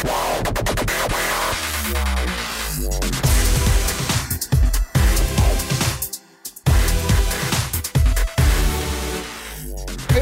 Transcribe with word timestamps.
Hey 0.00 0.06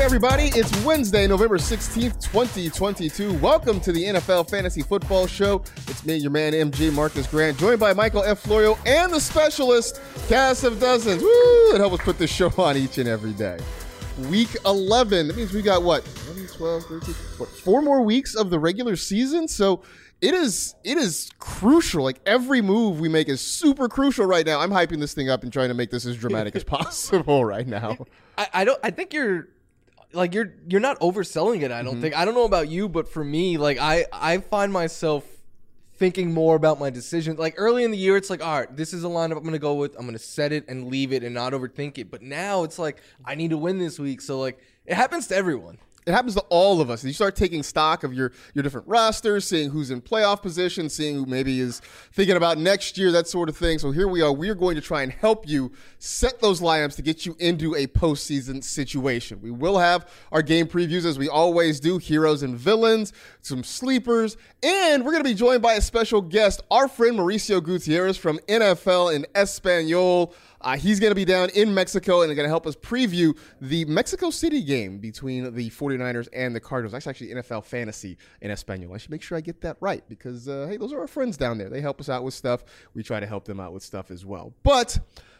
everybody, 0.00 0.46
it's 0.54 0.84
Wednesday, 0.84 1.28
November 1.28 1.58
16th, 1.58 2.20
2022. 2.24 3.34
Welcome 3.34 3.78
to 3.80 3.92
the 3.92 4.02
NFL 4.02 4.50
Fantasy 4.50 4.82
Football 4.82 5.28
Show. 5.28 5.62
It's 5.86 6.04
me, 6.04 6.16
your 6.16 6.32
man 6.32 6.54
MG 6.54 6.90
Marcas 6.90 7.30
Grant, 7.30 7.56
joined 7.56 7.78
by 7.78 7.92
Michael 7.92 8.24
F. 8.24 8.40
Florio 8.40 8.76
and 8.84 9.12
the 9.12 9.20
specialist, 9.20 10.00
Cass 10.28 10.64
of 10.64 10.80
Dozens. 10.80 11.22
Woo! 11.22 11.28
That 11.70 11.78
help 11.78 11.92
us 11.92 12.00
put 12.00 12.18
this 12.18 12.32
show 12.32 12.52
on 12.58 12.76
each 12.76 12.98
and 12.98 13.08
every 13.08 13.32
day. 13.32 13.60
Week 14.28 14.56
11. 14.66 15.28
That 15.28 15.36
means 15.36 15.52
we 15.52 15.62
got 15.62 15.84
what? 15.84 16.04
11, 16.38 16.56
12, 16.56 16.84
13, 16.84 17.14
what? 17.38 17.48
Four 17.48 17.82
more 17.82 18.02
weeks 18.02 18.34
of 18.34 18.50
the 18.50 18.58
regular 18.58 18.96
season. 18.96 19.48
So 19.48 19.82
it 20.20 20.34
is 20.34 20.74
it 20.84 20.98
is 20.98 21.30
crucial. 21.38 22.02
Like 22.02 22.20
every 22.26 22.60
move 22.60 23.00
we 23.00 23.08
make 23.08 23.28
is 23.28 23.40
super 23.40 23.88
crucial 23.88 24.26
right 24.26 24.44
now. 24.44 24.60
I'm 24.60 24.70
hyping 24.70 25.00
this 25.00 25.14
thing 25.14 25.30
up 25.30 25.42
and 25.42 25.52
trying 25.52 25.68
to 25.68 25.74
make 25.74 25.90
this 25.90 26.06
as 26.06 26.16
dramatic 26.16 26.56
as 26.56 26.64
possible 26.64 27.44
right 27.44 27.66
now. 27.66 27.96
I, 28.36 28.48
I 28.54 28.64
don't. 28.64 28.80
I 28.82 28.90
think 28.90 29.12
you're 29.12 29.48
like 30.12 30.34
you're 30.34 30.54
you're 30.68 30.80
not 30.80 30.98
overselling 31.00 31.62
it. 31.62 31.70
I 31.70 31.82
don't 31.82 31.94
mm-hmm. 31.94 32.02
think. 32.02 32.16
I 32.16 32.24
don't 32.24 32.34
know 32.34 32.44
about 32.44 32.68
you, 32.68 32.88
but 32.88 33.08
for 33.08 33.22
me, 33.22 33.58
like 33.58 33.78
I 33.78 34.06
I 34.12 34.38
find 34.38 34.72
myself 34.72 35.24
thinking 35.94 36.32
more 36.32 36.56
about 36.56 36.80
my 36.80 36.90
decisions. 36.90 37.38
Like 37.38 37.54
early 37.56 37.84
in 37.84 37.90
the 37.90 37.98
year, 37.98 38.16
it's 38.16 38.30
like, 38.30 38.44
all 38.44 38.60
right, 38.60 38.76
this 38.76 38.92
is 38.92 39.04
a 39.04 39.08
lineup 39.08 39.36
I'm 39.36 39.44
gonna 39.44 39.58
go 39.58 39.74
with. 39.74 39.96
I'm 39.98 40.06
gonna 40.06 40.18
set 40.18 40.52
it 40.52 40.64
and 40.68 40.88
leave 40.88 41.12
it 41.12 41.22
and 41.22 41.34
not 41.34 41.52
overthink 41.52 41.98
it. 41.98 42.10
But 42.10 42.22
now 42.22 42.64
it's 42.64 42.78
like 42.78 43.02
I 43.24 43.34
need 43.34 43.50
to 43.50 43.58
win 43.58 43.78
this 43.78 43.98
week. 43.98 44.20
So 44.20 44.40
like 44.40 44.58
it 44.86 44.94
happens 44.94 45.26
to 45.28 45.36
everyone. 45.36 45.78
It 46.08 46.12
happens 46.12 46.34
to 46.36 46.40
all 46.48 46.80
of 46.80 46.88
us. 46.88 47.04
You 47.04 47.12
start 47.12 47.36
taking 47.36 47.62
stock 47.62 48.02
of 48.02 48.14
your 48.14 48.32
your 48.54 48.62
different 48.62 48.88
rosters, 48.88 49.46
seeing 49.46 49.68
who's 49.68 49.90
in 49.90 50.00
playoff 50.00 50.40
position, 50.40 50.88
seeing 50.88 51.14
who 51.14 51.26
maybe 51.26 51.60
is 51.60 51.82
thinking 52.12 52.36
about 52.36 52.56
next 52.56 52.96
year, 52.96 53.12
that 53.12 53.28
sort 53.28 53.50
of 53.50 53.56
thing. 53.58 53.78
So 53.78 53.90
here 53.90 54.08
we 54.08 54.22
are. 54.22 54.32
We 54.32 54.48
are 54.48 54.54
going 54.54 54.74
to 54.76 54.80
try 54.80 55.02
and 55.02 55.12
help 55.12 55.46
you 55.46 55.70
set 55.98 56.40
those 56.40 56.62
lineups 56.62 56.96
to 56.96 57.02
get 57.02 57.26
you 57.26 57.36
into 57.38 57.74
a 57.74 57.86
postseason 57.88 58.64
situation. 58.64 59.42
We 59.42 59.50
will 59.50 59.76
have 59.76 60.08
our 60.32 60.40
game 60.40 60.66
previews 60.66 61.04
as 61.04 61.18
we 61.18 61.28
always 61.28 61.78
do, 61.78 61.98
heroes 61.98 62.42
and 62.42 62.56
villains, 62.56 63.12
some 63.42 63.62
sleepers, 63.62 64.38
and 64.62 65.04
we're 65.04 65.12
going 65.12 65.22
to 65.22 65.28
be 65.28 65.34
joined 65.34 65.60
by 65.60 65.74
a 65.74 65.80
special 65.82 66.22
guest, 66.22 66.62
our 66.70 66.88
friend 66.88 67.18
Mauricio 67.18 67.62
Gutierrez 67.62 68.16
from 68.16 68.38
NFL 68.48 69.14
in 69.14 69.26
Espanol. 69.34 70.34
Uh, 70.60 70.76
he's 70.76 70.98
going 70.98 71.10
to 71.10 71.14
be 71.14 71.24
down 71.24 71.50
in 71.50 71.72
Mexico 71.72 72.22
and 72.22 72.34
going 72.34 72.44
to 72.44 72.48
help 72.48 72.66
us 72.66 72.74
preview 72.76 73.36
the 73.60 73.84
Mexico 73.84 74.30
City 74.30 74.62
game 74.62 74.98
between 74.98 75.54
the 75.54 75.70
49ers 75.70 76.28
and 76.32 76.54
the 76.54 76.60
Cardinals. 76.60 76.92
That's 76.92 77.06
actually 77.06 77.28
NFL 77.28 77.64
fantasy 77.64 78.18
in 78.40 78.50
Espanol. 78.50 78.94
I 78.94 78.98
should 78.98 79.10
make 79.10 79.22
sure 79.22 79.38
I 79.38 79.40
get 79.40 79.60
that 79.60 79.76
right 79.80 80.02
because, 80.08 80.48
uh, 80.48 80.66
hey, 80.68 80.76
those 80.76 80.92
are 80.92 81.00
our 81.00 81.06
friends 81.06 81.36
down 81.36 81.58
there. 81.58 81.68
They 81.68 81.80
help 81.80 82.00
us 82.00 82.08
out 82.08 82.24
with 82.24 82.34
stuff. 82.34 82.64
We 82.94 83.02
try 83.02 83.20
to 83.20 83.26
help 83.26 83.44
them 83.44 83.60
out 83.60 83.72
with 83.72 83.82
stuff 83.82 84.10
as 84.10 84.24
well. 84.24 84.52
But 84.62 84.98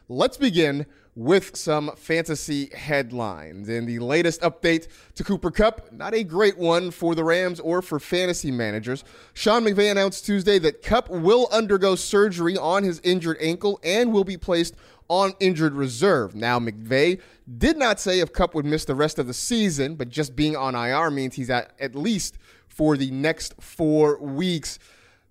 let's 0.09 0.37
begin 0.37 0.87
with 1.15 1.57
some 1.57 1.91
fantasy 1.97 2.71
headlines. 2.75 3.69
And 3.69 3.89
the 3.89 3.99
latest 3.99 4.41
update 4.43 4.87
to 5.17 5.25
Cooper 5.25 5.51
Kupp, 5.51 5.93
not 5.93 6.15
a 6.15 6.23
great 6.23 6.57
one 6.57 6.93
for 6.93 7.17
the 7.17 7.25
Rams 7.25 7.59
or 7.59 7.83
for 7.83 7.99
fantasy 7.99 8.53
managers. 8.53 9.03
Sean 9.35 9.65
McVay 9.65 9.91
announced 9.91 10.25
Tuesday 10.25 10.61
that 10.61 10.83
Kupp 10.83 11.11
will 11.11 11.49
undergo 11.51 11.97
surgery 11.97 12.57
on 12.57 12.85
his 12.85 13.01
injured 13.03 13.37
ankle 13.41 13.81
and 13.83 14.13
will 14.13 14.23
be 14.23 14.37
placed 14.37 14.77
on 15.09 15.33
injured 15.41 15.75
reserve. 15.75 16.35
Now, 16.35 16.59
McVay 16.59 17.21
did 17.57 17.77
not 17.77 17.99
say 17.99 18.21
if 18.21 18.33
Kupp 18.33 18.55
would 18.55 18.65
miss 18.65 18.85
the 18.85 18.95
rest 18.95 19.19
of 19.19 19.27
the 19.27 19.35
season, 19.35 19.97
but 19.97 20.09
just 20.09 20.37
being 20.37 20.57
on 20.57 20.75
IR 20.75 21.11
means 21.11 21.35
he's 21.35 21.51
at 21.51 21.73
at 21.81 21.95
least 21.95 22.39
for 22.69 22.97
the 22.97 23.11
next 23.11 23.55
four 23.61 24.19
weeks. 24.21 24.79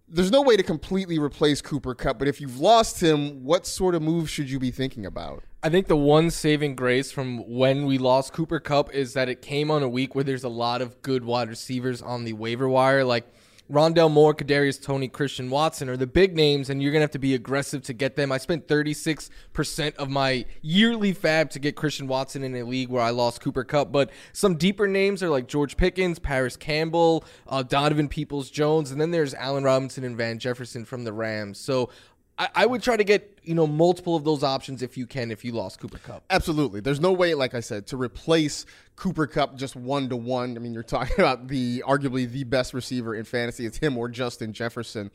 There's 0.10 0.32
no 0.32 0.42
way 0.42 0.56
to 0.56 0.64
completely 0.64 1.20
replace 1.20 1.62
Cooper 1.62 1.94
Kupp, 1.94 2.18
but 2.18 2.28
if 2.28 2.40
you've 2.40 2.60
lost 2.60 3.02
him, 3.02 3.44
what 3.44 3.68
sort 3.68 3.94
of 3.94 4.02
move 4.02 4.30
should 4.30 4.50
you 4.50 4.58
be 4.58 4.72
thinking 4.72 5.06
about? 5.06 5.44
I 5.62 5.70
think 5.70 5.88
the 5.88 5.98
one 5.98 6.30
saving 6.30 6.76
grace 6.76 7.12
from 7.12 7.40
when 7.50 7.86
we 7.86 7.98
lost 7.98 8.32
Cooper 8.32 8.60
Kupp 8.60 8.94
is 8.94 9.14
that 9.14 9.28
it 9.28 9.42
came 9.42 9.70
on 9.70 9.84
a 9.84 9.90
week 9.90 10.16
where 10.16 10.24
there's 10.24 10.44
a 10.44 10.50
lot 10.50 10.82
of 10.82 11.02
good 11.02 11.26
wide 11.26 11.50
receivers 11.50 12.02
on 12.02 12.24
the 12.24 12.34
waiver 12.34 12.70
wire. 12.70 13.04
Like 13.04 13.28
Rondale 13.72 14.10
Moore, 14.10 14.34
Kadarius 14.34 14.82
Toney, 14.82 15.10
Christian 15.10 15.50
Watson 15.50 15.90
are 15.90 15.98
the 15.98 16.08
big 16.08 16.36
names, 16.36 16.70
and 16.70 16.82
you're 16.82 16.92
gonna 16.94 17.02
have 17.02 17.12
to 17.12 17.20
be 17.20 17.34
aggressive 17.34 17.84
to 17.84 17.94
get 17.94 18.16
them. 18.16 18.32
I 18.32 18.38
spent 18.38 18.68
36 18.68 19.30
percent 19.52 19.96
of 19.98 20.10
my 20.10 20.46
yearly 20.62 21.14
FAAB 21.14 21.50
to 21.50 21.60
get 21.60 21.76
Christian 21.76 22.08
Watson 22.08 22.44
in 22.44 22.56
a 22.56 22.64
league 22.64 22.90
where 22.90 23.04
I 23.04 23.10
lost 23.10 23.42
Cooper 23.42 23.66
Kupp, 23.66 23.92
but 23.92 24.10
some 24.32 24.56
deeper 24.56 24.88
names 24.88 25.22
are 25.22 25.30
like 25.30 25.48
George 25.48 25.76
Pickens, 25.76 26.18
Parris 26.18 26.56
Campbell, 26.56 27.26
uh, 27.48 27.62
Donovan 27.62 28.08
Peoples 28.08 28.50
Jones, 28.50 28.92
and 28.92 29.02
then 29.02 29.12
there's 29.12 29.34
Allen 29.34 29.66
Robinson 29.66 30.06
and 30.06 30.16
Van 30.16 30.40
Jefferson 30.40 30.86
from 30.86 31.04
the 31.04 31.12
Rams. 31.12 31.60
So 31.60 31.90
I, 32.38 32.50
I 32.56 32.66
would 32.66 32.84
try 32.84 32.98
to 32.98 33.04
get 33.04 33.40
you 33.44 33.56
know 33.56 33.68
multiple 33.68 34.16
of 34.16 34.24
those 34.24 34.44
options 34.44 34.82
if 34.82 34.98
you 34.98 35.08
can 35.08 35.32
if 35.32 35.44
you 35.44 35.52
lost 35.52 35.80
Cooper 35.80 35.98
Kupp. 36.00 36.24
Absolutely. 36.30 36.80
There's 36.80 37.00
no 37.00 37.12
way, 37.12 37.34
like 37.34 37.54
I 37.54 37.60
said, 37.60 37.88
to 37.88 37.98
replace 37.98 38.66
Cooper 38.96 39.28
Kupp 39.28 39.56
just 39.56 39.76
one 39.76 40.10
to 40.10 40.16
one. 40.16 40.56
I 40.56 40.60
mean, 40.60 40.74
you're 40.74 40.84
talking 40.98 41.16
about 41.18 41.48
the 41.48 41.84
arguably 41.88 42.30
the 42.30 42.44
best 42.44 42.74
receiver 42.74 43.16
in 43.16 43.24
fantasy. 43.24 43.66
It's 43.66 43.78
him 43.78 43.98
or 43.98 44.10
Justin 44.10 44.54
Jefferson. 44.54 45.12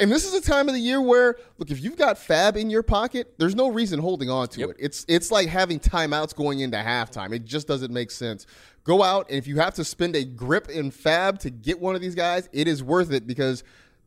And 0.00 0.10
this 0.10 0.24
is 0.24 0.34
a 0.34 0.40
time 0.40 0.68
of 0.68 0.74
the 0.74 0.80
year 0.80 1.00
where, 1.00 1.36
look, 1.58 1.70
if 1.70 1.80
you've 1.80 1.98
got 1.98 2.16
FAAB 2.16 2.56
in 2.56 2.70
your 2.70 2.82
pocket, 2.82 3.34
there's 3.38 3.54
no 3.54 3.68
reason 3.68 4.00
holding 4.00 4.30
on 4.30 4.48
to 4.48 4.70
it. 4.70 4.76
It's 4.78 5.04
it's 5.06 5.30
like 5.30 5.48
having 5.48 5.78
timeouts 5.78 6.34
going 6.34 6.60
into 6.60 6.78
halftime. 6.78 7.32
It 7.32 7.44
just 7.44 7.68
doesn't 7.68 7.92
make 7.92 8.10
sense. 8.10 8.46
Go 8.84 9.02
out 9.02 9.28
and 9.28 9.38
if 9.38 9.46
you 9.46 9.60
have 9.60 9.74
to 9.74 9.84
spend 9.84 10.16
a 10.16 10.24
grip 10.24 10.68
in 10.68 10.90
FAAB 10.90 11.38
to 11.40 11.50
get 11.50 11.80
one 11.80 11.94
of 11.94 12.00
these 12.00 12.16
guys, 12.16 12.48
it 12.52 12.66
is 12.66 12.82
worth 12.82 13.12
it 13.12 13.26
because 13.26 13.62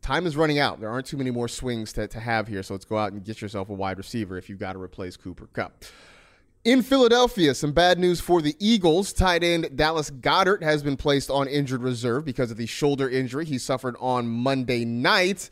time 0.06 0.28
is 0.28 0.38
running 0.38 0.60
out. 0.60 0.80
There 0.80 0.90
aren't 0.90 1.07
too 1.07 1.18
many 1.18 1.31
more 1.31 1.48
swings 1.48 1.92
to, 1.94 2.07
to 2.07 2.19
have 2.19 2.48
here. 2.48 2.62
So 2.62 2.75
let's 2.75 2.86
go 2.86 2.98
out 2.98 3.12
and 3.12 3.24
get 3.24 3.42
yourself 3.42 3.69
a 3.69 3.74
wide 3.74 3.98
receiver 3.98 4.38
if 4.38 4.50
you've 4.50 4.60
got 4.60 4.74
to 4.74 4.80
replace 4.80 5.18
Cooper 5.18 5.48
Kupp. 5.48 5.84
In 6.63 6.81
Philadelphia, 6.81 7.54
some 7.54 7.72
bad 7.74 8.00
news 8.00 8.19
for 8.19 8.42
the 8.42 8.56
Eagles. 8.60 9.13
Tight 9.13 9.44
end 9.44 9.75
Dallas 9.75 10.10
Goedert 10.10 10.63
has 10.63 10.84
been 10.84 10.98
placed 10.98 11.30
on 11.30 11.48
injured 11.48 11.81
reserve 11.81 12.24
because 12.24 12.52
of 12.52 12.57
the 12.57 12.66
shoulder 12.66 13.10
injury 13.10 13.46
he 13.46 13.57
suffered 13.57 13.96
on 14.00 14.28
Monday 14.28 14.86
night. 14.86 15.50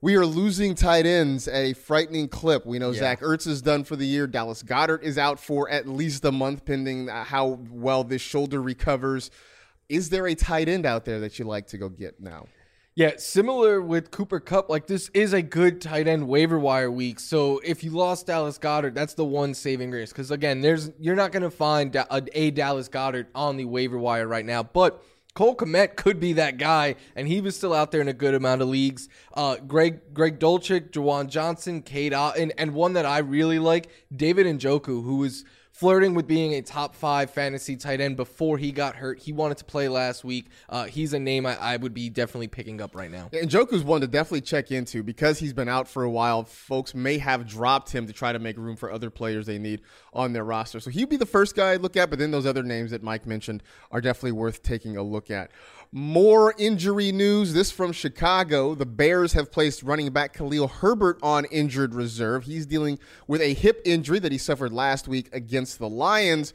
We 0.00 0.16
are 0.16 0.26
losing 0.26 0.74
tight 0.74 1.06
ends 1.06 1.48
at 1.48 1.54
a 1.54 1.72
frightening 1.72 2.28
clip. 2.28 2.66
We 2.66 2.78
know 2.78 2.92
Zach 2.92 3.20
Ertz 3.20 3.46
is 3.46 3.62
done 3.62 3.84
for 3.84 3.96
the 3.96 4.06
year. 4.06 4.26
Dallas 4.26 4.62
Goedert 4.62 5.02
is 5.02 5.18
out 5.18 5.40
for 5.40 5.70
at 5.70 5.88
least 5.88 6.24
a 6.24 6.32
month, 6.32 6.64
pending 6.64 7.08
uh, 7.08 7.24
how 7.24 7.58
well 7.70 8.04
this 8.04 8.20
shoulder 8.20 8.60
recovers. 8.60 9.30
Is 9.88 10.10
there 10.10 10.26
a 10.26 10.34
tight 10.34 10.68
end 10.68 10.84
out 10.84 11.04
there 11.04 11.20
that 11.20 11.38
you 11.38 11.46
like 11.46 11.68
to 11.68 11.78
go 11.78 11.88
get 11.88 12.20
now? 12.20 12.46
Yeah, 12.96 13.14
similar 13.16 13.82
with 13.82 14.12
Cooper 14.12 14.38
Kupp, 14.38 14.70
like 14.70 14.86
this 14.86 15.10
is 15.14 15.32
a 15.32 15.42
good 15.42 15.80
tight 15.80 16.06
end 16.06 16.28
waiver 16.28 16.60
wire 16.60 16.92
week. 16.92 17.18
So 17.18 17.58
if 17.64 17.82
you 17.82 17.90
lost 17.90 18.28
Dallas 18.28 18.56
Goedert, 18.56 18.94
that's 18.94 19.14
the 19.14 19.24
one 19.24 19.52
saving 19.54 19.90
grace. 19.90 20.12
Because 20.12 20.30
again, 20.30 20.60
there's 20.60 20.92
you're 21.00 21.16
not 21.16 21.32
going 21.32 21.42
to 21.42 21.50
find 21.50 21.96
a, 21.96 22.50
Dallas 22.52 22.88
Goedert 22.88 23.26
on 23.34 23.56
the 23.56 23.64
waiver 23.64 23.98
wire 23.98 24.28
right 24.28 24.46
now, 24.46 24.62
but. 24.62 25.02
Cole 25.34 25.56
Kmet 25.56 25.96
could 25.96 26.20
be 26.20 26.34
that 26.34 26.58
guy, 26.58 26.94
and 27.16 27.26
he 27.26 27.40
was 27.40 27.56
still 27.56 27.74
out 27.74 27.90
there 27.90 28.00
in 28.00 28.06
a 28.06 28.12
good 28.12 28.34
amount 28.34 28.62
of 28.62 28.68
leagues. 28.68 29.08
Uh, 29.32 29.56
Greg 29.56 30.14
Greg 30.14 30.38
Dulcich, 30.38 30.90
Juwan 30.90 31.26
Johnson, 31.28 31.82
Cade 31.82 32.12
Otton, 32.12 32.52
and 32.56 32.72
one 32.72 32.92
that 32.92 33.04
I 33.04 33.18
really 33.18 33.58
like, 33.58 33.88
David 34.14 34.46
Njoku, 34.46 35.02
who 35.02 35.16
was 35.16 35.44
flirting 35.74 36.14
with 36.14 36.28
being 36.28 36.54
a 36.54 36.62
top 36.62 36.94
five 36.94 37.28
fantasy 37.30 37.74
tight 37.74 38.00
end 38.00 38.16
before 38.16 38.56
he 38.56 38.70
got 38.70 38.94
hurt. 38.94 39.18
He 39.18 39.32
wanted 39.32 39.58
to 39.58 39.64
play 39.64 39.88
last 39.88 40.22
week. 40.22 40.46
Uh, 40.68 40.84
he's 40.84 41.12
a 41.12 41.18
name 41.18 41.44
I, 41.46 41.56
I, 41.60 41.76
would 41.76 41.92
be 41.92 42.08
definitely 42.08 42.46
picking 42.46 42.80
up 42.80 42.94
right 42.94 43.10
now. 43.10 43.28
And 43.32 43.50
Joku's 43.50 43.82
one 43.82 44.00
to 44.02 44.06
definitely 44.06 44.42
check 44.42 44.70
into 44.70 45.02
because 45.02 45.40
he's 45.40 45.52
been 45.52 45.68
out 45.68 45.88
for 45.88 46.04
a 46.04 46.10
while. 46.10 46.44
Folks 46.44 46.94
may 46.94 47.18
have 47.18 47.48
dropped 47.48 47.90
him 47.90 48.06
to 48.06 48.12
try 48.12 48.32
to 48.32 48.38
make 48.38 48.56
room 48.56 48.76
for 48.76 48.92
other 48.92 49.10
players 49.10 49.46
they 49.46 49.58
need 49.58 49.80
on 50.12 50.32
their 50.32 50.44
roster. 50.44 50.78
So 50.78 50.90
he'd 50.90 51.08
be 51.08 51.16
the 51.16 51.26
first 51.26 51.56
guy 51.56 51.72
I'd 51.72 51.80
look 51.80 51.96
at, 51.96 52.08
but 52.08 52.20
then 52.20 52.30
those 52.30 52.46
other 52.46 52.62
names 52.62 52.92
that 52.92 53.02
Mike 53.02 53.26
mentioned 53.26 53.64
are 53.90 54.00
definitely 54.00 54.32
worth 54.32 54.62
taking 54.62 54.96
a 54.96 55.02
look 55.02 55.28
at. 55.28 55.50
More 55.96 56.56
injury 56.58 57.12
news. 57.12 57.52
This 57.52 57.70
from 57.70 57.92
Chicago. 57.92 58.74
The 58.74 58.84
Bears 58.84 59.34
have 59.34 59.52
placed 59.52 59.84
running 59.84 60.10
back 60.10 60.32
Khalil 60.32 60.66
Herbert 60.66 61.20
on 61.22 61.44
injured 61.52 61.94
reserve. 61.94 62.42
He's 62.42 62.66
dealing 62.66 62.98
with 63.28 63.40
a 63.40 63.54
hip 63.54 63.80
injury 63.84 64.18
that 64.18 64.32
he 64.32 64.38
suffered 64.38 64.72
last 64.72 65.06
week 65.06 65.28
against 65.32 65.78
the 65.78 65.88
Lions. 65.88 66.52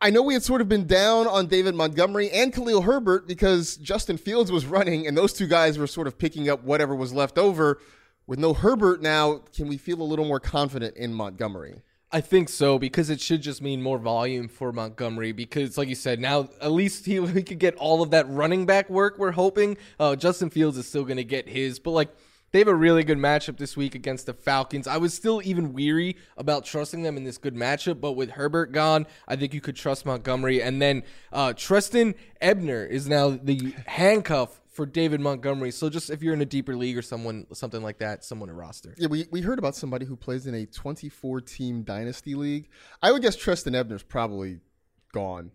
I 0.00 0.10
know 0.10 0.22
we 0.22 0.34
had 0.34 0.44
sort 0.44 0.60
of 0.60 0.68
been 0.68 0.86
down 0.86 1.26
on 1.26 1.48
David 1.48 1.74
Montgomery 1.74 2.30
and 2.30 2.54
Khalil 2.54 2.82
Herbert 2.82 3.26
because 3.26 3.76
Justin 3.78 4.16
Fields 4.16 4.52
was 4.52 4.64
running 4.76 5.08
and 5.08 5.18
those 5.18 5.32
two 5.32 5.48
guys 5.48 5.76
were 5.76 5.88
sort 5.88 6.06
of 6.06 6.16
picking 6.16 6.48
up 6.48 6.62
whatever 6.62 6.94
was 6.94 7.12
left 7.12 7.38
over. 7.38 7.80
With 8.28 8.38
no 8.38 8.54
Herbert 8.54 9.02
now, 9.02 9.40
can 9.56 9.66
we 9.66 9.76
feel 9.76 10.00
a 10.00 10.04
little 10.04 10.24
more 10.24 10.38
confident 10.38 10.96
in 10.96 11.12
Montgomery? 11.12 11.82
I 12.16 12.22
think 12.22 12.48
so 12.48 12.78
because 12.78 13.10
it 13.10 13.20
should 13.20 13.42
just 13.42 13.60
mean 13.60 13.82
more 13.82 13.98
volume 13.98 14.48
for 14.48 14.72
Montgomery. 14.72 15.32
Because, 15.32 15.76
like 15.76 15.90
you 15.90 15.94
said, 15.94 16.18
now 16.18 16.48
at 16.62 16.72
least 16.72 17.04
he, 17.04 17.20
could 17.42 17.58
get 17.58 17.74
all 17.74 18.00
of 18.00 18.10
that 18.12 18.26
running 18.30 18.64
back 18.64 18.88
work. 18.88 19.18
We're 19.18 19.32
hoping 19.32 19.76
uh, 20.00 20.16
Justin 20.16 20.48
Fields 20.48 20.78
is 20.78 20.88
still 20.88 21.04
going 21.04 21.18
to 21.18 21.24
get 21.24 21.46
his, 21.46 21.78
but 21.78 21.90
like 21.90 22.08
they 22.52 22.60
have 22.60 22.68
a 22.68 22.74
really 22.74 23.04
good 23.04 23.18
matchup 23.18 23.58
this 23.58 23.76
week 23.76 23.94
against 23.94 24.24
the 24.24 24.32
Falcons. 24.32 24.86
I 24.86 24.96
was 24.96 25.12
still 25.12 25.42
even 25.44 25.74
weary 25.74 26.16
about 26.38 26.64
trusting 26.64 27.02
them 27.02 27.18
in 27.18 27.24
this 27.24 27.36
good 27.36 27.54
matchup, 27.54 28.00
but 28.00 28.12
with 28.12 28.30
Herbert 28.30 28.72
gone, 28.72 29.06
I 29.28 29.36
think 29.36 29.52
you 29.52 29.60
could 29.60 29.76
trust 29.76 30.06
Montgomery. 30.06 30.62
And 30.62 30.80
then 30.80 31.02
uh, 31.34 31.52
Trestan 31.52 32.14
Ebner 32.40 32.86
is 32.86 33.10
now 33.10 33.28
the 33.28 33.74
handcuff 33.84 34.62
for 34.76 34.84
David 34.84 35.20
Montgomery. 35.20 35.70
So 35.70 35.88
just 35.88 36.10
if 36.10 36.22
you're 36.22 36.34
in 36.34 36.42
a 36.42 36.46
deeper 36.46 36.76
league 36.76 36.98
or 36.98 37.02
someone 37.02 37.46
something 37.54 37.82
like 37.82 37.98
that, 37.98 38.24
someone 38.24 38.48
to 38.48 38.54
roster. 38.54 38.94
Yeah, 38.98 39.08
we, 39.08 39.26
we 39.30 39.40
heard 39.40 39.58
about 39.58 39.74
somebody 39.74 40.04
who 40.04 40.16
plays 40.16 40.46
in 40.46 40.54
a 40.54 40.66
24 40.66 41.40
team 41.40 41.82
dynasty 41.82 42.34
league. 42.34 42.68
I 43.02 43.10
would 43.10 43.22
guess 43.22 43.36
Trestan 43.36 43.74
Ebner's 43.74 44.02
probably 44.02 44.60
gone. 45.12 45.50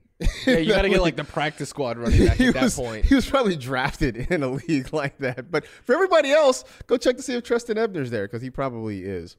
Yeah, 0.47 0.57
you 0.57 0.73
got 0.73 0.81
to 0.81 0.89
get 0.89 1.01
like 1.01 1.15
the 1.15 1.23
practice 1.23 1.69
squad 1.69 1.99
running 1.99 2.25
back 2.25 2.41
at 2.41 2.53
that 2.55 2.73
point. 2.73 3.05
He 3.05 3.13
was 3.13 3.29
probably 3.29 3.55
drafted 3.55 4.17
in 4.31 4.41
a 4.41 4.49
league 4.49 4.91
like 4.91 5.19
that. 5.19 5.51
But 5.51 5.67
for 5.67 5.93
everybody 5.93 6.31
else, 6.31 6.63
go 6.87 6.97
check 6.97 7.15
to 7.17 7.21
see 7.21 7.35
if 7.35 7.43
Trestan 7.43 7.77
Ebner's 7.77 8.09
there 8.09 8.25
because 8.25 8.41
he 8.41 8.49
probably 8.49 9.03
is. 9.03 9.37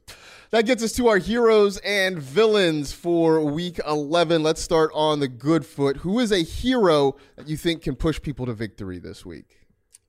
That 0.51 0.65
gets 0.65 0.81
us 0.81 0.93
to 0.93 1.09
our 1.09 1.17
heroes 1.17 1.77
and 1.79 2.19
villains 2.19 2.93
for 2.93 3.43
week 3.43 3.81
11. 3.85 4.43
Let's 4.43 4.61
start 4.61 4.91
on 4.93 5.19
the 5.19 5.27
good 5.27 5.65
foot. 5.65 5.97
Who 5.97 6.19
is 6.19 6.31
a 6.31 6.39
hero 6.41 7.17
that 7.35 7.49
you 7.49 7.57
think 7.57 7.81
can 7.81 7.95
push 7.97 8.21
people 8.21 8.45
to 8.45 8.53
victory 8.53 8.99
this 8.99 9.25
week? 9.25 9.62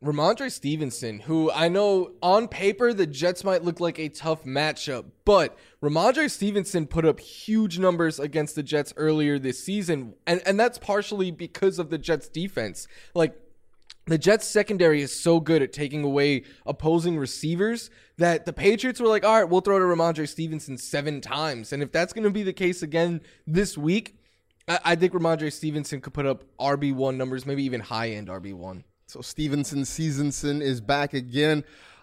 Rhamondre 0.05 0.53
Stevenson, 0.53 1.21
who 1.21 1.51
I 1.51 1.69
know 1.69 2.13
on 2.23 2.47
paper 2.47 2.93
the 2.93 3.07
Jets 3.07 3.43
might 3.43 3.65
look 3.65 3.81
like 3.81 3.99
a 3.99 4.11
tough 4.11 4.45
matchup, 4.45 5.07
but 5.25 5.57
Rhamondre 5.83 6.31
Stevenson 6.31 6.87
put 6.87 7.07
up 7.07 7.19
huge 7.21 7.79
numbers 7.79 8.21
against 8.21 8.55
the 8.55 8.63
Jets 8.63 8.93
earlier 8.99 9.39
this 9.39 9.65
season, 9.65 10.13
and, 10.27 10.43
and 10.45 10.61
that's 10.61 10.77
partially 10.77 11.31
because 11.31 11.79
of 11.79 11.89
the 11.89 11.97
Jets 11.97 12.29
defense. 12.29 12.87
Like 13.15 13.35
the 14.05 14.19
Jets 14.19 14.47
secondary 14.47 15.01
is 15.01 15.19
so 15.19 15.41
good 15.41 15.63
at 15.63 15.73
taking 15.73 16.05
away 16.05 16.45
opposing 16.67 17.17
receivers 17.17 17.89
that 18.19 18.45
the 18.45 18.53
Patriots 18.53 19.01
were 19.01 19.09
like, 19.09 19.25
all 19.25 19.41
right, 19.41 19.49
we'll 19.49 19.63
throw 19.63 19.79
to 19.79 19.85
Rhamondre 19.87 20.29
Stevenson 20.29 20.77
seven 20.77 21.23
times. 21.23 21.73
And 21.73 21.83
if 21.83 21.93
that's 21.93 22.13
going 22.13 22.25
to 22.25 22.31
be 22.31 22.43
the 22.43 22.53
case 22.53 22.83
again 22.83 23.23
this 23.47 23.79
week, 23.79 24.19
I, 24.69 24.81
I 24.85 24.95
think 24.97 25.15
Rhamondre 25.15 25.51
Stevenson 25.51 26.03
could 26.03 26.13
put 26.13 26.27
up 26.27 26.45
RB1 26.61 27.17
numbers, 27.17 27.47
maybe 27.47 27.65
even 27.65 27.81
high 27.81 28.11
end 28.11 28.29
RB1. 28.29 28.85
So 29.15 29.21
Stevenson 29.21 29.83
Seasonson 29.83 30.61
is 30.61 30.81
back 30.81 31.15
again. 31.15 31.63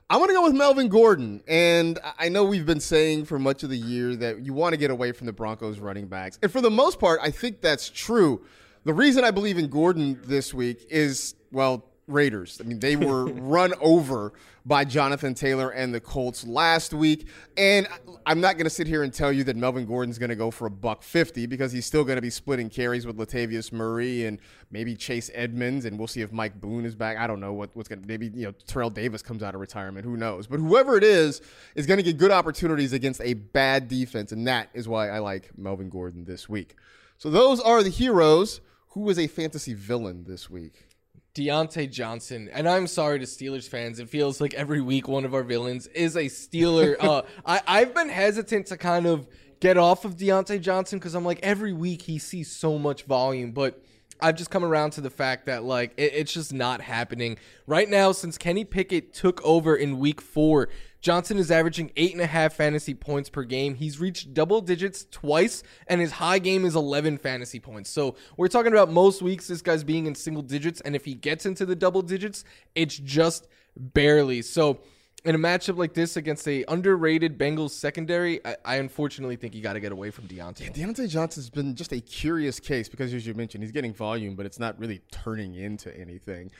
I'm 0.09 0.19
going 0.19 0.29
to 0.29 0.33
go 0.33 0.43
with 0.43 0.53
Melvin 0.53 0.87
Gordon. 0.87 1.43
And 1.45 1.99
I 2.17 2.29
know 2.29 2.45
we've 2.45 2.65
been 2.65 2.79
saying 2.79 3.25
for 3.25 3.37
much 3.37 3.63
of 3.63 3.69
the 3.69 3.77
year 3.77 4.15
that 4.15 4.39
you 4.45 4.53
want 4.53 4.71
to 4.71 4.77
get 4.77 4.91
away 4.91 5.11
from 5.11 5.27
the 5.27 5.33
Broncos 5.33 5.79
running 5.79 6.07
backs. 6.07 6.39
And 6.41 6.49
for 6.49 6.61
the 6.61 6.71
most 6.71 7.01
part, 7.01 7.19
I 7.21 7.29
think 7.29 7.59
that's 7.59 7.89
true. 7.89 8.45
The 8.85 8.93
reason 8.93 9.25
I 9.25 9.31
believe 9.31 9.57
in 9.57 9.67
Gordon 9.67 10.21
this 10.23 10.53
week 10.53 10.87
is, 10.89 11.35
well, 11.51 11.83
Raiders. 12.07 12.59
I 12.59 12.67
mean, 12.67 12.79
they 12.79 12.95
were 12.95 13.25
run 13.27 13.73
over 13.79 14.33
by 14.65 14.85
Jonathan 14.85 15.33
Taylor 15.33 15.69
and 15.69 15.93
the 15.93 15.99
Colts 15.99 16.45
last 16.45 16.93
week. 16.93 17.27
And 17.57 17.87
I'm 18.25 18.41
not 18.41 18.55
going 18.55 18.65
to 18.65 18.69
sit 18.69 18.87
here 18.87 19.03
and 19.03 19.13
tell 19.13 19.31
you 19.31 19.43
that 19.45 19.55
Melvin 19.55 19.85
Gordon's 19.85 20.17
going 20.17 20.29
to 20.29 20.35
go 20.35 20.51
for 20.51 20.67
a 20.67 20.69
buck 20.69 21.03
50 21.03 21.47
because 21.47 21.71
he's 21.71 21.85
still 21.85 22.03
going 22.03 22.17
to 22.17 22.21
be 22.21 22.29
splitting 22.29 22.69
carries 22.69 23.05
with 23.05 23.17
Latavius 23.17 23.71
Murray 23.71 24.25
and 24.25 24.39
maybe 24.69 24.95
Chase 24.95 25.31
Edmonds. 25.33 25.85
And 25.85 25.97
we'll 25.97 26.07
see 26.07 26.21
if 26.21 26.31
Mike 26.31 26.59
Boone 26.59 26.85
is 26.85 26.95
back. 26.95 27.17
I 27.17 27.27
don't 27.27 27.39
know 27.39 27.53
what, 27.53 27.71
what's 27.73 27.89
going 27.89 28.01
to, 28.01 28.07
maybe, 28.07 28.27
you 28.27 28.45
know, 28.45 28.53
Terrell 28.67 28.89
Davis 28.89 29.21
comes 29.21 29.41
out 29.41 29.55
of 29.55 29.61
retirement. 29.61 30.05
Who 30.05 30.17
knows? 30.17 30.47
But 30.47 30.59
whoever 30.59 30.97
it 30.97 31.03
is, 31.03 31.41
is 31.75 31.85
going 31.85 31.97
to 31.97 32.03
get 32.03 32.17
good 32.17 32.31
opportunities 32.31 32.93
against 32.93 33.21
a 33.21 33.33
bad 33.33 33.87
defense. 33.87 34.31
And 34.31 34.45
that 34.47 34.69
is 34.73 34.87
why 34.87 35.09
I 35.09 35.19
like 35.19 35.57
Melvin 35.57 35.89
Gordon 35.89 36.25
this 36.25 36.47
week. 36.47 36.75
So 37.17 37.29
those 37.29 37.59
are 37.59 37.83
the 37.83 37.89
heroes. 37.89 38.61
Who 38.89 39.09
is 39.09 39.17
a 39.17 39.27
fantasy 39.27 39.73
villain 39.73 40.25
this 40.27 40.49
week? 40.49 40.90
Diontae 41.33 41.89
Johnson, 41.89 42.49
and 42.51 42.67
I'm 42.67 42.87
sorry 42.87 43.19
to 43.19 43.25
Steelers 43.25 43.67
fans. 43.67 43.99
It 43.99 44.09
feels 44.09 44.41
like 44.41 44.53
every 44.53 44.81
week 44.81 45.07
one 45.07 45.23
of 45.23 45.33
our 45.33 45.43
villains 45.43 45.87
is 45.87 46.15
a 46.17 46.25
Steeler. 46.25 46.95
uh, 46.99 47.21
I, 47.45 47.61
I've 47.65 47.93
been 47.93 48.09
hesitant 48.09 48.67
to 48.67 48.77
kind 48.77 49.05
of 49.05 49.27
get 49.61 49.77
off 49.77 50.03
of 50.03 50.17
Diontae 50.17 50.59
Johnson 50.59 50.99
because 50.99 51.15
I'm 51.15 51.23
like 51.23 51.39
every 51.41 51.71
week 51.71 52.01
he 52.01 52.17
sees 52.17 52.51
so 52.51 52.77
much 52.77 53.03
volume, 53.03 53.51
but 53.51 53.81
I've 54.19 54.35
just 54.35 54.49
come 54.49 54.63
around 54.63 54.91
to 54.91 55.01
the 55.01 55.09
fact 55.09 55.45
that 55.45 55.63
like 55.63 55.93
it, 55.97 56.13
it's 56.13 56.33
just 56.33 56.51
not 56.51 56.81
happening 56.81 57.37
right 57.65 57.89
now. 57.89 58.11
Since 58.11 58.37
Kenny 58.37 58.65
Pickett 58.65 59.13
took 59.13 59.41
over 59.43 59.75
in 59.75 59.99
Week 59.99 60.19
Four, 60.19 60.67
Johnson 61.01 61.37
is 61.37 61.49
averaging 61.49 61.91
eight 61.97 62.13
and 62.13 62.21
a 62.21 62.27
half 62.27 62.53
fantasy 62.53 62.93
points 62.93 63.29
per 63.29 63.43
game. 63.43 63.75
He's 63.75 63.99
reached 63.99 64.33
double 64.33 64.61
digits 64.61 65.05
twice, 65.09 65.63
and 65.87 65.99
his 65.99 66.11
high 66.11 66.39
game 66.39 66.63
is 66.63 66.75
11 66.75 67.17
fantasy 67.17 67.59
points. 67.59 67.89
So 67.89 68.15
we're 68.37 68.47
talking 68.47 68.71
about 68.71 68.91
most 68.91 69.21
weeks 69.21 69.47
this 69.47 69.61
guy's 69.61 69.83
being 69.83 70.05
in 70.05 70.15
single 70.15 70.43
digits, 70.43 70.79
and 70.81 70.95
if 70.95 71.03
he 71.03 71.15
gets 71.15 71.45
into 71.45 71.65
the 71.65 71.75
double 71.75 72.03
digits, 72.03 72.43
it's 72.75 72.97
just 72.97 73.47
barely. 73.75 74.43
So 74.43 74.79
in 75.23 75.35
a 75.35 75.39
matchup 75.39 75.77
like 75.77 75.93
this 75.93 76.17
against 76.17 76.47
a 76.47 76.63
underrated 76.67 77.37
Bengals 77.37 77.71
secondary, 77.71 78.45
I, 78.45 78.55
I 78.65 78.75
unfortunately 78.77 79.35
think 79.35 79.55
you 79.55 79.61
got 79.61 79.73
to 79.73 79.79
get 79.79 79.91
away 79.91 80.11
from 80.11 80.27
Diontae. 80.27 80.73
Diontae 80.73 81.09
Johnson's 81.09 81.49
been 81.49 81.75
just 81.75 81.91
a 81.91 81.99
curious 81.99 82.59
case 82.59 82.89
because, 82.89 83.13
as 83.13 83.25
you 83.25 83.33
mentioned, 83.33 83.63
he's 83.63 83.71
getting 83.71 83.93
volume, 83.93 84.35
but 84.35 84.45
it's 84.45 84.59
not 84.59 84.79
really 84.79 85.01
turning 85.11 85.55
into 85.55 85.95
anything. 85.99 86.51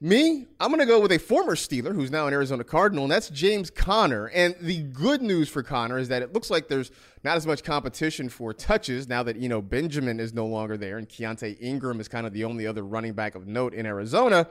Me, 0.00 0.46
I'm 0.60 0.68
going 0.68 0.78
to 0.78 0.86
go 0.86 1.00
with 1.00 1.10
a 1.10 1.18
former 1.18 1.56
Steeler 1.56 1.92
who's 1.92 2.12
now 2.12 2.28
an 2.28 2.32
Arizona 2.32 2.62
Cardinal, 2.62 3.02
and 3.02 3.10
that's 3.10 3.30
James 3.30 3.68
Conner. 3.68 4.26
And 4.28 4.54
the 4.60 4.82
good 4.82 5.22
news 5.22 5.48
for 5.48 5.64
Conner 5.64 5.98
is 5.98 6.06
that 6.06 6.22
it 6.22 6.32
looks 6.32 6.50
like 6.50 6.68
there's 6.68 6.92
not 7.24 7.36
as 7.36 7.48
much 7.48 7.64
competition 7.64 8.28
for 8.28 8.54
touches 8.54 9.08
now 9.08 9.24
that, 9.24 9.36
you 9.36 9.48
know, 9.48 9.60
Benjamin 9.60 10.20
is 10.20 10.32
no 10.32 10.46
longer 10.46 10.76
there 10.76 10.98
and 10.98 11.08
Keaontay 11.08 11.60
Ingram 11.60 11.98
is 11.98 12.06
kind 12.06 12.28
of 12.28 12.32
the 12.32 12.44
only 12.44 12.64
other 12.64 12.84
running 12.84 13.12
back 13.12 13.34
of 13.34 13.48
note 13.48 13.74
in 13.74 13.86
Arizona. 13.86 14.46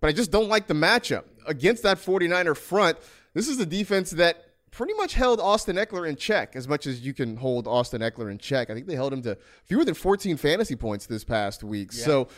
But 0.00 0.08
I 0.08 0.12
just 0.12 0.30
don't 0.30 0.48
like 0.48 0.66
the 0.66 0.74
matchup. 0.74 1.24
Against 1.46 1.82
that 1.84 1.96
49er 1.96 2.54
front, 2.54 2.98
this 3.32 3.48
is 3.48 3.58
a 3.58 3.66
defense 3.66 4.10
that 4.10 4.49
pretty 4.70 4.94
much 4.94 5.14
held 5.14 5.40
Austin 5.40 5.76
Ekeler 5.76 6.08
in 6.08 6.16
check 6.16 6.54
as 6.54 6.68
much 6.68 6.86
as 6.86 7.00
you 7.00 7.12
can 7.12 7.36
hold 7.36 7.66
Austin 7.66 8.00
Ekeler 8.00 8.30
in 8.30 8.38
check. 8.38 8.70
I 8.70 8.74
think 8.74 8.86
they 8.86 8.94
held 8.94 9.12
him 9.12 9.22
to 9.22 9.36
fewer 9.64 9.84
than 9.84 9.94
14 9.94 10.36
fantasy 10.36 10.76
points 10.76 11.06
this 11.06 11.24
past 11.24 11.64
week. 11.64 11.90
Yeah. 11.92 12.04
So 12.04 12.28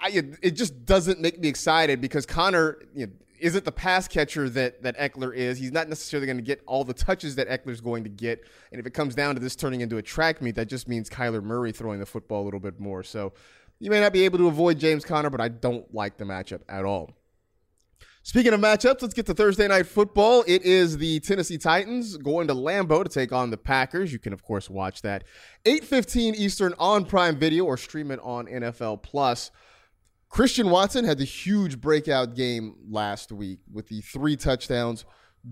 I, 0.00 0.22
it 0.42 0.52
just 0.52 0.84
doesn't 0.84 1.20
make 1.20 1.38
me 1.38 1.48
excited 1.48 2.00
because 2.00 2.26
Conner 2.26 2.78
you 2.94 3.06
know, 3.06 3.12
isn't 3.38 3.64
the 3.64 3.72
pass 3.72 4.08
catcher 4.08 4.48
that 4.50 4.82
that 4.82 4.98
Ekeler 4.98 5.34
is. 5.34 5.58
He's 5.58 5.72
not 5.72 5.88
necessarily 5.88 6.26
going 6.26 6.38
to 6.38 6.42
get 6.42 6.62
all 6.66 6.84
the 6.84 6.94
touches 6.94 7.36
that 7.36 7.48
Ekeler's 7.48 7.80
going 7.80 8.04
to 8.04 8.10
get. 8.10 8.44
And 8.72 8.80
if 8.80 8.86
it 8.86 8.94
comes 8.94 9.14
down 9.14 9.34
to 9.34 9.40
this 9.40 9.56
turning 9.56 9.80
into 9.80 9.98
a 9.98 10.02
track 10.02 10.42
meet, 10.42 10.54
that 10.56 10.66
just 10.66 10.88
means 10.88 11.08
Kyler 11.08 11.42
Murray 11.42 11.72
throwing 11.72 12.00
the 12.00 12.06
football 12.06 12.42
a 12.42 12.46
little 12.46 12.60
bit 12.60 12.80
more. 12.80 13.02
So 13.02 13.32
you 13.78 13.90
may 13.90 14.00
not 14.00 14.12
be 14.12 14.24
able 14.24 14.38
to 14.38 14.48
avoid 14.48 14.78
James 14.78 15.04
Conner, 15.04 15.30
but 15.30 15.40
I 15.40 15.48
don't 15.48 15.92
like 15.94 16.16
the 16.16 16.24
matchup 16.24 16.62
at 16.68 16.84
all. 16.84 17.10
Speaking 18.26 18.52
of 18.52 18.58
matchups, 18.58 19.02
let's 19.02 19.14
get 19.14 19.24
to 19.26 19.34
Thursday 19.34 19.68
night 19.68 19.86
football. 19.86 20.42
It 20.48 20.62
is 20.62 20.98
the 20.98 21.20
Tennessee 21.20 21.58
Titans 21.58 22.16
going 22.16 22.48
to 22.48 22.54
Lambeau 22.54 23.04
to 23.04 23.08
take 23.08 23.30
on 23.30 23.50
the 23.50 23.56
Packers. 23.56 24.12
You 24.12 24.18
can 24.18 24.32
of 24.32 24.42
course 24.42 24.68
watch 24.68 25.02
that 25.02 25.22
8:15 25.64 26.34
Eastern 26.34 26.74
on 26.76 27.04
Prime 27.04 27.38
Video 27.38 27.64
or 27.64 27.76
stream 27.76 28.10
it 28.10 28.18
on 28.24 28.48
NFL 28.48 29.04
Plus. 29.04 29.52
Christian 30.28 30.70
Watson 30.70 31.04
had 31.04 31.18
the 31.18 31.24
huge 31.24 31.80
breakout 31.80 32.34
game 32.34 32.74
last 32.90 33.30
week 33.30 33.60
with 33.72 33.86
the 33.86 34.00
three 34.00 34.34
touchdowns. 34.34 35.04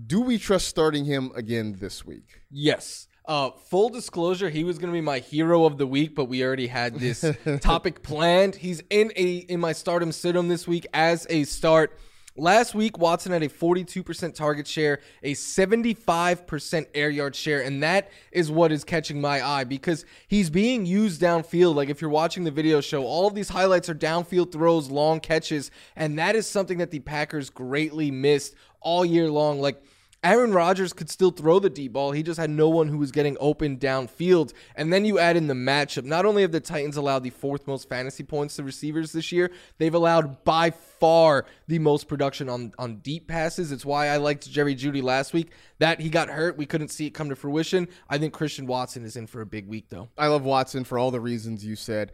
Do 0.05 0.19
we 0.19 0.37
trust 0.37 0.67
starting 0.67 1.05
him 1.05 1.31
again 1.33 1.77
this 1.79 2.05
week? 2.05 2.41
Yes. 2.51 3.07
Uh, 3.25 3.51
full 3.51 3.87
disclosure, 3.87 4.49
he 4.49 4.65
was 4.65 4.79
going 4.79 4.91
to 4.91 4.93
be 4.93 4.99
my 4.99 5.19
hero 5.19 5.63
of 5.63 5.77
the 5.77 5.87
week, 5.87 6.13
but 6.13 6.25
we 6.25 6.43
already 6.43 6.67
had 6.67 6.99
this 6.99 7.23
topic 7.61 8.03
planned. 8.03 8.55
He's 8.55 8.83
in 8.89 9.13
a 9.15 9.37
in 9.37 9.61
my 9.61 9.71
stardom 9.71 10.11
situm 10.11 10.49
this 10.49 10.67
week 10.67 10.85
as 10.93 11.25
a 11.29 11.45
start. 11.45 11.97
Last 12.37 12.75
week, 12.75 12.97
Watson 12.97 13.31
had 13.31 13.43
a 13.43 13.47
42% 13.47 14.35
target 14.35 14.67
share, 14.67 14.99
a 15.23 15.33
75% 15.35 16.85
air 16.93 17.09
yard 17.09 17.33
share, 17.33 17.61
and 17.61 17.81
that 17.81 18.11
is 18.33 18.51
what 18.51 18.73
is 18.73 18.83
catching 18.83 19.21
my 19.21 19.41
eye 19.41 19.63
because 19.63 20.05
he's 20.27 20.49
being 20.49 20.85
used 20.85 21.21
downfield. 21.21 21.75
Like 21.75 21.87
if 21.87 22.01
you're 22.01 22.09
watching 22.09 22.43
the 22.43 22.51
video 22.51 22.81
show, 22.81 23.05
all 23.05 23.25
of 23.25 23.35
these 23.35 23.47
highlights 23.47 23.87
are 23.87 23.95
downfield 23.95 24.51
throws, 24.51 24.91
long 24.91 25.21
catches, 25.21 25.71
and 25.95 26.19
that 26.19 26.35
is 26.35 26.45
something 26.45 26.79
that 26.79 26.91
the 26.91 26.99
Packers 26.99 27.49
greatly 27.49 28.11
missed 28.11 28.53
all 28.81 29.05
year 29.05 29.31
long. 29.31 29.61
Like 29.61 29.81
Aaron 30.25 30.53
Rodgers 30.53 30.91
could 30.91 31.11
still 31.11 31.29
throw 31.29 31.59
the 31.59 31.69
deep 31.69 31.93
ball. 31.93 32.11
He 32.11 32.23
just 32.23 32.39
had 32.39 32.49
no 32.49 32.67
one 32.67 32.87
who 32.87 32.97
was 32.97 33.11
getting 33.11 33.37
open 33.39 33.77
downfield. 33.77 34.53
And 34.75 34.91
then 34.91 35.05
you 35.05 35.19
add 35.19 35.37
in 35.37 35.45
the 35.45 35.53
matchup. 35.53 36.03
Not 36.03 36.25
only 36.25 36.41
have 36.41 36.51
the 36.51 36.59
Titans 36.59 36.97
allowed 36.97 37.21
the 37.21 37.29
fourth 37.29 37.67
most 37.67 37.87
fantasy 37.87 38.23
points 38.23 38.55
to 38.55 38.63
receivers 38.63 39.11
this 39.11 39.31
year, 39.31 39.51
they've 39.77 39.93
allowed 39.93 40.43
by 40.43 40.71
far 40.71 41.45
the 41.67 41.77
most 41.77 42.07
production 42.07 42.49
on, 42.49 42.73
on 42.79 42.95
deep 42.97 43.27
passes. 43.27 43.71
It's 43.71 43.85
why 43.85 44.07
I 44.07 44.17
liked 44.17 44.49
Jerry 44.49 44.73
Jeudy 44.73 45.03
last 45.03 45.31
week. 45.31 45.51
That 45.77 46.01
he 46.01 46.09
got 46.09 46.29
hurt. 46.29 46.57
We 46.57 46.65
couldn't 46.65 46.87
see 46.87 47.05
it 47.05 47.11
come 47.11 47.29
to 47.29 47.35
fruition. 47.35 47.87
I 48.09 48.17
think 48.17 48.33
Christian 48.33 48.65
Watson 48.65 49.05
is 49.05 49.15
in 49.15 49.27
for 49.27 49.41
a 49.41 49.45
big 49.45 49.67
week, 49.67 49.89
though. 49.89 50.09
I 50.17 50.27
love 50.27 50.43
Watson 50.43 50.85
for 50.85 50.97
all 50.97 51.11
the 51.11 51.19
reasons 51.19 51.63
you 51.63 51.75
said 51.75 52.11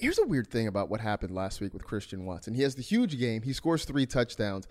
here's 0.00 0.18
a 0.18 0.26
weird 0.26 0.48
thing 0.48 0.66
about 0.66 0.88
what 0.88 1.00
happened 1.00 1.34
last 1.34 1.60
week 1.60 1.74
with 1.74 1.84
Christian 1.84 2.24
Watson. 2.24 2.54
He 2.54 2.62
has 2.62 2.74
the 2.74 2.82
huge 2.82 3.18
game. 3.18 3.42
He 3.42 3.52
scores 3.52 3.84
three 3.84 4.06
touchdowns. 4.06 4.66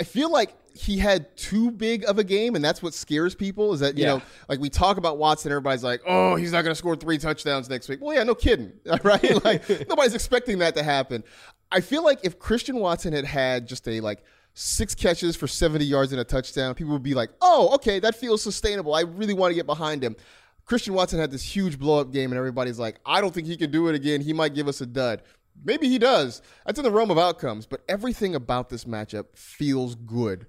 I 0.00 0.02
feel 0.02 0.32
like 0.32 0.56
he 0.74 0.96
had 0.96 1.36
too 1.36 1.70
big 1.70 2.04
of 2.06 2.18
a 2.18 2.24
game, 2.24 2.54
and 2.54 2.64
that's 2.64 2.82
what 2.82 2.94
scares 2.94 3.34
people. 3.34 3.74
Is 3.74 3.80
that 3.80 3.98
you 3.98 4.04
yeah. 4.04 4.14
know, 4.14 4.22
like 4.48 4.58
we 4.58 4.70
talk 4.70 4.96
about 4.96 5.18
Watson, 5.18 5.52
everybody's 5.52 5.84
like, 5.84 6.00
"Oh, 6.06 6.36
he's 6.36 6.52
not 6.52 6.62
going 6.62 6.72
to 6.72 6.78
score 6.78 6.96
three 6.96 7.18
touchdowns 7.18 7.68
next 7.68 7.86
week." 7.88 8.00
Well, 8.00 8.16
yeah, 8.16 8.22
no 8.22 8.34
kidding, 8.34 8.72
right? 9.04 9.44
like 9.44 9.88
nobody's 9.88 10.14
expecting 10.14 10.58
that 10.60 10.74
to 10.76 10.82
happen. 10.82 11.22
I 11.70 11.80
feel 11.80 12.02
like 12.02 12.20
if 12.22 12.38
Christian 12.38 12.76
Watson 12.76 13.12
had 13.12 13.26
had 13.26 13.68
just 13.68 13.86
a 13.88 14.00
like 14.00 14.24
six 14.54 14.94
catches 14.94 15.36
for 15.36 15.46
70 15.46 15.84
yards 15.84 16.12
and 16.12 16.20
a 16.20 16.24
touchdown, 16.24 16.74
people 16.74 16.94
would 16.94 17.02
be 17.02 17.14
like, 17.14 17.30
"Oh, 17.42 17.74
okay, 17.74 17.98
that 18.00 18.14
feels 18.14 18.42
sustainable. 18.42 18.94
I 18.94 19.02
really 19.02 19.34
want 19.34 19.50
to 19.50 19.54
get 19.54 19.66
behind 19.66 20.02
him." 20.02 20.16
Christian 20.64 20.94
Watson 20.94 21.18
had 21.18 21.30
this 21.30 21.42
huge 21.42 21.78
blow 21.78 22.00
up 22.00 22.10
game, 22.10 22.30
and 22.30 22.38
everybody's 22.38 22.78
like, 22.78 23.00
"I 23.04 23.20
don't 23.20 23.34
think 23.34 23.46
he 23.46 23.58
can 23.58 23.70
do 23.70 23.88
it 23.88 23.94
again. 23.94 24.22
He 24.22 24.32
might 24.32 24.54
give 24.54 24.66
us 24.66 24.80
a 24.80 24.86
dud." 24.86 25.22
Maybe 25.64 25.88
he 25.88 25.98
does. 25.98 26.42
That's 26.66 26.78
in 26.78 26.84
the 26.84 26.90
realm 26.90 27.10
of 27.10 27.18
outcomes, 27.18 27.66
but 27.66 27.82
everything 27.88 28.34
about 28.34 28.68
this 28.68 28.84
matchup 28.84 29.26
feels 29.34 29.94
good. 29.94 30.46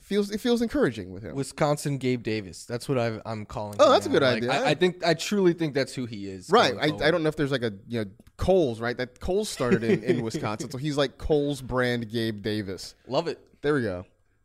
Feels 0.00 0.30
it 0.30 0.38
feels 0.38 0.60
encouraging 0.60 1.12
with 1.12 1.22
him. 1.22 1.34
Wisconsin 1.34 1.96
Gabe 1.96 2.22
Davis. 2.22 2.66
That's 2.66 2.90
what 2.90 2.98
i 2.98 3.18
am 3.24 3.46
calling. 3.46 3.76
Oh, 3.80 3.90
that's 3.90 4.06
now. 4.06 4.10
a 4.10 4.12
good 4.12 4.22
like, 4.22 4.36
idea. 4.36 4.52
I, 4.52 4.70
I, 4.70 4.74
think 4.74 5.02
I 5.02 5.14
truly 5.14 5.54
think 5.54 5.72
that's 5.72 5.94
who 5.94 6.04
he 6.04 6.28
is. 6.28 6.50
Right. 6.50 6.74
I, 6.78 6.86
I, 6.88 7.10
don't 7.10 7.22
know 7.22 7.30
if 7.30 7.36
there's 7.36 7.52
like 7.52 7.62
a 7.62 7.72
you 7.88 8.04
know 8.04 8.10
Kohl's 8.36 8.80
right. 8.80 8.98
That 8.98 9.18
Kohl's 9.18 9.48
started 9.48 9.82
in, 9.82 10.02
in 10.02 10.22
Wisconsin, 10.22 10.70
so 10.70 10.76
he's 10.76 10.98
like 10.98 11.16
Kohl's 11.16 11.62
brand 11.62 12.10
Gabe 12.10 12.42
Davis. 12.42 12.94
Love 13.08 13.28
it. 13.28 13.38
There 13.62 13.72
we 13.72 13.82
go. 13.82 14.04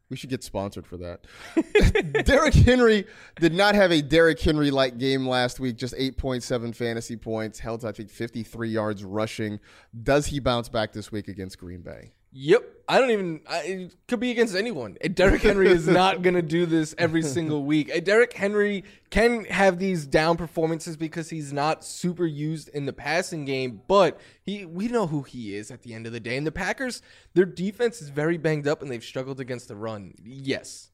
We 0.10 0.18
should 0.18 0.30
get 0.30 0.44
sponsored 0.44 0.88
for 0.88 0.98
that. 0.98 1.26
Derrick 2.26 2.56
Henry 2.56 3.06
did 3.40 3.54
not 3.54 3.76
have 3.76 3.92
a 3.92 4.02
Derrick 4.02 4.40
Henry 4.40 4.72
like 4.72 4.98
game 4.98 5.28
last 5.28 5.60
week, 5.60 5.78
just 5.78 5.94
8.7 5.94 6.76
fantasy 6.76 7.16
points, 7.16 7.60
held, 7.60 7.86
I 7.86 7.92
think, 7.92 8.10
53 8.10 8.70
yards 8.70 9.04
rushing. 9.04 9.60
Does 10.04 10.26
he 10.26 10.40
bounce 10.40 10.68
back 10.68 10.94
this 10.94 11.12
week 11.12 11.28
against 11.28 11.60
Green 11.60 11.82
Bay? 11.82 12.14
Yep. 12.32 12.76
I 12.88 13.00
don't 13.00 13.12
even. 13.12 13.42
I, 13.48 13.60
it 13.62 13.96
could 14.08 14.20
be 14.20 14.32
against 14.32 14.56
anyone. 14.56 14.98
Derrick 15.14 15.44
Henry 15.44 15.70
is 15.70 15.88
not 15.88 16.24
going 16.24 16.34
to 16.34 16.42
do 16.42 16.66
this 16.66 16.96
every 16.98 17.22
single 17.22 17.64
week. 17.64 18.04
Derrick 18.04 18.34
Henry 18.34 18.84
can 19.12 19.46
have 19.46 19.78
these 19.78 20.08
down 20.08 20.38
performances 20.38 20.98
because 20.98 21.30
he's 21.30 21.54
not 21.54 21.86
super 21.86 22.26
used 22.26 22.68
in 22.70 22.88
the 22.88 22.94
passing 22.94 23.46
game, 23.46 23.82
but 23.88 24.20
he 24.42 24.66
we 24.66 24.88
know 24.88 25.06
who 25.06 25.22
he 25.22 25.56
is 25.56 25.70
at 25.70 25.84
the 25.84 25.94
end 25.94 26.08
of 26.08 26.14
the 26.14 26.20
day. 26.20 26.36
And 26.36 26.48
the 26.48 26.52
Packers, 26.52 27.04
their 27.36 27.46
defense 27.46 28.02
is 28.02 28.10
very 28.10 28.38
banged 28.38 28.68
up 28.68 28.82
and 28.82 28.90
they've 28.90 29.04
struggled 29.04 29.40
against 29.40 29.68
the 29.68 29.76
run. 29.76 30.16
Yes. 30.24 30.89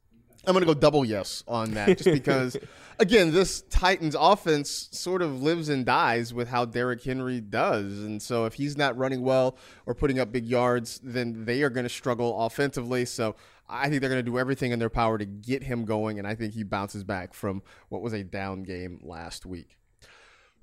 I'm 0.48 0.54
going 0.54 0.66
to 0.66 0.74
go 0.74 0.74
double 0.74 1.06
yes 1.06 1.44
on 1.48 1.72
that 1.74 1.98
just 1.98 2.12
because, 2.12 2.58
again, 3.00 3.32
this 3.32 3.62
Titans 3.70 4.16
offense 4.18 4.90
sort 4.92 5.22
of 5.22 5.42
lives 5.42 5.70
and 5.70 5.86
dies 5.86 6.34
with 6.34 6.48
how 6.48 6.66
Derrick 6.66 7.04
Henry 7.04 7.42
does. 7.42 8.00
And 8.00 8.22
so 8.22 8.46
if 8.46 8.54
he's 8.56 8.78
not 8.78 8.98
running 8.98 9.22
well 9.22 9.58
or 9.86 9.94
putting 9.94 10.20
up 10.20 10.32
big 10.32 10.46
yards, 10.46 11.00
then 11.04 11.46
they 11.46 11.64
are 11.64 11.70
going 11.70 11.86
to 11.86 11.90
struggle 11.90 12.46
offensively. 12.46 13.06
So 13.06 13.36
I 13.68 13.90
think 13.90 14.02
they're 14.02 14.10
going 14.10 14.24
to 14.24 14.32
do 14.32 14.38
everything 14.38 14.72
in 14.72 14.80
their 14.80 14.90
power 14.90 15.18
to 15.18 15.26
get 15.26 15.64
him 15.64 15.86
going. 15.86 16.20
And 16.20 16.28
I 16.28 16.36
think 16.36 16.54
he 16.54 16.64
bounces 16.64 17.04
back 17.04 17.34
from 17.34 17.64
what 17.90 18.02
was 18.02 18.14
a 18.14 18.24
down 18.24 18.64
game 18.64 19.00
last 19.04 19.46
week. 19.46 19.78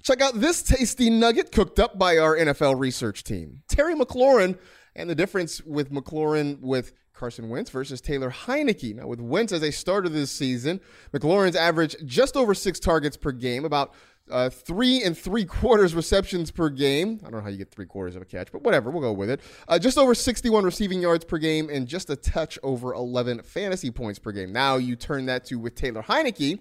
Check 0.03 0.21
out 0.21 0.41
this 0.41 0.63
tasty 0.63 1.11
nugget 1.11 1.53
cooked 1.53 1.79
up 1.79 1.97
by 1.99 2.19
our 2.19 2.37
NFL 2.37 2.79
research 2.79 3.23
team. 3.23 3.63
Terry 3.69 3.95
McLaurin 3.95 4.59
and 4.97 5.09
the 5.09 5.15
difference 5.15 5.63
with 5.63 5.93
McLaurin 5.93 6.61
with 6.61 6.93
Carson 7.23 7.49
Wentz 7.49 7.71
versus 7.71 8.01
Taylor 8.01 8.33
Heinicke. 8.33 8.97
Now, 8.97 9.07
with 9.07 9.21
Wentz 9.21 9.53
as 9.53 9.63
a 9.63 9.71
starter 9.71 10.09
this 10.09 10.29
season, 10.29 10.81
McLaurin's 11.15 11.55
averaged 11.55 12.05
just 12.05 12.37
over 12.37 12.53
six 12.53 12.81
targets 12.81 13.17
per 13.17 13.31
game, 13.31 13.65
about 13.65 13.95
uh, 14.29 14.51
three 14.51 15.05
and 15.05 15.17
three 15.17 15.45
quarters 15.45 15.95
receptions 15.95 16.51
per 16.51 16.69
game. 16.69 17.21
I 17.21 17.31
don't 17.31 17.39
know 17.39 17.41
how 17.43 17.51
you 17.51 17.59
get 17.59 17.71
three 17.71 17.87
quarters 17.87 18.17
of 18.17 18.23
a 18.23 18.25
catch, 18.25 18.51
but 18.51 18.63
whatever, 18.63 18.91
we'll 18.91 19.03
go 19.03 19.13
with 19.13 19.31
it. 19.31 19.41
Uh, 19.69 19.79
just 19.79 19.99
over 19.99 20.17
61 20.17 20.65
receiving 20.65 21.01
yards 21.01 21.25
per 21.25 21.39
game 21.39 21.71
and 21.71 21.87
just 21.87 22.11
a 22.11 22.17
touch 22.17 22.59
over 22.65 22.93
11 22.93 23.43
fantasy 23.43 23.93
points 23.93 24.19
per 24.19 24.33
game. 24.33 24.53
Now 24.53 24.79
you 24.79 24.97
turn 24.97 25.27
that 25.27 25.45
to 25.45 25.61
with 25.61 25.77
Taylor 25.77 26.03
Heinicke, 26.03 26.59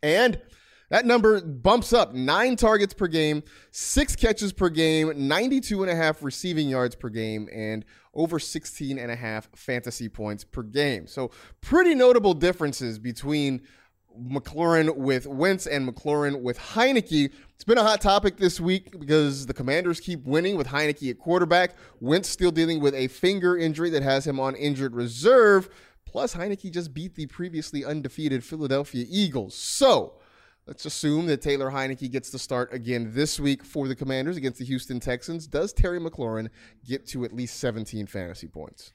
and 0.00 0.40
that 0.92 1.06
number 1.06 1.40
bumps 1.40 1.94
up 1.94 2.12
nine 2.12 2.54
targets 2.54 2.92
per 2.92 3.06
game, 3.06 3.42
six 3.70 4.14
catches 4.14 4.52
per 4.52 4.68
game, 4.68 5.26
92 5.26 5.82
and 5.82 5.90
a 5.90 5.96
half 5.96 6.22
receiving 6.22 6.68
yards 6.68 6.94
per 6.94 7.08
game, 7.08 7.48
and 7.50 7.86
over 8.12 8.38
16 8.38 8.98
and 8.98 9.10
a 9.10 9.16
half 9.16 9.48
fantasy 9.56 10.10
points 10.10 10.44
per 10.44 10.62
game. 10.62 11.06
So 11.06 11.30
pretty 11.62 11.94
notable 11.94 12.34
differences 12.34 12.98
between 12.98 13.62
McLaurin 14.20 14.94
with 14.94 15.26
Wentz 15.26 15.66
and 15.66 15.88
McLaurin 15.88 16.42
with 16.42 16.58
Heinicke. 16.58 17.32
It's 17.54 17.64
been 17.64 17.78
a 17.78 17.82
hot 17.82 18.02
topic 18.02 18.36
this 18.36 18.60
week 18.60 19.00
because 19.00 19.46
the 19.46 19.54
Commanders 19.54 19.98
keep 19.98 20.22
winning 20.26 20.58
with 20.58 20.66
Heinicke 20.66 21.08
at 21.08 21.18
quarterback. 21.18 21.74
Wentz 22.00 22.28
still 22.28 22.50
dealing 22.50 22.80
with 22.82 22.92
a 22.94 23.08
finger 23.08 23.56
injury 23.56 23.88
that 23.88 24.02
has 24.02 24.26
him 24.26 24.38
on 24.38 24.54
injured 24.56 24.94
reserve. 24.94 25.70
Plus, 26.04 26.34
Heinicke 26.34 26.70
just 26.70 26.92
beat 26.92 27.14
the 27.14 27.24
previously 27.28 27.82
undefeated 27.82 28.44
Philadelphia 28.44 29.06
Eagles. 29.08 29.54
So, 29.54 30.18
let's 30.66 30.84
assume 30.84 31.26
that 31.26 31.42
Taylor 31.42 31.70
Heinicke 31.70 32.10
gets 32.10 32.30
the 32.30 32.38
start 32.38 32.72
again 32.72 33.10
this 33.14 33.40
week 33.40 33.64
for 33.64 33.88
the 33.88 33.94
Commanders 33.94 34.36
against 34.36 34.58
the 34.58 34.64
Houston 34.64 35.00
Texans. 35.00 35.46
Does 35.46 35.72
Terry 35.72 36.00
McLaurin 36.00 36.48
get 36.86 37.06
to 37.08 37.24
at 37.24 37.32
least 37.32 37.58
17 37.58 38.06
fantasy 38.06 38.48
points? 38.48 38.92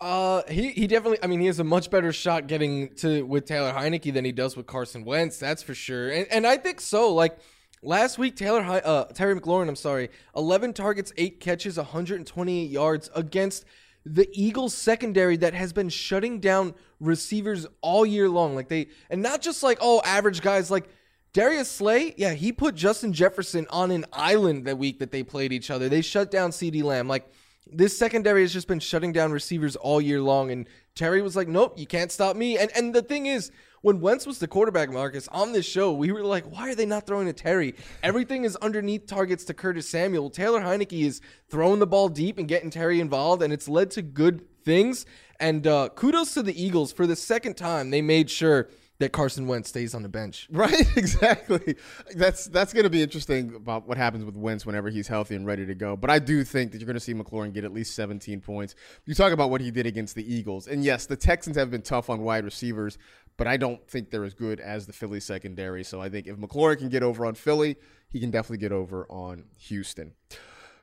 Uh, 0.00 0.42
he 0.48 0.70
he 0.70 0.86
definitely. 0.86 1.18
I 1.22 1.26
mean, 1.26 1.40
he 1.40 1.46
has 1.46 1.58
a 1.58 1.64
much 1.64 1.90
better 1.90 2.10
shot 2.10 2.46
getting 2.46 2.94
to 2.96 3.22
with 3.22 3.44
Taylor 3.44 3.72
Heinicke 3.72 4.14
than 4.14 4.24
he 4.24 4.32
does 4.32 4.56
with 4.56 4.66
Carson 4.66 5.04
Wentz. 5.04 5.38
That's 5.38 5.62
for 5.62 5.74
sure. 5.74 6.08
And 6.10 6.26
and 6.30 6.46
I 6.46 6.56
think 6.56 6.80
so. 6.80 7.12
Like 7.12 7.38
last 7.82 8.16
week, 8.16 8.34
Taylor 8.34 8.62
uh 8.62 9.04
Terry 9.06 9.38
McLaurin. 9.38 9.68
I'm 9.68 9.76
sorry, 9.76 10.08
11 10.34 10.72
targets, 10.72 11.12
eight 11.18 11.38
catches, 11.38 11.76
128 11.76 12.70
yards 12.70 13.10
against 13.14 13.66
the 14.04 14.28
Eagles 14.32 14.74
secondary 14.74 15.36
that 15.38 15.54
has 15.54 15.72
been 15.72 15.88
shutting 15.88 16.40
down 16.40 16.74
receivers 17.00 17.66
all 17.80 18.04
year 18.06 18.28
long. 18.28 18.54
Like 18.54 18.68
they 18.68 18.88
and 19.10 19.22
not 19.22 19.42
just 19.42 19.62
like 19.62 19.78
oh 19.80 20.00
average 20.04 20.42
guys 20.42 20.70
like. 20.70 20.88
Darius 21.32 21.70
Slay, 21.70 22.12
yeah, 22.16 22.34
he 22.34 22.50
put 22.50 22.74
Justin 22.74 23.12
Jefferson 23.12 23.64
on 23.70 23.92
an 23.92 24.04
island 24.12 24.64
that 24.64 24.78
week 24.78 24.98
that 24.98 25.12
they 25.12 25.22
played 25.22 25.52
each 25.52 25.70
other. 25.70 25.88
They 25.88 26.00
shut 26.00 26.28
down 26.28 26.50
CeeDee 26.50 26.82
Lamb. 26.82 27.06
Like 27.06 27.30
this 27.72 27.96
secondary 27.96 28.42
has 28.42 28.52
just 28.52 28.66
been 28.66 28.80
shutting 28.80 29.12
down 29.12 29.32
receivers 29.32 29.76
all 29.76 30.00
year 30.00 30.20
long. 30.20 30.50
And 30.50 30.66
Terry 30.94 31.22
was 31.22 31.36
like, 31.36 31.48
nope, 31.48 31.78
you 31.78 31.86
can't 31.86 32.10
stop 32.10 32.36
me. 32.36 32.58
And 32.58 32.70
and 32.76 32.94
the 32.94 33.02
thing 33.02 33.26
is, 33.26 33.50
when 33.82 34.00
Wentz 34.00 34.26
was 34.26 34.38
the 34.38 34.48
quarterback, 34.48 34.90
Marcus, 34.90 35.28
on 35.28 35.52
this 35.52 35.66
show, 35.66 35.92
we 35.92 36.12
were 36.12 36.22
like, 36.22 36.44
why 36.44 36.70
are 36.70 36.74
they 36.74 36.86
not 36.86 37.06
throwing 37.06 37.26
to 37.26 37.32
Terry? 37.32 37.74
Everything 38.02 38.44
is 38.44 38.56
underneath 38.56 39.06
targets 39.06 39.44
to 39.44 39.54
Curtis 39.54 39.88
Samuel. 39.88 40.30
Taylor 40.30 40.60
Heinicke 40.60 41.04
is 41.04 41.20
throwing 41.48 41.78
the 41.80 41.86
ball 41.86 42.08
deep 42.08 42.38
and 42.38 42.46
getting 42.46 42.70
Terry 42.70 43.00
involved, 43.00 43.42
and 43.42 43.52
it's 43.52 43.68
led 43.68 43.90
to 43.92 44.02
good 44.02 44.44
things. 44.64 45.06
And 45.38 45.66
uh, 45.66 45.88
kudos 45.94 46.34
to 46.34 46.42
the 46.42 46.62
Eagles 46.62 46.92
for 46.92 47.06
the 47.06 47.16
second 47.16 47.54
time. 47.54 47.90
They 47.90 48.02
made 48.02 48.30
sure 48.30 48.68
that 49.00 49.12
Carson 49.12 49.46
Wentz 49.46 49.70
stays 49.70 49.94
on 49.94 50.02
the 50.02 50.08
bench. 50.08 50.46
Right, 50.60 50.86
exactly. 50.96 51.76
That's 52.14 52.44
that's 52.44 52.74
going 52.74 52.84
to 52.84 52.90
be 52.90 53.02
interesting 53.02 53.54
about 53.54 53.88
what 53.88 53.96
happens 53.96 54.26
with 54.26 54.36
Wentz 54.36 54.66
whenever 54.66 54.90
he's 54.90 55.08
healthy 55.08 55.34
and 55.34 55.46
ready 55.46 55.64
to 55.64 55.74
go. 55.74 55.96
But 55.96 56.10
I 56.10 56.18
do 56.18 56.44
think 56.44 56.72
that 56.72 56.78
you're 56.78 56.86
going 56.86 56.94
to 56.94 57.00
see 57.00 57.14
McLaurin 57.14 57.54
get 57.54 57.64
at 57.64 57.72
least 57.72 57.94
17 57.94 58.42
points. 58.42 58.74
You 59.06 59.14
talk 59.14 59.32
about 59.32 59.48
what 59.48 59.62
he 59.62 59.70
did 59.70 59.86
against 59.86 60.16
the 60.16 60.34
Eagles, 60.34 60.66
and 60.66 60.84
yes, 60.84 61.06
the 61.06 61.16
Texans 61.16 61.56
have 61.56 61.70
been 61.70 61.80
tough 61.80 62.10
on 62.10 62.20
wide 62.20 62.44
receivers, 62.44 62.98
but 63.40 63.48
I 63.48 63.56
don't 63.56 63.88
think 63.88 64.10
they're 64.10 64.24
as 64.24 64.34
good 64.34 64.60
as 64.60 64.86
the 64.86 64.92
Philly 64.92 65.18
secondary. 65.18 65.82
So 65.82 65.98
I 65.98 66.10
think 66.10 66.26
if 66.26 66.36
McLaurin 66.36 66.76
can 66.76 66.90
get 66.90 67.02
over 67.02 67.24
on 67.24 67.34
Philly, 67.34 67.76
he 68.10 68.20
can 68.20 68.30
definitely 68.30 68.58
get 68.58 68.70
over 68.70 69.06
on 69.08 69.44
Houston. 69.56 70.12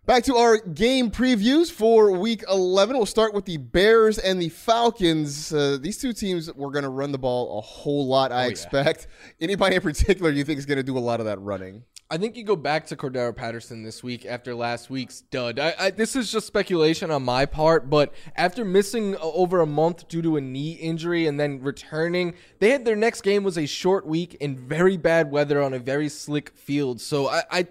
Back 0.07 0.23
to 0.23 0.37
our 0.37 0.57
game 0.57 1.11
previews 1.11 1.69
for 1.69 2.13
week 2.13 2.41
11. 2.49 2.95
We'll 2.95 3.05
start 3.05 3.33
with 3.33 3.43
the 3.43 3.57
Bears 3.57 4.17
and 4.17 4.41
the 4.41 4.47
Falcons. 4.47 5.51
Uh, 5.51 5.77
these 5.81 5.97
two 5.97 6.13
teams 6.13 6.49
were 6.53 6.71
going 6.71 6.83
to 6.83 6.89
run 6.89 7.11
the 7.11 7.17
ball 7.17 7.57
a 7.57 7.61
whole 7.61 8.07
lot, 8.07 8.31
I 8.31 8.35
Oh, 8.35 8.39
yeah. 8.43 8.47
expect. 8.47 9.07
Anybody 9.41 9.75
in 9.75 9.81
particular 9.81 10.31
you 10.31 10.45
think 10.45 10.59
is 10.59 10.65
going 10.65 10.77
to 10.77 10.83
do 10.83 10.97
a 10.97 10.99
lot 10.99 11.19
of 11.19 11.25
that 11.25 11.41
running? 11.41 11.83
I 12.09 12.15
think 12.17 12.37
you 12.37 12.45
go 12.45 12.55
back 12.55 12.85
to 12.87 12.95
Cordarrelle 12.95 13.35
Patterson 13.35 13.83
this 13.83 14.01
week 14.01 14.25
after 14.25 14.55
last 14.55 14.89
week's 14.89 15.19
dud. 15.19 15.59
I, 15.59 15.73
I, 15.77 15.89
this 15.91 16.15
is 16.15 16.31
just 16.31 16.47
speculation 16.47 17.11
on 17.11 17.23
my 17.23 17.45
part, 17.45 17.89
but 17.89 18.13
after 18.37 18.63
missing 18.63 19.17
over 19.17 19.59
a 19.59 19.65
month 19.65 20.07
due 20.07 20.21
to 20.21 20.37
a 20.37 20.41
knee 20.41 20.71
injury 20.71 21.27
and 21.27 21.37
then 21.37 21.61
returning, 21.61 22.33
they 22.59 22.69
had 22.69 22.85
their 22.85 22.95
next 22.95 23.23
game 23.23 23.43
was 23.43 23.57
a 23.57 23.65
short 23.65 24.07
week 24.07 24.35
in 24.35 24.55
very 24.55 24.95
bad 24.95 25.31
weather 25.31 25.61
on 25.61 25.73
a 25.73 25.79
very 25.79 26.07
slick 26.07 26.51
field. 26.55 27.01
So 27.01 27.27
I, 27.27 27.43
I 27.51 27.67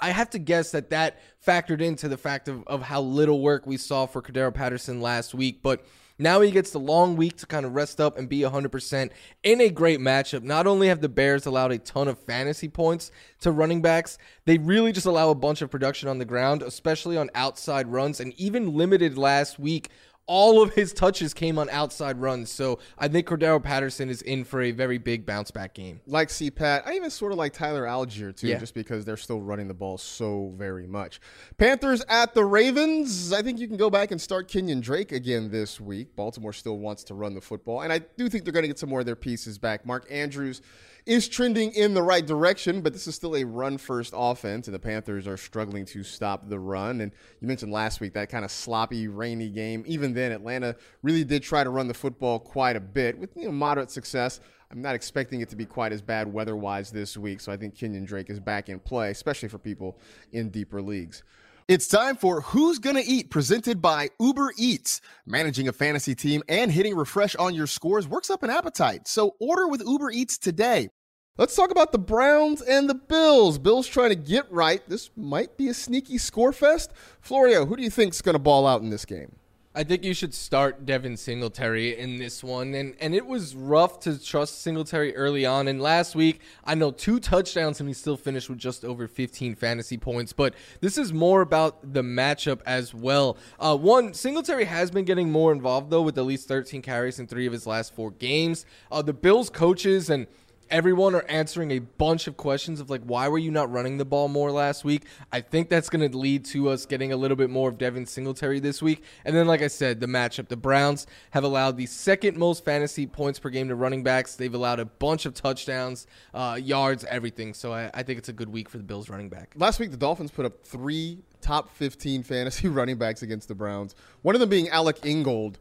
I 0.00 0.10
have 0.10 0.30
to 0.30 0.38
guess 0.38 0.70
that 0.72 0.90
that 0.90 1.18
factored 1.44 1.80
into 1.80 2.08
the 2.08 2.16
fact 2.16 2.48
of, 2.48 2.66
of 2.66 2.82
how 2.82 3.00
little 3.00 3.40
work 3.40 3.66
we 3.66 3.76
saw 3.76 4.06
for 4.06 4.22
Cordarrelle 4.22 4.54
Patterson 4.54 5.00
last 5.00 5.34
week. 5.34 5.62
But 5.62 5.84
now 6.20 6.40
he 6.40 6.50
gets 6.50 6.72
the 6.72 6.80
long 6.80 7.16
week 7.16 7.36
to 7.38 7.46
kind 7.46 7.64
of 7.64 7.76
rest 7.76 8.00
up 8.00 8.18
and 8.18 8.28
be 8.28 8.40
100% 8.40 9.10
in 9.44 9.60
a 9.60 9.70
great 9.70 10.00
matchup. 10.00 10.42
Not 10.42 10.66
only 10.66 10.88
have 10.88 11.00
the 11.00 11.08
Bears 11.08 11.46
allowed 11.46 11.70
a 11.70 11.78
ton 11.78 12.08
of 12.08 12.18
fantasy 12.18 12.68
points 12.68 13.12
to 13.40 13.52
running 13.52 13.82
backs, 13.82 14.18
they 14.44 14.58
really 14.58 14.90
just 14.90 15.06
allow 15.06 15.30
a 15.30 15.36
bunch 15.36 15.62
of 15.62 15.70
production 15.70 16.08
on 16.08 16.18
the 16.18 16.24
ground, 16.24 16.62
especially 16.62 17.16
on 17.16 17.30
outside 17.36 17.86
runs, 17.86 18.18
and 18.18 18.32
even 18.36 18.74
limited 18.74 19.16
last 19.16 19.60
week. 19.60 19.90
All 20.28 20.62
of 20.62 20.74
his 20.74 20.92
touches 20.92 21.32
came 21.34 21.58
on 21.58 21.68
outside 21.70 22.20
runs. 22.20 22.50
So 22.52 22.78
I 22.98 23.08
think 23.08 23.26
Cordarrelle 23.26 23.62
Patterson 23.62 24.10
is 24.10 24.20
in 24.22 24.44
for 24.44 24.60
a 24.62 24.70
very 24.70 24.98
big 24.98 25.24
bounce 25.26 25.50
back 25.50 25.72
game. 25.74 26.00
Like 26.06 26.28
CPAT, 26.28 26.86
I 26.86 26.94
even 26.94 27.10
sort 27.10 27.32
of 27.32 27.38
like 27.38 27.54
Tyler 27.54 27.84
Allgeier 27.84 28.36
too, 28.36 28.48
Yeah. 28.48 28.58
just 28.58 28.74
because 28.74 29.04
they're 29.06 29.16
still 29.16 29.40
running 29.40 29.68
the 29.68 29.74
ball 29.74 29.96
so 29.98 30.52
very 30.56 30.86
much. 30.86 31.18
Panthers 31.56 32.04
at 32.08 32.34
the 32.34 32.44
Ravens. 32.44 33.32
I 33.32 33.40
think 33.42 33.58
you 33.58 33.66
can 33.66 33.78
go 33.78 33.88
back 33.90 34.10
and 34.10 34.20
start 34.20 34.48
Kenyan 34.48 34.82
Drake 34.82 35.12
again 35.12 35.50
this 35.50 35.80
week. 35.80 36.14
Baltimore 36.14 36.52
still 36.52 36.78
wants 36.78 37.04
to 37.04 37.14
run 37.14 37.34
the 37.34 37.40
football, 37.40 37.80
and 37.80 37.92
I 37.92 38.00
do 38.00 38.28
think 38.28 38.44
they're 38.44 38.52
going 38.52 38.64
to 38.64 38.68
get 38.68 38.78
some 38.78 38.90
more 38.90 39.00
of 39.00 39.06
their 39.06 39.16
pieces 39.16 39.56
back. 39.58 39.86
Mark 39.86 40.06
Andrews 40.10 40.60
is 41.08 41.26
trending 41.26 41.72
in 41.72 41.94
the 41.94 42.02
right 42.02 42.26
direction, 42.26 42.82
but 42.82 42.92
this 42.92 43.06
is 43.06 43.14
still 43.14 43.34
a 43.34 43.42
run 43.42 43.78
first 43.78 44.12
offense, 44.14 44.68
and 44.68 44.74
the 44.74 44.78
Panthers 44.78 45.26
are 45.26 45.38
struggling 45.38 45.86
to 45.86 46.04
stop 46.04 46.50
the 46.50 46.58
run. 46.58 47.00
And 47.00 47.12
you 47.40 47.48
mentioned 47.48 47.72
last 47.72 48.00
week 48.00 48.12
that 48.12 48.28
kind 48.28 48.44
of 48.44 48.50
sloppy, 48.50 49.08
rainy 49.08 49.48
game. 49.48 49.84
Even 49.86 50.12
then, 50.12 50.32
Atlanta 50.32 50.76
really 51.02 51.24
did 51.24 51.42
try 51.42 51.64
to 51.64 51.70
run 51.70 51.88
the 51.88 51.94
football 51.94 52.38
quite 52.38 52.76
a 52.76 52.80
bit 52.80 53.18
with 53.18 53.30
you 53.36 53.46
know, 53.46 53.52
moderate 53.52 53.90
success. 53.90 54.40
I'm 54.70 54.82
not 54.82 54.94
expecting 54.94 55.40
it 55.40 55.48
to 55.48 55.56
be 55.56 55.64
quite 55.64 55.92
as 55.92 56.02
bad 56.02 56.30
weather 56.30 56.54
wise 56.54 56.90
this 56.90 57.16
week, 57.16 57.40
so 57.40 57.50
I 57.50 57.56
think 57.56 57.74
Kenyan 57.74 58.06
Drake 58.06 58.28
is 58.28 58.38
back 58.38 58.68
in 58.68 58.78
play, 58.78 59.10
especially 59.10 59.48
for 59.48 59.58
people 59.58 59.98
in 60.32 60.50
deeper 60.50 60.82
leagues. 60.82 61.22
It's 61.68 61.88
time 61.88 62.16
for 62.16 62.42
Who's 62.42 62.78
Gonna 62.78 63.02
Eat, 63.04 63.30
presented 63.30 63.80
by 63.80 64.10
Uber 64.20 64.52
Eats. 64.58 65.00
Managing 65.26 65.68
a 65.68 65.72
fantasy 65.72 66.14
team 66.14 66.42
and 66.48 66.70
hitting 66.70 66.94
refresh 66.94 67.34
on 67.36 67.54
your 67.54 67.66
scores 67.66 68.06
works 68.06 68.28
up 68.30 68.42
an 68.42 68.50
appetite, 68.50 69.08
so 69.08 69.36
order 69.40 69.68
with 69.68 69.82
Uber 69.86 70.10
Eats 70.10 70.36
today. 70.36 70.90
Let's 71.38 71.54
talk 71.54 71.70
about 71.70 71.92
the 71.92 72.00
Browns 72.00 72.62
and 72.62 72.90
the 72.90 72.96
Bills. 72.96 73.58
Bills 73.58 73.86
trying 73.86 74.08
to 74.08 74.16
get 74.16 74.50
right. 74.50 74.82
This 74.88 75.10
might 75.16 75.56
be 75.56 75.68
a 75.68 75.74
sneaky 75.74 76.18
score 76.18 76.52
fest. 76.52 76.92
Florio, 77.20 77.64
who 77.64 77.76
do 77.76 77.82
you 77.84 77.90
think's 77.90 78.20
going 78.20 78.32
to 78.32 78.40
ball 78.40 78.66
out 78.66 78.82
in 78.82 78.90
this 78.90 79.04
game? 79.04 79.36
I 79.72 79.84
think 79.84 80.02
you 80.02 80.14
should 80.14 80.34
start 80.34 80.84
Devin 80.84 81.16
Singletary 81.16 81.96
in 81.96 82.18
this 82.18 82.42
one. 82.42 82.74
And 82.74 82.96
and 82.98 83.14
it 83.14 83.24
was 83.24 83.54
rough 83.54 84.00
to 84.00 84.20
trust 84.20 84.62
Singletary 84.62 85.14
early 85.14 85.46
on. 85.46 85.68
And 85.68 85.80
last 85.80 86.16
week, 86.16 86.40
I 86.64 86.74
know 86.74 86.90
two 86.90 87.20
touchdowns 87.20 87.78
and 87.78 87.88
he 87.88 87.92
still 87.92 88.16
finished 88.16 88.50
with 88.50 88.58
just 88.58 88.84
over 88.84 89.06
15 89.06 89.54
fantasy 89.54 89.96
points. 89.96 90.32
But 90.32 90.54
this 90.80 90.98
is 90.98 91.12
more 91.12 91.40
about 91.40 91.94
the 91.94 92.02
matchup 92.02 92.62
as 92.66 92.92
well. 92.92 93.36
Uh, 93.60 93.76
one, 93.76 94.12
Singletary 94.12 94.64
has 94.64 94.90
been 94.90 95.04
getting 95.04 95.30
more 95.30 95.52
involved, 95.52 95.90
though, 95.90 96.02
with 96.02 96.18
at 96.18 96.24
least 96.24 96.48
13 96.48 96.82
carries 96.82 97.20
in 97.20 97.28
three 97.28 97.46
of 97.46 97.52
his 97.52 97.64
last 97.64 97.94
four 97.94 98.10
games. 98.10 98.66
Uh, 98.90 99.02
the 99.02 99.12
Bills 99.12 99.50
coaches 99.50 100.10
and 100.10 100.26
everyone 100.70 101.14
are 101.14 101.24
answering 101.28 101.70
a 101.70 101.78
bunch 101.78 102.26
of 102.26 102.36
questions 102.36 102.80
of 102.80 102.90
like 102.90 103.02
why 103.02 103.28
were 103.28 103.38
you 103.38 103.50
not 103.50 103.70
running 103.70 103.98
the 103.98 104.04
ball 104.04 104.28
more 104.28 104.50
last 104.50 104.84
week? 104.84 105.04
I 105.32 105.40
think 105.40 105.68
that's 105.68 105.88
going 105.88 106.10
to 106.10 106.16
lead 106.16 106.44
to 106.46 106.68
us 106.68 106.86
getting 106.86 107.12
a 107.12 107.16
little 107.16 107.36
bit 107.36 107.50
more 107.50 107.68
of 107.68 107.78
devin 107.78 108.06
singletary 108.06 108.60
this 108.60 108.82
week. 108.82 109.02
And 109.24 109.34
then 109.34 109.46
like 109.46 109.62
i 109.62 109.68
said 109.68 110.00
the 110.00 110.06
matchup. 110.06 110.48
The 110.48 110.56
browns 110.56 111.06
have 111.30 111.44
allowed 111.44 111.76
the 111.76 111.86
second 111.86 112.36
most 112.36 112.64
fantasy 112.64 113.06
points 113.06 113.38
per 113.38 113.50
game 113.50 113.68
to 113.68 113.74
running 113.74 114.02
backs. 114.02 114.34
They've 114.34 114.54
allowed 114.54 114.80
a 114.80 114.84
bunch 114.84 115.26
of 115.26 115.34
touchdowns 115.34 116.06
uh, 116.34 116.58
yards 116.60 117.04
everything. 117.04 117.54
So 117.54 117.72
I, 117.72 117.90
I 117.94 118.02
think 118.02 118.18
it's 118.18 118.28
a 118.28 118.32
good 118.32 118.48
week 118.48 118.68
for 118.68 118.78
the 118.78 118.84
bills 118.84 119.08
running 119.08 119.28
back. 119.28 119.54
Last 119.56 119.80
week, 119.80 119.90
the 119.90 119.96
Dolphins 119.96 120.30
put 120.30 120.44
up 120.46 120.64
three 120.64 121.18
top 121.40 121.74
15 121.76 122.22
fantasy 122.22 122.68
running 122.68 122.96
backs 122.96 123.22
against 123.22 123.48
the 123.48 123.54
Browns. 123.54 123.94
One 124.22 124.34
of 124.34 124.40
them 124.40 124.48
being 124.48 124.68
Alec 124.68 124.96
Ingold. 125.04 125.58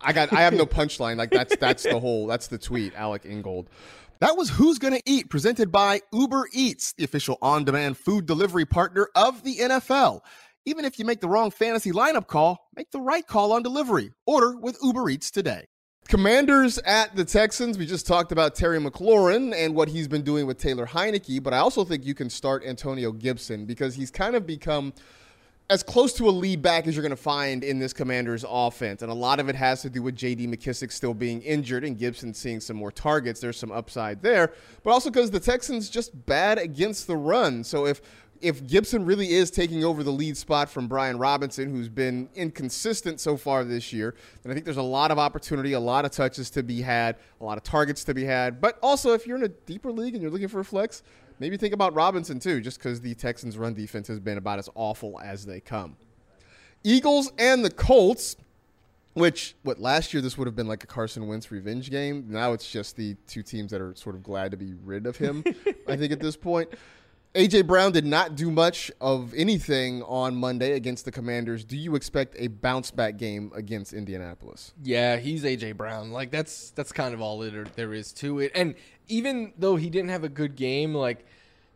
I 0.00 0.12
got. 0.12 0.32
I 0.32 0.42
have 0.42 0.54
no 0.54 0.66
punchline. 0.66 1.16
Like 1.16 1.30
that's 1.30 1.56
that's 1.56 1.82
the 1.82 1.98
whole. 2.00 2.26
That's 2.26 2.46
the 2.46 2.58
tweet. 2.58 2.94
Alec 2.94 3.24
Ingold. 3.24 3.68
That 4.20 4.36
was 4.36 4.50
Who's 4.50 4.78
Gonna 4.78 5.00
Eat, 5.06 5.30
presented 5.30 5.70
by 5.70 6.00
Uber 6.12 6.48
Eats, 6.52 6.92
the 6.94 7.04
official 7.04 7.38
on-demand 7.40 7.96
food 7.96 8.26
delivery 8.26 8.66
partner 8.66 9.08
of 9.14 9.44
the 9.44 9.58
NFL. 9.58 10.22
Even 10.66 10.84
if 10.84 10.98
you 10.98 11.04
make 11.04 11.20
the 11.20 11.28
wrong 11.28 11.52
fantasy 11.52 11.92
lineup 11.92 12.26
call, 12.26 12.68
make 12.74 12.90
the 12.90 13.00
right 13.00 13.26
call 13.26 13.52
on 13.52 13.62
delivery. 13.62 14.10
Order 14.26 14.56
with 14.56 14.76
Uber 14.82 15.08
Eats 15.08 15.30
today. 15.30 15.66
Commanders 16.08 16.78
at 16.78 17.14
the 17.14 17.24
Texans. 17.24 17.76
We 17.78 17.86
just 17.86 18.06
talked 18.06 18.32
about 18.32 18.54
Terry 18.54 18.80
McLaurin 18.80 19.54
and 19.54 19.74
what 19.74 19.88
he's 19.88 20.08
been 20.08 20.22
doing 20.22 20.46
with 20.46 20.58
Taylor 20.58 20.86
Heinicke, 20.86 21.42
but 21.42 21.52
I 21.52 21.58
also 21.58 21.84
think 21.84 22.04
you 22.04 22.14
can 22.14 22.30
start 22.30 22.64
Antonio 22.64 23.12
Gibson 23.12 23.66
because 23.66 23.94
he's 23.94 24.10
kind 24.10 24.34
of 24.34 24.46
become 24.46 24.94
as 25.70 25.82
close 25.82 26.14
to 26.14 26.28
a 26.28 26.30
lead 26.30 26.62
back 26.62 26.86
as 26.86 26.96
you're 26.96 27.02
going 27.02 27.10
to 27.10 27.16
find 27.16 27.62
in 27.62 27.78
this 27.78 27.92
Commanders 27.92 28.44
offense. 28.48 29.02
And 29.02 29.10
a 29.10 29.14
lot 29.14 29.38
of 29.38 29.50
it 29.50 29.54
has 29.54 29.82
to 29.82 29.90
do 29.90 30.02
with 30.02 30.16
J.D. 30.16 30.46
McKissic 30.46 30.90
still 30.90 31.12
being 31.12 31.42
injured 31.42 31.84
and 31.84 31.98
Gibson 31.98 32.32
seeing 32.32 32.60
some 32.60 32.76
more 32.76 32.90
targets. 32.90 33.40
There's 33.40 33.58
some 33.58 33.70
upside 33.70 34.22
there, 34.22 34.52
but 34.82 34.90
also 34.90 35.10
because 35.10 35.30
the 35.30 35.40
Texans 35.40 35.90
just 35.90 36.26
bad 36.26 36.58
against 36.58 37.06
the 37.06 37.16
run. 37.16 37.64
So 37.64 37.86
if 37.86 38.00
if 38.40 38.66
Gibson 38.66 39.04
really 39.04 39.32
is 39.32 39.50
taking 39.50 39.84
over 39.84 40.04
the 40.04 40.12
lead 40.12 40.36
spot 40.36 40.70
from 40.70 40.86
Brian 40.86 41.18
Robinson, 41.18 41.70
who's 41.70 41.88
been 41.88 42.28
inconsistent 42.36 43.20
so 43.20 43.36
far 43.36 43.64
this 43.64 43.92
year, 43.92 44.14
then 44.42 44.52
I 44.52 44.54
think 44.54 44.64
there's 44.64 44.76
a 44.76 44.82
lot 44.82 45.10
of 45.10 45.18
opportunity, 45.18 45.72
a 45.72 45.80
lot 45.80 46.04
of 46.04 46.12
touches 46.12 46.48
to 46.50 46.62
be 46.62 46.80
had, 46.80 47.16
a 47.40 47.44
lot 47.44 47.58
of 47.58 47.64
targets 47.64 48.04
to 48.04 48.14
be 48.14 48.24
had. 48.24 48.60
But 48.60 48.78
also, 48.80 49.12
if 49.12 49.26
you're 49.26 49.36
in 49.36 49.42
a 49.42 49.48
deeper 49.48 49.90
league 49.90 50.14
and 50.14 50.22
you're 50.22 50.30
looking 50.30 50.48
for 50.48 50.60
a 50.60 50.64
flex, 50.64 51.02
maybe 51.38 51.56
think 51.56 51.74
about 51.74 51.94
Robinson 51.94 52.38
too, 52.38 52.60
just 52.60 52.78
because 52.78 53.00
the 53.00 53.14
Texans' 53.14 53.56
run 53.58 53.74
defense 53.74 54.08
has 54.08 54.20
been 54.20 54.38
about 54.38 54.58
as 54.58 54.68
awful 54.74 55.20
as 55.20 55.46
they 55.46 55.60
come. 55.60 55.96
Eagles 56.84 57.32
and 57.38 57.64
the 57.64 57.70
Colts. 57.70 58.36
Which 59.14 59.56
what 59.62 59.80
last 59.80 60.14
year 60.14 60.20
this 60.20 60.38
would 60.38 60.46
have 60.46 60.54
been 60.54 60.68
like 60.68 60.84
a 60.84 60.86
Carson 60.86 61.26
Wentz 61.26 61.50
revenge 61.50 61.90
game. 61.90 62.26
Now 62.28 62.52
it's 62.52 62.70
just 62.70 62.94
the 62.94 63.16
two 63.26 63.42
teams 63.42 63.72
that 63.72 63.80
are 63.80 63.92
sort 63.96 64.14
of 64.14 64.22
glad 64.22 64.52
to 64.52 64.56
be 64.56 64.74
rid 64.84 65.06
of 65.06 65.16
him. 65.16 65.42
I 65.88 65.96
think 65.96 66.12
at 66.12 66.20
this 66.20 66.36
point. 66.36 66.68
AJ 67.38 67.68
Brown 67.68 67.92
did 67.92 68.04
not 68.04 68.34
do 68.34 68.50
much 68.50 68.90
of 69.00 69.32
anything 69.32 70.02
on 70.02 70.34
Monday 70.34 70.72
against 70.72 71.04
the 71.04 71.12
Commanders. 71.12 71.64
Do 71.64 71.76
you 71.76 71.94
expect 71.94 72.34
a 72.36 72.48
bounce 72.48 72.90
back 72.90 73.16
game 73.16 73.52
against 73.54 73.92
Indianapolis? 73.92 74.74
Yeah, 74.82 75.18
he's 75.18 75.44
AJ 75.44 75.76
Brown. 75.76 76.10
Like 76.10 76.32
that's 76.32 76.70
that's 76.70 76.90
kind 76.90 77.14
of 77.14 77.20
all 77.20 77.38
there 77.38 77.94
is 77.94 78.12
to 78.14 78.40
it. 78.40 78.50
And 78.56 78.74
even 79.06 79.52
though 79.56 79.76
he 79.76 79.88
didn't 79.88 80.10
have 80.10 80.24
a 80.24 80.28
good 80.28 80.56
game, 80.56 80.96
like 80.96 81.26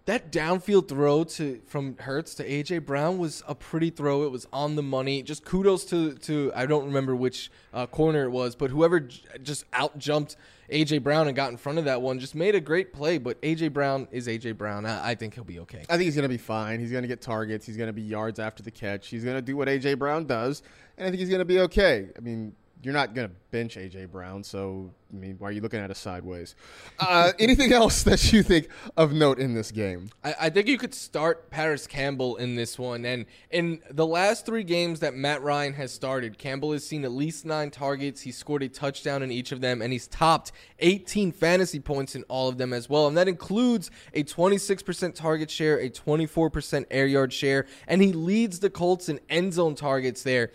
that 0.05 0.33
downfield 0.33 0.89
throw 0.89 1.23
to 1.25 1.61
from 1.67 1.97
Hurts 1.99 2.35
to 2.35 2.49
AJ 2.49 2.85
Brown 2.85 3.19
was 3.19 3.43
a 3.47 3.55
pretty 3.55 3.91
throw. 3.91 4.25
It 4.25 4.33
was 4.33 4.49
on 4.53 4.75
the 4.75 4.83
money. 4.83 5.23
Just 5.23 5.45
kudos 5.45 5.85
to 5.87 6.15
to 6.15 6.51
I 6.55 6.67
don't 6.67 6.87
remember 6.87 7.15
which 7.15 7.51
uh, 7.73 7.87
corner 7.87 8.25
it 8.25 8.31
was, 8.31 8.57
but 8.57 8.71
whoever 8.71 9.01
j- 9.01 9.23
just 9.43 9.65
out 9.73 9.99
jumped 9.99 10.37
AJ 10.71 11.05
Brown 11.05 11.29
and 11.29 11.37
got 11.37 11.51
in 11.51 11.57
front 11.57 11.79
of 11.79 11.85
that 11.85 12.03
one 12.03 12.19
just 12.19 12.35
made 12.35 12.55
a 12.57 12.61
great 12.61 12.93
play. 12.93 13.19
But 13.19 13.41
AJ 13.43 13.73
Brown 13.73 14.09
is 14.11 14.27
AJ 14.27 14.59
Brown. 14.59 14.87
I, 14.87 15.11
I 15.11 15.15
think 15.15 15.35
he'll 15.35 15.45
be 15.45 15.61
okay. 15.61 15.85
I 15.89 15.93
think 15.93 16.03
he's 16.03 16.17
going 16.17 16.25
to 16.25 16.29
be 16.29 16.39
fine. 16.39 16.81
He's 16.81 16.91
going 16.91 17.03
to 17.03 17.09
get 17.09 17.21
targets. 17.21 17.65
He's 17.65 17.77
going 17.77 17.89
to 17.89 17.93
be 17.93 18.03
yards 18.03 18.41
after 18.41 18.63
the 18.63 18.73
catch. 18.73 19.09
He's 19.09 19.23
going 19.25 19.37
to 19.37 19.43
do 19.43 19.57
what 19.57 19.69
AJ 19.69 19.99
Brown 19.99 20.27
does, 20.27 20.63
and 20.99 21.07
I 21.07 21.11
think 21.11 21.21
he's 21.21 21.29
going 21.29 21.41
to 21.41 21.45
be 21.45 21.61
okay. 21.61 22.09
I 22.17 22.21
mean, 22.21 22.55
you're 22.83 22.95
not 22.95 23.15
going 23.15 23.29
to 23.29 23.35
bench 23.53 23.77
AJ 23.77 24.11
Brown, 24.11 24.43
so 24.43 24.91
I 25.13 25.17
mean, 25.17 25.37
why 25.39 25.49
are 25.49 25.53
you 25.53 25.61
looking 25.61 25.79
at 25.79 25.91
us 25.91 25.99
sideways? 25.99 26.57
Uh, 26.99 27.33
anything 27.39 27.73
else 27.73 28.03
that 28.03 28.33
you 28.33 28.43
think 28.43 28.69
of 28.97 29.13
note 29.13 29.39
in 29.39 29.55
this 29.55 29.71
game? 29.71 30.11
I, 30.25 30.35
I, 30.41 30.51
think 30.51 30.67
you 30.67 30.79
could 30.79 30.95
start 30.95 31.49
Parris 31.51 31.87
Campbell 31.87 32.37
in 32.37 32.57
this 32.57 32.79
one, 32.81 33.05
and 33.05 33.27
in 33.51 33.81
the 33.91 34.07
last 34.07 34.47
three 34.47 34.65
games 34.65 34.99
that 35.01 35.15
Matt 35.15 35.43
Ryan 35.43 35.75
has 35.75 35.93
started, 35.93 36.39
Campbell 36.39 36.73
has 36.73 36.85
seen 36.85 37.05
at 37.05 37.13
least 37.13 37.45
nine 37.45 37.71
targets. 37.71 38.23
He 38.23 38.33
scored 38.33 38.65
a 38.65 38.69
touchdown 38.69 39.23
in 39.23 39.31
each 39.31 39.53
of 39.53 39.61
them, 39.61 39.81
and 39.81 39.93
he's 39.93 40.09
topped 40.09 40.51
18 40.81 41.31
fantasy 41.31 41.79
points 41.79 42.17
in 42.17 42.25
all 42.25 42.49
of 42.49 42.59
them 42.59 42.73
as 42.73 42.89
well, 42.89 43.07
and 43.07 43.17
that 43.17 43.29
includes 43.29 43.93
a 44.13 44.25
26% 44.25 45.15
target 45.15 45.51
share, 45.51 45.79
a 45.79 45.89
24% 45.89 46.85
air 46.91 47.07
yard 47.07 47.33
share, 47.33 47.67
and 47.87 48.03
he 48.03 48.13
leads 48.13 48.59
the 48.59 48.71
Colts 48.71 49.09
in 49.09 49.21
end 49.31 49.53
zone 49.53 49.77
targets 49.77 50.25
there. 50.25 50.51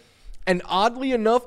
And 0.46 0.62
oddly 0.66 1.12
enough 1.12 1.46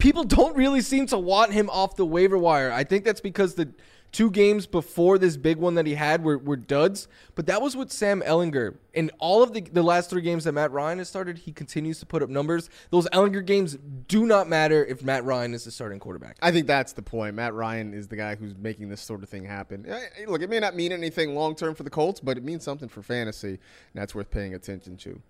people 0.00 0.24
don't 0.24 0.56
really 0.56 0.80
seem 0.80 1.06
to 1.06 1.18
want 1.18 1.52
him 1.52 1.70
off 1.70 1.96
the 1.96 2.06
waiver 2.06 2.38
wire. 2.38 2.72
I 2.72 2.84
think 2.84 3.04
that's 3.04 3.20
because 3.20 3.54
the 3.54 3.70
two 4.12 4.30
games 4.30 4.66
before 4.66 5.18
this 5.18 5.36
big 5.36 5.58
one 5.58 5.76
that 5.76 5.86
he 5.86 5.94
had 5.94 6.24
were, 6.24 6.38
were 6.38 6.56
duds, 6.56 7.06
but 7.34 7.46
that 7.46 7.62
was 7.62 7.76
with 7.76 7.92
Sam 7.92 8.22
Ehlinger. 8.22 8.76
In 8.92 9.10
all 9.18 9.42
of 9.42 9.52
the, 9.52 9.60
the 9.60 9.82
last 9.82 10.10
three 10.10 10.22
games 10.22 10.44
that 10.44 10.52
Matt 10.52 10.72
Ryan 10.72 10.98
has 10.98 11.08
started, 11.08 11.38
he 11.38 11.52
continues 11.52 12.00
to 12.00 12.06
put 12.06 12.22
up 12.22 12.28
numbers. 12.28 12.70
Those 12.90 13.06
Ehlinger 13.10 13.44
games 13.44 13.78
do 14.08 14.26
not 14.26 14.48
matter 14.48 14.84
if 14.84 15.02
Matt 15.02 15.24
Ryan 15.24 15.54
is 15.54 15.64
the 15.64 15.70
starting 15.70 16.00
quarterback. 16.00 16.38
I 16.42 16.50
think 16.50 16.66
that's 16.66 16.92
the 16.92 17.02
point. 17.02 17.34
Matt 17.36 17.54
Ryan 17.54 17.94
is 17.94 18.08
the 18.08 18.16
guy 18.16 18.34
who's 18.34 18.56
making 18.56 18.88
this 18.88 19.00
sort 19.00 19.22
of 19.22 19.28
thing 19.28 19.44
happen. 19.44 19.86
Look, 20.26 20.42
it 20.42 20.50
may 20.50 20.60
not 20.60 20.74
mean 20.74 20.92
anything 20.92 21.34
long 21.34 21.54
term 21.54 21.74
for 21.74 21.82
the 21.82 21.90
Colts, 21.90 22.20
but 22.20 22.36
it 22.36 22.44
means 22.44 22.64
something 22.64 22.88
for 22.88 23.02
fantasy, 23.02 23.48
and 23.48 23.58
that's 23.94 24.14
worth 24.14 24.30
paying 24.30 24.54
attention 24.54 24.96
to. 24.98 25.20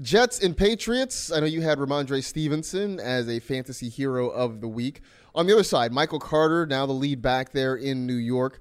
Jets 0.00 0.40
and 0.40 0.56
Patriots. 0.56 1.32
I 1.32 1.40
know 1.40 1.46
you 1.46 1.62
had 1.62 1.78
Rhamondre 1.78 2.22
Stevenson 2.22 3.00
as 3.00 3.28
a 3.28 3.40
fantasy 3.40 3.88
hero 3.88 4.28
of 4.28 4.60
the 4.60 4.68
week. 4.68 5.00
On 5.34 5.46
the 5.46 5.52
other 5.52 5.64
side, 5.64 5.92
Michael 5.92 6.20
Carter, 6.20 6.66
now 6.66 6.86
the 6.86 6.92
lead 6.92 7.22
back 7.22 7.52
there 7.52 7.76
in 7.76 8.06
New 8.06 8.14
York. 8.14 8.60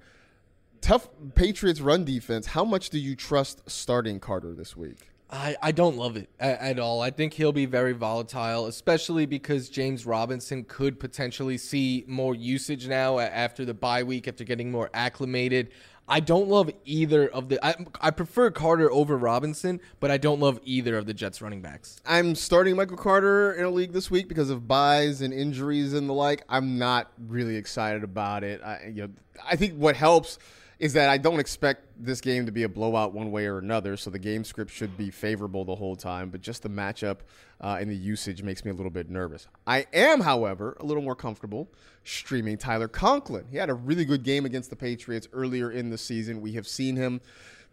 Tough 0.81 1.09
Patriots 1.35 1.81
run 1.81 2.05
defense. 2.05 2.47
How 2.47 2.63
much 2.63 2.89
do 2.89 2.99
you 2.99 3.15
trust 3.15 3.69
starting 3.69 4.19
Carter 4.19 4.53
this 4.53 4.75
week? 4.75 5.09
I, 5.29 5.57
I 5.61 5.71
don't 5.73 5.97
love 5.97 6.15
it 6.15 6.29
at, 6.39 6.59
at, 6.61 6.79
all. 6.79 7.01
I 7.01 7.09
think 7.09 7.33
he'll 7.33 7.51
be 7.51 7.65
very 7.65 7.91
volatile, 7.91 8.65
especially 8.67 9.25
because 9.25 9.67
James 9.67 10.05
Robinson 10.05 10.63
could 10.63 10.99
potentially 10.99 11.57
see 11.57 12.05
more 12.07 12.33
usage 12.33 12.87
now 12.87 13.19
after 13.19 13.65
the 13.65 13.73
bye 13.73 14.03
week, 14.03 14.27
after 14.27 14.45
getting 14.45 14.71
more 14.71 14.89
acclimated. 14.93 15.71
I 16.09 16.21
don't 16.21 16.47
love 16.47 16.71
either 16.85 17.27
of 17.27 17.49
the. 17.49 17.63
I, 17.65 17.75
I 17.99 18.11
prefer 18.11 18.49
Carter 18.51 18.89
over 18.89 19.17
Robinson, 19.17 19.81
but 19.99 20.09
I 20.09 20.17
don't 20.17 20.39
love 20.39 20.61
either 20.63 20.97
of 20.97 21.05
the 21.05 21.13
Jets 21.13 21.41
running 21.41 21.61
backs. 21.61 21.99
I'm 22.05 22.33
starting 22.33 22.77
Michael 22.77 22.95
Carter 22.95 23.51
in 23.51 23.65
a 23.65 23.69
league 23.69 23.91
this 23.91 24.09
week 24.09 24.29
because 24.29 24.49
of 24.49 24.69
byes 24.69 25.21
and 25.21 25.33
injuries 25.33 25.93
and 25.93 26.07
the 26.07 26.13
like. 26.13 26.43
I'm 26.47 26.77
not 26.77 27.11
really 27.27 27.57
excited 27.57 28.05
about 28.05 28.45
it. 28.45 28.61
I, 28.63 28.91
you 28.93 29.01
know, 29.01 29.09
I 29.45 29.57
think 29.57 29.73
what 29.73 29.97
helps 29.97 30.39
is 30.79 30.93
that 30.93 31.09
I 31.09 31.17
don't 31.17 31.39
expect 31.39 31.85
this 31.99 32.21
game 32.21 32.45
to 32.45 32.51
be 32.51 32.63
a 32.63 32.69
blowout 32.69 33.13
one 33.13 33.31
way 33.31 33.47
or 33.47 33.57
another, 33.57 33.97
so 33.97 34.09
the 34.09 34.19
game 34.19 34.43
script 34.43 34.71
should 34.71 34.95
be 34.95 35.09
favorable 35.09 35.65
the 35.65 35.75
whole 35.75 35.95
time. 35.95 36.29
But 36.29 36.41
just 36.41 36.61
the 36.61 36.69
matchup 36.69 37.17
uh, 37.59 37.77
and 37.79 37.89
the 37.89 37.95
usage 37.95 38.43
makes 38.43 38.63
me 38.63 38.71
a 38.71 38.73
little 38.73 38.91
bit 38.91 39.09
nervous. 39.09 39.47
I 39.65 39.87
am, 39.93 40.21
however, 40.21 40.77
a 40.79 40.85
little 40.85 41.03
more 41.03 41.15
comfortable 41.15 41.69
streaming 42.03 42.57
Tyler 42.57 42.87
Conklin. 42.87 43.45
He 43.49 43.57
had 43.57 43.69
a 43.69 43.73
really 43.73 44.05
good 44.05 44.23
game 44.23 44.45
against 44.45 44.69
the 44.69 44.75
Patriots 44.75 45.27
earlier 45.33 45.71
in 45.71 45.89
the 45.89 45.97
season. 45.97 46.41
We 46.41 46.53
have 46.53 46.67
seen 46.67 46.95
him 46.95 47.21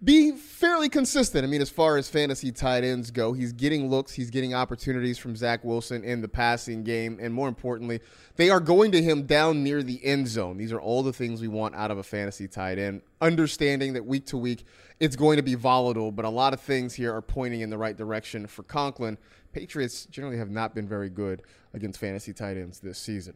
be 0.03 0.33
fairly 0.33 0.89
consistent. 0.89 1.45
I 1.45 1.47
mean, 1.47 1.63
as 1.63 1.71
far 1.71 1.97
as 1.97 2.09
fantasy 2.09 2.53
tight 2.53 2.85
ends 2.85 3.11
go, 3.11 3.33
he's 3.33 3.53
getting 3.53 3.89
looks, 3.89 4.13
he's 4.13 4.31
getting 4.31 4.55
opportunities 4.55 5.19
from 5.19 5.37
Zach 5.37 5.65
Wilson 5.65 6.05
in 6.05 6.21
the 6.21 6.29
passing 6.29 6.85
game, 6.85 7.19
and 7.21 7.33
more 7.33 7.49
importantly, 7.49 8.01
they 8.37 8.51
are 8.51 8.61
going 8.61 8.93
to 8.93 9.03
him 9.03 9.25
down 9.25 9.63
near 9.63 9.83
the 9.83 10.05
end 10.05 10.29
zone. 10.29 10.59
These 10.59 10.73
are 10.73 10.81
all 10.81 11.03
the 11.03 11.13
things 11.13 11.41
we 11.41 11.49
want 11.49 11.75
out 11.75 11.91
of 11.91 11.99
a 11.99 12.03
fantasy 12.03 12.49
tight 12.49 12.79
end. 12.79 13.03
Understanding 13.21 13.95
that 13.95 14.05
week 14.05 14.27
to 14.27 14.37
week 14.37 14.65
it's 15.01 15.17
going 15.17 15.37
to 15.37 15.43
be 15.43 15.55
volatile, 15.55 16.13
but 16.13 16.25
a 16.25 16.31
lot 16.31 16.53
of 16.55 16.61
things 16.61 16.95
here 16.95 17.13
are 17.15 17.23
pointing 17.23 17.61
in 17.61 17.71
the 17.71 17.79
right 17.79 17.97
direction 17.97 18.47
for 18.47 18.63
Conklin. 18.63 19.19
Patriots 19.53 20.07
generally 20.07 20.39
have 20.39 20.51
not 20.51 20.75
been 20.75 20.87
very 20.87 21.09
good 21.09 21.43
against 21.73 21.99
fantasy 21.99 22.33
tight 22.33 22.57
ends 22.57 22.81
this 22.81 22.99
season. 22.99 23.35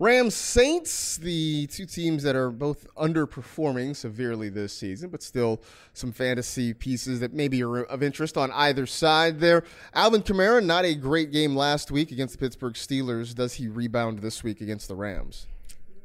Rams 0.00 0.34
Saints, 0.34 1.18
the 1.18 1.66
two 1.66 1.84
teams 1.84 2.22
that 2.22 2.34
are 2.34 2.50
both 2.50 2.86
underperforming 2.96 3.94
severely 3.94 4.48
this 4.48 4.72
season, 4.72 5.10
but 5.10 5.22
still 5.22 5.60
some 5.92 6.10
fantasy 6.10 6.72
pieces 6.72 7.20
that 7.20 7.34
maybe 7.34 7.62
are 7.62 7.82
of 7.82 8.02
interest 8.02 8.38
on 8.38 8.50
either 8.52 8.86
side 8.86 9.40
there. 9.40 9.62
Alvin 9.92 10.22
Kamara, 10.22 10.64
not 10.64 10.86
a 10.86 10.94
great 10.94 11.30
game 11.32 11.54
last 11.54 11.90
week 11.90 12.12
against 12.12 12.32
the 12.32 12.38
Pittsburgh 12.38 12.72
Steelers. 12.72 13.34
Does 13.34 13.52
he 13.52 13.68
rebound 13.68 14.20
this 14.20 14.42
week 14.42 14.62
against 14.62 14.88
the 14.88 14.94
Rams? 14.94 15.46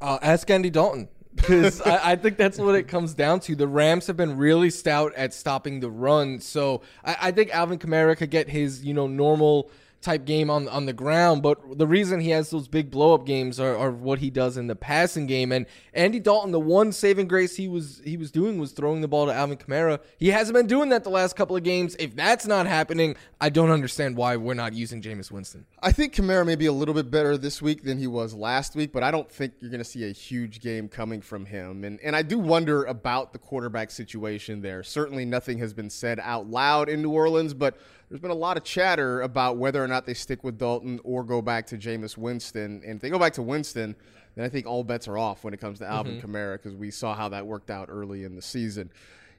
Uh, 0.02 0.20
ask 0.22 0.50
Andy 0.52 0.70
Dalton. 0.70 1.08
Because 1.34 1.80
I, 1.82 2.12
I, 2.12 2.16
think 2.18 2.38
that's 2.38 2.58
what 2.58 2.76
it 2.76 2.90
comes 2.90 3.14
down 3.14 3.40
to. 3.42 3.56
The 3.56 3.68
Rams 3.68 4.08
have 4.08 4.18
been 4.18 4.38
really 4.38 4.70
stout 4.70 5.14
at 5.16 5.34
stopping 5.34 5.80
the 5.80 5.90
run, 5.90 6.40
so 6.40 6.82
I, 7.04 7.18
I 7.24 7.32
think 7.32 7.50
Alvin 7.52 7.78
Kamara 7.78 8.18
could 8.18 8.30
get 8.30 8.50
his 8.50 8.84
you 8.84 8.94
know 8.94 9.08
normal 9.08 9.70
type 10.06 10.24
game 10.24 10.50
on 10.50 10.70
on 10.70 10.86
the 10.86 10.94
ground. 10.94 11.41
But 11.41 11.78
the 11.78 11.88
reason 11.88 12.20
he 12.22 12.30
has 12.30 12.52
those 12.52 12.68
big 12.68 12.91
blow 12.91 13.13
up 13.13 13.26
games 13.26 13.60
are, 13.60 13.76
are, 13.76 13.91
what 13.91 14.20
he 14.20 14.30
does 14.30 14.56
in 14.56 14.68
the 14.68 14.76
passing 14.76 15.26
game. 15.26 15.52
And 15.52 15.65
Andy 15.94 16.20
Dalton, 16.20 16.52
the 16.52 16.60
one 16.60 16.91
saving 16.91 17.28
grace 17.28 17.56
he 17.56 17.68
was 17.68 18.02
he 18.06 18.15
was 18.15 18.32
doing 18.32 18.60
was 18.60 18.72
throwing 18.72 19.02
the 19.02 19.08
ball 19.08 19.26
to 19.26 19.34
Alvin 19.34 19.58
Kamara. 19.58 20.00
He 20.18 20.30
hasn't 20.30 20.56
been 20.56 20.68
doing 20.68 20.89
that 20.89 21.04
the 21.04 21.10
last 21.10 21.36
couple 21.36 21.56
of 21.56 21.63
games. 21.63 21.96
If 22.00 22.15
that's 22.15 22.46
not 22.46 22.68
happening, 22.68 23.15
I 23.41 23.50
don't 23.50 23.72
understand 23.72 24.15
why 24.15 24.38
we're 24.38 24.54
not 24.54 24.74
using 24.74 25.02
Jameis 25.02 25.32
Winston. 25.32 25.65
I 25.82 25.91
think 25.91 26.13
Kamara 26.13 26.46
may 26.46 26.56
be 26.56 26.68
a 26.68 26.72
little 26.72 26.94
bit 26.94 27.10
better 27.10 27.38
this 27.38 27.62
week 27.62 27.84
than 27.84 27.98
he 27.98 28.08
was 28.08 28.34
last 28.34 28.76
week, 28.76 28.94
but 28.94 29.04
I 29.04 29.12
don't 29.12 29.30
think 29.30 29.54
you're 29.60 29.72
going 29.72 29.80
to 29.80 29.84
see 29.84 30.08
a 30.08 30.12
huge 30.12 30.62
game 30.62 30.88
coming 30.88 31.22
from 31.22 31.46
him. 31.46 31.84
And 31.84 32.00
and 32.02 32.15
I 32.15 32.22
do 32.22 32.38
wonder 32.38 32.84
about 32.86 33.34
the 33.34 33.39
quarterback 33.39 33.89
situation 33.89 34.62
there. 34.62 34.84
Certainly 34.84 35.26
nothing 35.26 35.58
has 35.58 35.74
been 35.74 35.89
said 35.89 36.20
out 36.22 36.48
loud 36.48 36.89
in 36.89 37.02
New 37.02 37.12
Orleans, 37.12 37.54
but 37.54 37.78
there's 38.15 38.21
been 38.21 38.32
a 38.32 38.34
lot 38.34 38.56
of 38.56 38.63
chatter 38.63 39.19
about 39.23 39.58
whether 39.58 39.84
or 39.84 39.89
not 39.89 40.06
they 40.06 40.13
stick 40.13 40.41
with 40.41 40.58
Dalton 40.58 41.01
or 41.04 41.21
go 41.21 41.41
back 41.41 41.67
to 41.67 41.78
Jameis 41.78 42.17
Winston. 42.17 42.82
And 42.86 42.95
if 42.95 43.01
they 43.01 43.10
go 43.10 43.19
back 43.19 43.34
to 43.34 43.41
Winston, 43.41 43.93
then 44.36 44.45
I 44.45 44.47
think 44.47 44.65
all 44.65 44.86
bets 44.86 45.10
are 45.10 45.17
off 45.17 45.43
when 45.43 45.54
it 45.54 45.60
comes 45.60 45.80
to 45.80 45.86
Alvin 45.86 46.21
mm-hmm. 46.21 46.34
Kamara 46.34 46.54
because 46.54 46.75
we 46.78 46.91
saw 46.91 47.13
how 47.13 47.28
that 47.28 47.45
worked 47.45 47.69
out 47.69 47.89
early 47.91 48.23
in 48.23 48.38
the 48.38 48.41
season. 48.41 48.89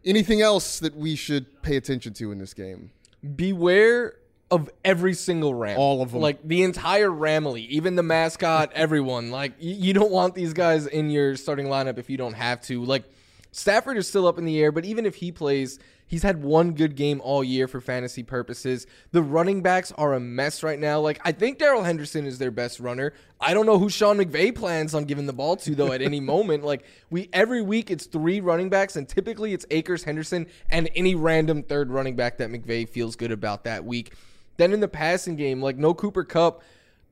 Anything 0.04 0.42
else 0.42 0.78
that 0.80 0.94
we 0.94 1.16
should 1.16 1.62
pay 1.62 1.76
attention 1.76 2.12
to 2.14 2.30
in 2.32 2.38
this 2.38 2.52
game? 2.52 2.90
Beware 3.34 4.16
of 4.50 4.68
every 4.84 5.14
single 5.14 5.54
Ram. 5.54 5.78
All 5.78 6.02
of 6.02 6.12
them. 6.12 6.20
Like 6.20 6.46
the 6.46 6.62
entire 6.62 7.08
Ramily, 7.08 7.66
even 7.68 7.96
the 7.96 8.02
mascot, 8.02 8.72
everyone. 8.74 9.30
Like 9.30 9.54
you 9.58 9.94
don't 9.94 10.12
want 10.12 10.34
these 10.34 10.52
guys 10.52 10.86
in 10.86 11.08
your 11.08 11.34
starting 11.36 11.68
lineup 11.68 11.96
if 11.96 12.10
you 12.10 12.18
don't 12.18 12.34
have 12.34 12.60
to. 12.64 12.84
Like 12.84 13.04
Stafford 13.52 13.96
is 13.96 14.06
still 14.06 14.26
up 14.26 14.36
in 14.36 14.44
the 14.44 14.60
air, 14.60 14.70
but 14.70 14.84
even 14.84 15.06
if 15.06 15.14
he 15.14 15.32
plays, 15.32 15.78
He's 16.06 16.22
had 16.22 16.42
one 16.42 16.72
good 16.72 16.94
game 16.94 17.20
all 17.22 17.42
year 17.42 17.66
for 17.66 17.80
fantasy 17.80 18.22
purposes. 18.22 18.86
The 19.10 19.22
running 19.22 19.60
backs 19.60 19.90
are 19.92 20.14
a 20.14 20.20
mess 20.20 20.62
right 20.62 20.78
now. 20.78 21.00
Like, 21.00 21.20
I 21.24 21.32
think 21.32 21.58
Darrell 21.58 21.82
Henderson 21.82 22.26
is 22.26 22.38
their 22.38 22.52
best 22.52 22.78
runner. 22.78 23.12
I 23.40 23.54
don't 23.54 23.66
know 23.66 23.78
who 23.78 23.88
Sean 23.88 24.18
McVay 24.18 24.54
plans 24.54 24.94
on 24.94 25.04
giving 25.04 25.26
the 25.26 25.32
ball 25.32 25.56
to, 25.56 25.74
though, 25.74 25.92
at 25.92 26.02
any 26.02 26.20
moment. 26.34 26.64
Like, 26.64 26.84
we 27.10 27.28
every 27.32 27.60
week 27.60 27.90
it's 27.90 28.06
three 28.06 28.40
running 28.40 28.70
backs, 28.70 28.94
and 28.94 29.08
typically 29.08 29.52
it's 29.52 29.66
Akers, 29.70 30.04
Henderson, 30.04 30.46
and 30.70 30.88
any 30.94 31.16
random 31.16 31.64
third 31.64 31.90
running 31.90 32.14
back 32.14 32.38
that 32.38 32.50
McVay 32.50 32.88
feels 32.88 33.16
good 33.16 33.32
about 33.32 33.64
that 33.64 33.84
week. 33.84 34.12
Then 34.58 34.72
in 34.72 34.80
the 34.80 34.88
passing 34.88 35.34
game, 35.34 35.60
like, 35.60 35.76
no 35.76 35.92
Cooper 35.92 36.24
Kupp. 36.24 36.62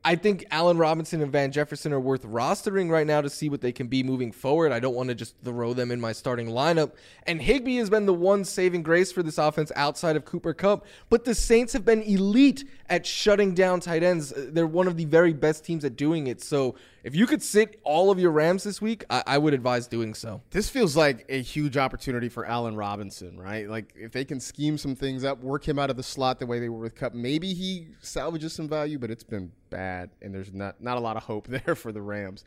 I 0.06 0.16
think 0.16 0.44
Allen 0.50 0.76
Robinson 0.76 1.22
and 1.22 1.32
Van 1.32 1.50
Jefferson 1.50 1.90
are 1.94 2.00
worth 2.00 2.24
rostering 2.24 2.90
right 2.90 3.06
now 3.06 3.22
to 3.22 3.30
see 3.30 3.48
what 3.48 3.62
they 3.62 3.72
can 3.72 3.86
be 3.86 4.02
moving 4.02 4.32
forward. 4.32 4.70
I 4.70 4.78
don't 4.78 4.94
want 4.94 5.08
to 5.08 5.14
just 5.14 5.34
throw 5.42 5.72
them 5.72 5.90
in 5.90 5.98
my 5.98 6.12
starting 6.12 6.48
lineup. 6.48 6.92
And 7.26 7.40
Higbee 7.40 7.76
has 7.76 7.88
been 7.88 8.04
the 8.04 8.12
one 8.12 8.44
saving 8.44 8.82
grace 8.82 9.10
for 9.10 9.22
this 9.22 9.38
offense 9.38 9.72
outside 9.74 10.16
of 10.16 10.26
Cooper 10.26 10.52
Kupp. 10.52 10.84
But 11.08 11.24
the 11.24 11.34
Saints 11.34 11.72
have 11.72 11.86
been 11.86 12.02
elite 12.02 12.64
at 12.90 13.06
shutting 13.06 13.54
down 13.54 13.80
tight 13.80 14.02
ends. 14.02 14.34
They're 14.36 14.66
one 14.66 14.88
of 14.88 14.98
the 14.98 15.06
very 15.06 15.32
best 15.32 15.64
teams 15.64 15.86
at 15.86 15.96
doing 15.96 16.26
it. 16.26 16.42
So 16.42 16.74
if 17.04 17.14
you 17.14 17.26
could 17.26 17.42
sit 17.42 17.78
all 17.84 18.10
of 18.10 18.18
your 18.18 18.30
Rams 18.30 18.64
this 18.64 18.80
week, 18.80 19.04
I, 19.10 19.22
I 19.26 19.38
would 19.38 19.52
advise 19.52 19.86
doing 19.86 20.14
so. 20.14 20.40
This 20.50 20.70
feels 20.70 20.96
like 20.96 21.26
a 21.28 21.42
huge 21.42 21.76
opportunity 21.76 22.30
for 22.30 22.46
Allen 22.46 22.76
Robinson, 22.76 23.38
right? 23.38 23.68
Like 23.68 23.92
if 23.94 24.10
they 24.10 24.24
can 24.24 24.40
scheme 24.40 24.78
some 24.78 24.96
things 24.96 25.22
up, 25.22 25.42
work 25.42 25.68
him 25.68 25.78
out 25.78 25.90
of 25.90 25.98
the 25.98 26.02
slot 26.02 26.40
the 26.40 26.46
way 26.46 26.60
they 26.60 26.70
were 26.70 26.78
with 26.78 26.94
Kupp, 26.94 27.12
maybe 27.12 27.52
he 27.52 27.88
salvages 28.00 28.54
some 28.54 28.68
value, 28.68 28.98
but 28.98 29.10
it's 29.10 29.22
been 29.22 29.52
bad, 29.68 30.08
and 30.22 30.34
there's 30.34 30.52
not 30.54 30.80
not 30.80 30.96
a 30.96 31.00
lot 31.00 31.18
of 31.18 31.24
hope 31.24 31.46
there 31.64 31.74
for 31.74 31.92
the 31.92 32.00
Rams. 32.00 32.42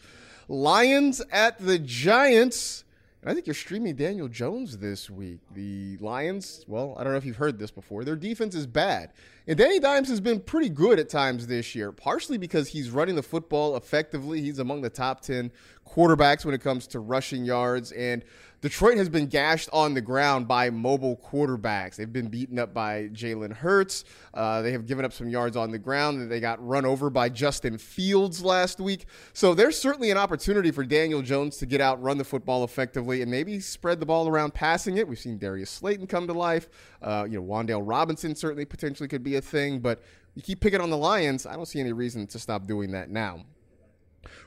Lions 0.47 1.21
at 1.31 1.59
the 1.59 1.77
Giants. 1.77 2.83
I 3.25 3.33
think 3.33 3.45
you're 3.45 3.53
streaming 3.55 3.95
Daniel 3.95 4.27
Jones 4.27 4.77
this 4.77 5.09
week. 5.09 5.41
The 5.53 5.97
Lions, 5.97 6.63
well, 6.67 6.95
I 6.97 7.03
don't 7.03 7.11
know 7.11 7.17
if 7.17 7.25
you've 7.25 7.35
heard 7.35 7.59
this 7.59 7.71
before. 7.71 8.05
Their 8.05 8.15
defense 8.15 8.55
is 8.55 8.65
bad. 8.65 9.11
And 9.49 9.57
Danny 9.57 9.79
Dimes 9.79 10.09
has 10.09 10.19
been 10.19 10.41
pretty 10.41 10.67
good 10.67 10.99
at 10.99 11.07
times 11.07 11.47
this 11.47 11.73
year, 11.73 11.93
partially 11.93 12.37
because 12.37 12.67
he's 12.67 12.89
running 12.89 13.15
the 13.15 13.23
football 13.23 13.77
effectively. 13.77 14.41
He's 14.41 14.59
among 14.59 14.81
the 14.81 14.89
top 14.89 15.21
10 15.21 15.51
quarterbacks 15.87 16.43
when 16.43 16.53
it 16.53 16.59
comes 16.59 16.85
to 16.87 16.99
rushing 16.99 17.45
yards. 17.45 17.93
And 17.93 18.25
Detroit 18.59 18.97
has 18.97 19.07
been 19.07 19.27
gashed 19.27 19.69
on 19.71 19.93
the 19.93 20.01
ground 20.01 20.47
by 20.47 20.71
mobile 20.71 21.15
quarterbacks. 21.17 21.95
They've 21.95 22.11
been 22.11 22.27
beaten 22.27 22.57
up 22.57 22.73
by 22.73 23.09
Jalen 23.13 23.53
Hurts. 23.53 24.03
Uh, 24.33 24.63
they 24.63 24.71
have 24.71 24.87
given 24.87 25.05
up 25.05 25.13
some 25.13 25.29
yards 25.29 25.55
on 25.55 25.69
the 25.69 25.77
ground. 25.77 26.31
They 26.31 26.39
got 26.39 26.65
run 26.65 26.83
over 26.83 27.11
by 27.11 27.29
Justin 27.29 27.77
Fields 27.77 28.41
last 28.43 28.79
week. 28.79 29.05
So 29.33 29.53
there's 29.53 29.79
certainly 29.79 30.09
an 30.09 30.17
opportunity 30.17 30.71
for 30.71 30.83
Daniel 30.83 31.21
Jones 31.21 31.57
to 31.57 31.67
get 31.67 31.81
out, 31.81 32.01
run 32.01 32.17
the 32.17 32.23
football 32.23 32.63
effectively, 32.63 33.21
and 33.21 33.29
maybe 33.29 33.59
spread 33.59 33.99
the 33.99 34.07
ball 34.07 34.27
around 34.27 34.55
passing 34.55 34.97
it. 34.97 35.07
We've 35.07 35.19
seen 35.19 35.37
Darius 35.37 35.69
Slayton 35.69 36.07
come 36.07 36.25
to 36.25 36.33
life. 36.33 36.67
Uh, 36.99 37.27
you 37.29 37.39
know, 37.39 37.45
Wan'Dale 37.45 37.83
Robinson 37.85 38.35
certainly 38.35 38.65
potentially 38.65 39.07
could 39.07 39.23
be 39.23 39.35
a 39.35 39.41
thing, 39.41 39.79
but 39.79 40.01
you 40.33 40.41
keep 40.41 40.61
picking 40.61 40.81
on 40.81 40.89
the 40.89 40.97
Lions. 40.97 41.45
I 41.45 41.53
don't 41.55 41.67
see 41.67 41.79
any 41.79 41.93
reason 41.93 42.25
to 42.27 42.39
stop 42.39 42.65
doing 42.65 42.91
that 42.91 43.11
now. 43.11 43.43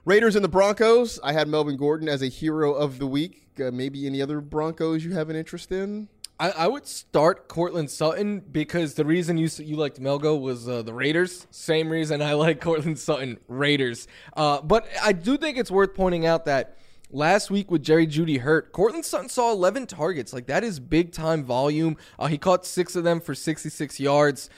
Raiders 0.07 0.35
and 0.35 0.43
the 0.43 0.49
Broncos. 0.49 1.21
I 1.23 1.35
had 1.35 1.47
Melvin 1.47 1.77
Gordon 1.77 2.09
as 2.09 2.23
a 2.23 2.29
hero 2.29 2.73
of 2.73 2.99
the 2.99 3.07
week. 3.07 3.49
Uh, 3.61 3.71
maybe 3.71 4.07
any 4.07 4.23
other 4.23 4.41
Broncos 4.41 5.05
you 5.05 5.13
have 5.13 5.29
an 5.29 5.37
interest 5.37 5.71
in? 5.71 6.09
I, 6.39 6.51
I 6.51 6.69
would 6.69 6.87
start 6.87 7.49
Courtland 7.49 7.91
Sutton 7.91 8.41
because 8.41 8.95
the 8.95 9.05
reason 9.05 9.37
you 9.37 9.51
you 9.59 9.77
liked 9.77 10.01
Melgo 10.01 10.41
was 10.41 10.67
uh, 10.67 10.81
the 10.81 10.95
Raiders. 10.95 11.47
Same 11.51 11.91
reason 11.91 12.23
I 12.23 12.33
like 12.33 12.61
Courtland 12.63 12.99
Sutton, 12.99 13.39
Raiders. 13.47 14.09
Uh, 14.35 14.63
but 14.63 14.89
I 15.03 15.13
do 15.13 15.37
think 15.37 15.59
it's 15.59 15.71
worth 15.71 15.95
pointing 15.95 16.25
out 16.25 16.47
that 16.47 16.79
last 17.11 17.51
week 17.51 17.71
with 17.71 17.83
Jerry 17.83 18.07
Jeudy 18.07 18.41
hurt, 18.41 18.73
Courtland 18.73 19.05
Sutton 19.05 19.29
saw 19.29 19.53
11 19.53 19.87
targets. 19.87 20.33
Like 20.33 20.47
that 20.47 20.65
is 20.65 20.81
big 20.81 21.13
time 21.13 21.45
volume. 21.45 21.99
Uh, 22.19 22.29
he 22.29 22.39
caught 22.39 22.65
six 22.65 22.97
of 22.97 23.05
them 23.05 23.21
for 23.21 23.35
66 23.35 24.01
yards 24.01 24.49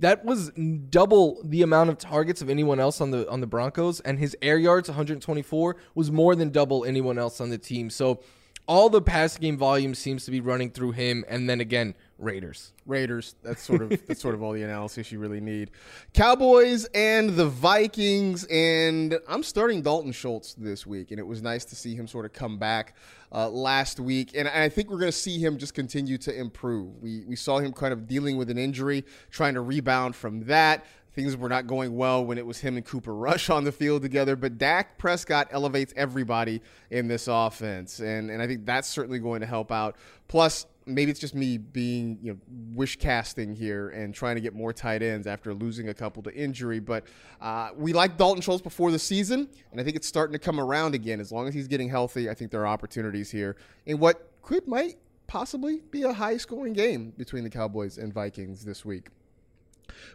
that 0.00 0.24
was 0.24 0.50
double 0.90 1.40
the 1.44 1.62
amount 1.62 1.90
of 1.90 1.98
targets 1.98 2.42
of 2.42 2.50
anyone 2.50 2.80
else 2.80 3.00
on 3.00 3.10
the 3.10 3.28
on 3.30 3.40
the 3.40 3.46
Broncos, 3.46 4.00
and 4.00 4.18
his 4.18 4.36
air 4.42 4.58
yards, 4.58 4.88
124, 4.88 5.76
was 5.94 6.10
more 6.10 6.34
than 6.34 6.50
double 6.50 6.84
anyone 6.84 7.18
else 7.18 7.40
on 7.40 7.50
the 7.50 7.58
team. 7.58 7.90
So 7.90 8.20
all 8.66 8.88
the 8.88 9.02
pass 9.02 9.36
game 9.36 9.56
volume 9.56 9.94
seems 9.94 10.24
to 10.24 10.30
be 10.30 10.40
running 10.40 10.70
through 10.70 10.92
him, 10.92 11.24
and 11.28 11.48
then 11.48 11.60
again, 11.60 11.94
Raiders. 12.20 12.72
Raiders. 12.86 13.34
That's 13.42 13.62
sort 13.62 13.80
of 13.82 14.06
that's 14.06 14.20
sort 14.20 14.34
of 14.34 14.42
all 14.42 14.52
the 14.52 14.62
analysis 14.62 15.10
you 15.10 15.18
really 15.18 15.40
need. 15.40 15.70
Cowboys 16.12 16.84
and 16.94 17.30
the 17.30 17.46
Vikings, 17.46 18.44
and 18.44 19.18
I'm 19.26 19.42
starting 19.42 19.80
Dalton 19.80 20.12
Schultz 20.12 20.54
this 20.54 20.86
week, 20.86 21.10
and 21.10 21.18
it 21.18 21.26
was 21.26 21.42
nice 21.42 21.64
to 21.66 21.76
see 21.76 21.94
him 21.94 22.06
sort 22.06 22.26
of 22.26 22.32
come 22.32 22.58
back 22.58 22.94
uh, 23.32 23.48
last 23.48 23.98
week, 24.00 24.32
and 24.34 24.46
I 24.48 24.68
think 24.68 24.90
we're 24.90 24.98
going 24.98 25.12
to 25.12 25.16
see 25.16 25.38
him 25.38 25.56
just 25.56 25.72
continue 25.74 26.18
to 26.18 26.38
improve. 26.38 27.00
We 27.00 27.24
we 27.26 27.36
saw 27.36 27.58
him 27.58 27.72
kind 27.72 27.92
of 27.92 28.06
dealing 28.06 28.36
with 28.36 28.50
an 28.50 28.58
injury, 28.58 29.04
trying 29.30 29.54
to 29.54 29.62
rebound 29.62 30.14
from 30.14 30.44
that. 30.44 30.84
Things 31.12 31.36
were 31.36 31.48
not 31.48 31.66
going 31.66 31.96
well 31.96 32.24
when 32.24 32.38
it 32.38 32.46
was 32.46 32.60
him 32.60 32.76
and 32.76 32.86
Cooper 32.86 33.14
Rush 33.14 33.50
on 33.50 33.64
the 33.64 33.72
field 33.72 34.02
together, 34.02 34.36
but 34.36 34.58
Dak 34.58 34.96
Prescott 34.96 35.48
elevates 35.50 35.92
everybody 35.96 36.62
in 36.90 37.08
this 37.08 37.28
offense, 37.28 37.98
and 37.98 38.30
and 38.30 38.42
I 38.42 38.46
think 38.46 38.66
that's 38.66 38.88
certainly 38.88 39.18
going 39.18 39.40
to 39.40 39.46
help 39.46 39.72
out. 39.72 39.96
Plus, 40.28 40.66
maybe 40.94 41.10
it's 41.10 41.20
just 41.20 41.34
me 41.34 41.58
being 41.58 42.18
you 42.22 42.32
know 42.32 42.38
wish 42.74 42.96
casting 42.96 43.54
here 43.54 43.90
and 43.90 44.14
trying 44.14 44.34
to 44.36 44.40
get 44.40 44.54
more 44.54 44.72
tight 44.72 45.02
ends 45.02 45.26
after 45.26 45.54
losing 45.54 45.88
a 45.88 45.94
couple 45.94 46.22
to 46.22 46.34
injury. 46.34 46.80
But 46.80 47.04
uh, 47.40 47.70
we 47.76 47.92
liked 47.92 48.18
Dalton 48.18 48.42
Schultz 48.42 48.62
before 48.62 48.90
the 48.90 48.98
season, 48.98 49.48
and 49.72 49.80
I 49.80 49.84
think 49.84 49.96
it's 49.96 50.06
starting 50.06 50.32
to 50.32 50.38
come 50.38 50.60
around 50.60 50.94
again. 50.94 51.20
As 51.20 51.32
long 51.32 51.48
as 51.48 51.54
he's 51.54 51.68
getting 51.68 51.88
healthy, 51.88 52.28
I 52.28 52.34
think 52.34 52.50
there 52.50 52.60
are 52.62 52.66
opportunities 52.66 53.30
here 53.30 53.56
in 53.86 53.98
what 53.98 54.30
could 54.42 54.66
might 54.66 54.96
possibly 55.26 55.80
be 55.90 56.02
a 56.02 56.12
high 56.12 56.36
scoring 56.36 56.72
game 56.72 57.12
between 57.16 57.44
the 57.44 57.50
Cowboys 57.50 57.98
and 57.98 58.12
Vikings 58.12 58.64
this 58.64 58.84
week. 58.84 59.08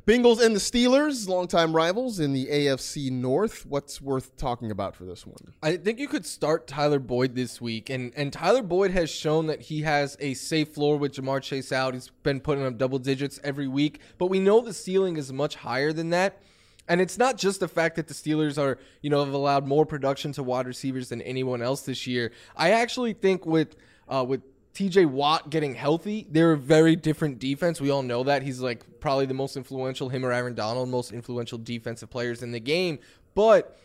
Bengals 0.05 0.43
and 0.43 0.55
the 0.55 0.59
Steelers, 0.59 1.27
longtime 1.27 1.75
rivals 1.75 2.19
in 2.19 2.33
the 2.33 2.47
AFC 2.47 3.11
North. 3.11 3.65
What's 3.65 4.01
worth 4.01 4.35
talking 4.38 4.71
about 4.71 4.95
for 4.95 5.05
this 5.05 5.25
one? 5.25 5.53
I 5.63 5.77
think 5.77 5.99
you 5.99 6.07
could 6.07 6.25
start 6.25 6.67
Tyler 6.67 6.99
Boyd 6.99 7.35
this 7.35 7.59
week, 7.59 7.89
and 7.89 8.13
and 8.15 8.31
Tyler 8.31 8.61
Boyd 8.61 8.91
has 8.91 9.09
shown 9.09 9.47
that 9.47 9.61
he 9.61 9.81
has 9.81 10.17
a 10.19 10.33
safe 10.33 10.69
floor 10.69 10.97
with 10.97 11.13
Ja'Marr 11.13 11.41
Chase 11.41 11.71
out. 11.71 11.93
He's 11.93 12.09
been 12.23 12.39
putting 12.39 12.65
up 12.65 12.77
double 12.77 12.99
digits 12.99 13.39
every 13.43 13.67
week, 13.67 13.99
but 14.17 14.27
we 14.27 14.39
know 14.39 14.61
the 14.61 14.73
ceiling 14.73 15.17
is 15.17 15.31
much 15.33 15.55
higher 15.55 15.91
than 15.93 16.09
that. 16.11 16.41
And 16.88 17.01
it's 17.01 17.17
not 17.17 17.38
just 17.38 17.59
the 17.59 17.67
fact 17.67 17.95
that 17.95 18.07
the 18.07 18.13
Steelers 18.13 18.61
are, 18.61 18.77
you 19.01 19.09
know, 19.09 19.23
have 19.23 19.33
allowed 19.33 19.65
more 19.65 19.85
production 19.85 20.31
to 20.33 20.43
wide 20.43 20.67
receivers 20.67 21.09
than 21.09 21.21
anyone 21.23 21.61
else 21.61 21.81
this 21.81 22.05
year. 22.05 22.31
I 22.55 22.71
actually 22.71 23.13
think 23.13 23.45
with 23.45 23.75
uh, 24.07 24.23
with 24.27 24.41
TJ 24.75 25.05
Watt 25.07 25.49
getting 25.49 25.73
healthy, 25.73 26.27
they're 26.29 26.51
a 26.51 26.57
very 26.57 26.97
different 26.97 27.39
defense. 27.39 27.79
We 27.79 27.89
all 27.89 28.03
know 28.03 28.23
that. 28.25 28.43
He's 28.43 28.59
like 28.59 28.99
probably 28.99 29.25
the 29.25 29.33
most 29.33 29.55
influential, 29.55 30.09
him 30.09 30.25
or 30.25 30.33
Aaron 30.33 30.53
Donald, 30.53 30.89
most 30.89 31.13
influential 31.13 31.57
defensive 31.57 32.09
players 32.09 32.43
in 32.43 32.51
the 32.51 32.59
game. 32.59 32.99
But 33.35 33.79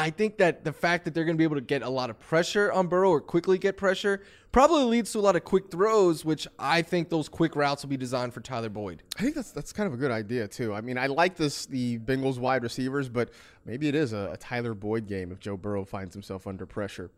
I 0.00 0.08
think 0.10 0.38
that 0.38 0.64
the 0.64 0.72
fact 0.72 1.04
that 1.04 1.14
they're 1.14 1.24
going 1.24 1.36
to 1.36 1.38
be 1.38 1.44
able 1.44 1.56
to 1.56 1.60
get 1.60 1.82
a 1.82 1.88
lot 1.88 2.08
of 2.08 2.18
pressure 2.18 2.72
on 2.72 2.86
Burrow 2.86 3.10
or 3.10 3.20
quickly 3.20 3.58
get 3.58 3.76
pressure 3.76 4.22
probably 4.50 4.84
leads 4.84 5.12
to 5.12 5.18
a 5.18 5.20
lot 5.20 5.36
of 5.36 5.44
quick 5.44 5.70
throws, 5.70 6.24
which 6.24 6.48
I 6.58 6.80
think 6.80 7.10
those 7.10 7.28
quick 7.28 7.54
routes 7.54 7.82
will 7.82 7.90
be 7.90 7.98
designed 7.98 8.32
for 8.32 8.40
Tyler 8.40 8.70
Boyd. 8.70 9.02
I 9.18 9.22
think 9.22 9.34
that's 9.34 9.52
that's 9.52 9.74
kind 9.74 9.86
of 9.86 9.92
a 9.92 9.98
good 9.98 10.10
idea 10.10 10.48
too. 10.48 10.72
I 10.72 10.80
mean, 10.80 10.96
I 10.96 11.06
like 11.06 11.36
this 11.36 11.66
the 11.66 11.98
Bengals 11.98 12.38
wide 12.38 12.62
receivers, 12.62 13.10
but 13.10 13.28
maybe 13.66 13.88
it 13.88 13.94
is 13.94 14.14
a, 14.14 14.30
a 14.32 14.38
Tyler 14.38 14.72
Boyd 14.72 15.06
game 15.06 15.30
if 15.32 15.38
Joe 15.38 15.58
Burrow 15.58 15.84
finds 15.84 16.14
himself 16.14 16.46
under 16.46 16.64
pressure. 16.64 17.10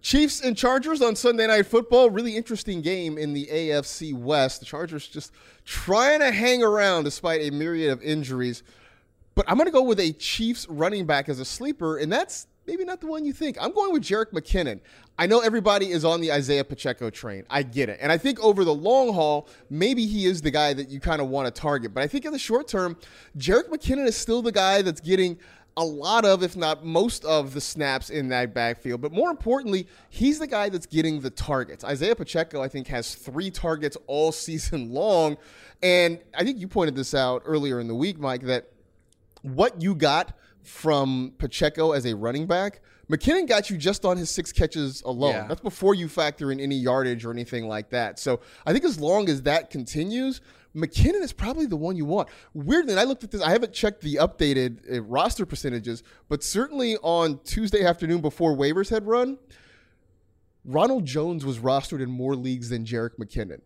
Chiefs 0.00 0.40
and 0.40 0.56
Chargers 0.56 1.02
on 1.02 1.14
Sunday 1.16 1.46
Night 1.46 1.66
Football. 1.66 2.08
Really 2.08 2.36
interesting 2.36 2.80
game 2.80 3.18
in 3.18 3.34
the 3.34 3.46
AFC 3.52 4.14
West. 4.14 4.60
The 4.60 4.66
Chargers 4.66 5.06
just 5.06 5.32
trying 5.66 6.20
to 6.20 6.30
hang 6.30 6.62
around 6.62 7.04
despite 7.04 7.42
a 7.42 7.50
myriad 7.50 7.90
of 7.90 8.02
injuries. 8.02 8.62
But 9.40 9.50
I'm 9.50 9.56
going 9.56 9.68
to 9.68 9.72
go 9.72 9.82
with 9.82 10.00
a 10.00 10.12
Chiefs 10.12 10.68
running 10.68 11.06
back 11.06 11.30
as 11.30 11.40
a 11.40 11.46
sleeper, 11.46 11.96
and 11.96 12.12
that's 12.12 12.46
maybe 12.66 12.84
not 12.84 13.00
the 13.00 13.06
one 13.06 13.24
you 13.24 13.32
think. 13.32 13.56
I'm 13.58 13.72
going 13.72 13.90
with 13.90 14.02
Jerick 14.02 14.32
McKinnon. 14.32 14.80
I 15.18 15.26
know 15.26 15.40
everybody 15.40 15.92
is 15.92 16.04
on 16.04 16.20
the 16.20 16.30
Isaiah 16.30 16.62
Pacheco 16.62 17.08
train. 17.08 17.46
I 17.48 17.62
get 17.62 17.88
it. 17.88 17.98
And 18.02 18.12
I 18.12 18.18
think 18.18 18.38
over 18.40 18.64
the 18.64 18.74
long 18.74 19.14
haul, 19.14 19.48
maybe 19.70 20.04
he 20.04 20.26
is 20.26 20.42
the 20.42 20.50
guy 20.50 20.74
that 20.74 20.90
you 20.90 21.00
kind 21.00 21.22
of 21.22 21.28
want 21.28 21.46
to 21.46 21.58
target. 21.58 21.94
But 21.94 22.02
I 22.02 22.06
think 22.06 22.26
in 22.26 22.32
the 22.32 22.38
short 22.38 22.68
term, 22.68 22.98
Jerick 23.38 23.70
McKinnon 23.70 24.06
is 24.06 24.14
still 24.14 24.42
the 24.42 24.52
guy 24.52 24.82
that's 24.82 25.00
getting 25.00 25.38
a 25.78 25.84
lot 25.84 26.26
of, 26.26 26.42
if 26.42 26.54
not 26.54 26.84
most 26.84 27.24
of, 27.24 27.54
the 27.54 27.62
snaps 27.62 28.10
in 28.10 28.28
that 28.28 28.52
backfield. 28.52 29.00
But 29.00 29.10
more 29.10 29.30
importantly, 29.30 29.88
he's 30.10 30.38
the 30.38 30.48
guy 30.48 30.68
that's 30.68 30.84
getting 30.84 31.22
the 31.22 31.30
targets. 31.30 31.82
Isaiah 31.82 32.14
Pacheco, 32.14 32.60
I 32.60 32.68
think, 32.68 32.88
has 32.88 33.14
three 33.14 33.50
targets 33.50 33.96
all 34.06 34.32
season 34.32 34.92
long. 34.92 35.38
And 35.82 36.18
I 36.36 36.44
think 36.44 36.58
you 36.58 36.68
pointed 36.68 36.94
this 36.94 37.14
out 37.14 37.40
earlier 37.46 37.80
in 37.80 37.88
the 37.88 37.94
week, 37.94 38.18
Mike, 38.18 38.42
that 38.42 38.70
what 39.42 39.80
you 39.82 39.94
got 39.94 40.36
from 40.62 41.32
Pacheco 41.38 41.92
as 41.92 42.06
a 42.06 42.14
running 42.14 42.46
back, 42.46 42.80
McKinnon 43.10 43.48
got 43.48 43.70
you 43.70 43.76
just 43.76 44.04
on 44.04 44.16
his 44.16 44.30
six 44.30 44.52
catches 44.52 45.02
alone. 45.02 45.34
Yeah. 45.34 45.46
That's 45.48 45.60
before 45.60 45.94
you 45.94 46.08
factor 46.08 46.52
in 46.52 46.60
any 46.60 46.76
yardage 46.76 47.24
or 47.24 47.32
anything 47.32 47.66
like 47.66 47.90
that. 47.90 48.18
So 48.18 48.40
I 48.64 48.72
think 48.72 48.84
as 48.84 49.00
long 49.00 49.28
as 49.28 49.42
that 49.42 49.70
continues, 49.70 50.40
McKinnon 50.76 51.22
is 51.22 51.32
probably 51.32 51.66
the 51.66 51.76
one 51.76 51.96
you 51.96 52.04
want. 52.04 52.28
Weirdly, 52.54 52.96
I 52.96 53.02
looked 53.02 53.24
at 53.24 53.32
this. 53.32 53.42
I 53.42 53.50
haven't 53.50 53.72
checked 53.72 54.02
the 54.02 54.16
updated 54.16 54.96
uh, 54.96 55.02
roster 55.02 55.44
percentages, 55.44 56.04
but 56.28 56.44
certainly 56.44 56.96
on 56.98 57.40
Tuesday 57.42 57.84
afternoon 57.84 58.20
before 58.20 58.56
waivers 58.56 58.90
had 58.90 59.06
run, 59.06 59.38
Ronald 60.64 61.04
Jones 61.04 61.44
was 61.44 61.58
rostered 61.58 62.00
in 62.00 62.10
more 62.10 62.36
leagues 62.36 62.68
than 62.68 62.84
Jerick 62.84 63.16
McKinnon. 63.18 63.60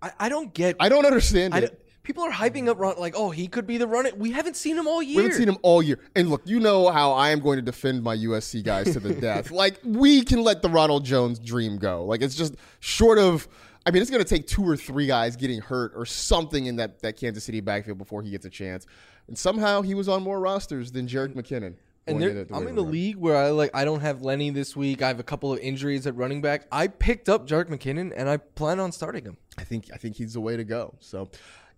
I, 0.00 0.12
I 0.20 0.28
don't 0.28 0.54
get. 0.54 0.76
I 0.78 0.88
don't 0.88 1.06
understand 1.06 1.54
I 1.54 1.58
it. 1.60 1.85
People 2.06 2.22
are 2.22 2.30
hyping 2.30 2.68
up 2.68 2.78
run 2.78 2.94
like, 2.98 3.14
oh, 3.16 3.30
he 3.30 3.48
could 3.48 3.66
be 3.66 3.78
the 3.78 3.86
runner. 3.88 4.10
We 4.16 4.30
haven't 4.30 4.54
seen 4.56 4.76
him 4.78 4.86
all 4.86 5.02
year. 5.02 5.16
We 5.16 5.22
haven't 5.24 5.38
seen 5.38 5.48
him 5.48 5.58
all 5.62 5.82
year. 5.82 5.98
And 6.14 6.30
look, 6.30 6.42
you 6.44 6.60
know 6.60 6.88
how 6.90 7.10
I 7.10 7.30
am 7.30 7.40
going 7.40 7.56
to 7.56 7.62
defend 7.62 8.04
my 8.04 8.16
USC 8.16 8.62
guys 8.62 8.92
to 8.92 9.00
the 9.00 9.12
death. 9.20 9.50
Like, 9.50 9.80
we 9.84 10.22
can 10.22 10.44
let 10.44 10.62
the 10.62 10.68
Ronald 10.68 11.04
Jones 11.04 11.40
dream 11.40 11.78
go. 11.78 12.04
Like, 12.04 12.22
it's 12.22 12.36
just 12.36 12.54
short 12.78 13.18
of. 13.18 13.48
I 13.84 13.90
mean, 13.90 14.02
it's 14.02 14.10
going 14.10 14.22
to 14.22 14.28
take 14.28 14.46
two 14.46 14.62
or 14.68 14.76
three 14.76 15.06
guys 15.08 15.34
getting 15.34 15.60
hurt 15.60 15.92
or 15.96 16.06
something 16.06 16.66
in 16.66 16.76
that, 16.76 17.00
that 17.02 17.16
Kansas 17.16 17.42
City 17.44 17.60
backfield 17.60 17.98
before 17.98 18.22
he 18.22 18.30
gets 18.30 18.46
a 18.46 18.50
chance. 18.50 18.86
and 19.26 19.36
somehow 19.36 19.82
he 19.82 19.94
was 19.94 20.08
on 20.08 20.22
more 20.22 20.38
rosters 20.40 20.92
than 20.92 21.06
Jerick 21.08 21.34
McKinnon. 21.34 21.74
And 22.08 22.22
there, 22.22 22.44
the 22.44 22.54
I'm 22.54 22.68
in 22.68 22.76
the 22.76 22.82
room. 22.82 22.92
league 22.92 23.16
where 23.16 23.36
I 23.36 23.50
like 23.50 23.72
I 23.74 23.84
don't 23.84 23.98
have 24.00 24.22
Lenny 24.22 24.50
this 24.50 24.76
week. 24.76 25.02
I 25.02 25.08
have 25.08 25.18
a 25.18 25.24
couple 25.24 25.52
of 25.52 25.58
injuries 25.58 26.06
at 26.06 26.14
running 26.14 26.40
back. 26.40 26.68
I 26.70 26.86
picked 26.86 27.28
up 27.28 27.48
Jerick 27.48 27.66
McKinnon 27.68 28.12
and 28.16 28.28
I 28.28 28.36
plan 28.36 28.78
on 28.78 28.92
starting 28.92 29.24
him. 29.24 29.36
I 29.58 29.64
think 29.64 29.86
I 29.92 29.96
think 29.96 30.14
he's 30.14 30.34
the 30.34 30.40
way 30.40 30.56
to 30.56 30.62
go. 30.62 30.94
So, 31.00 31.28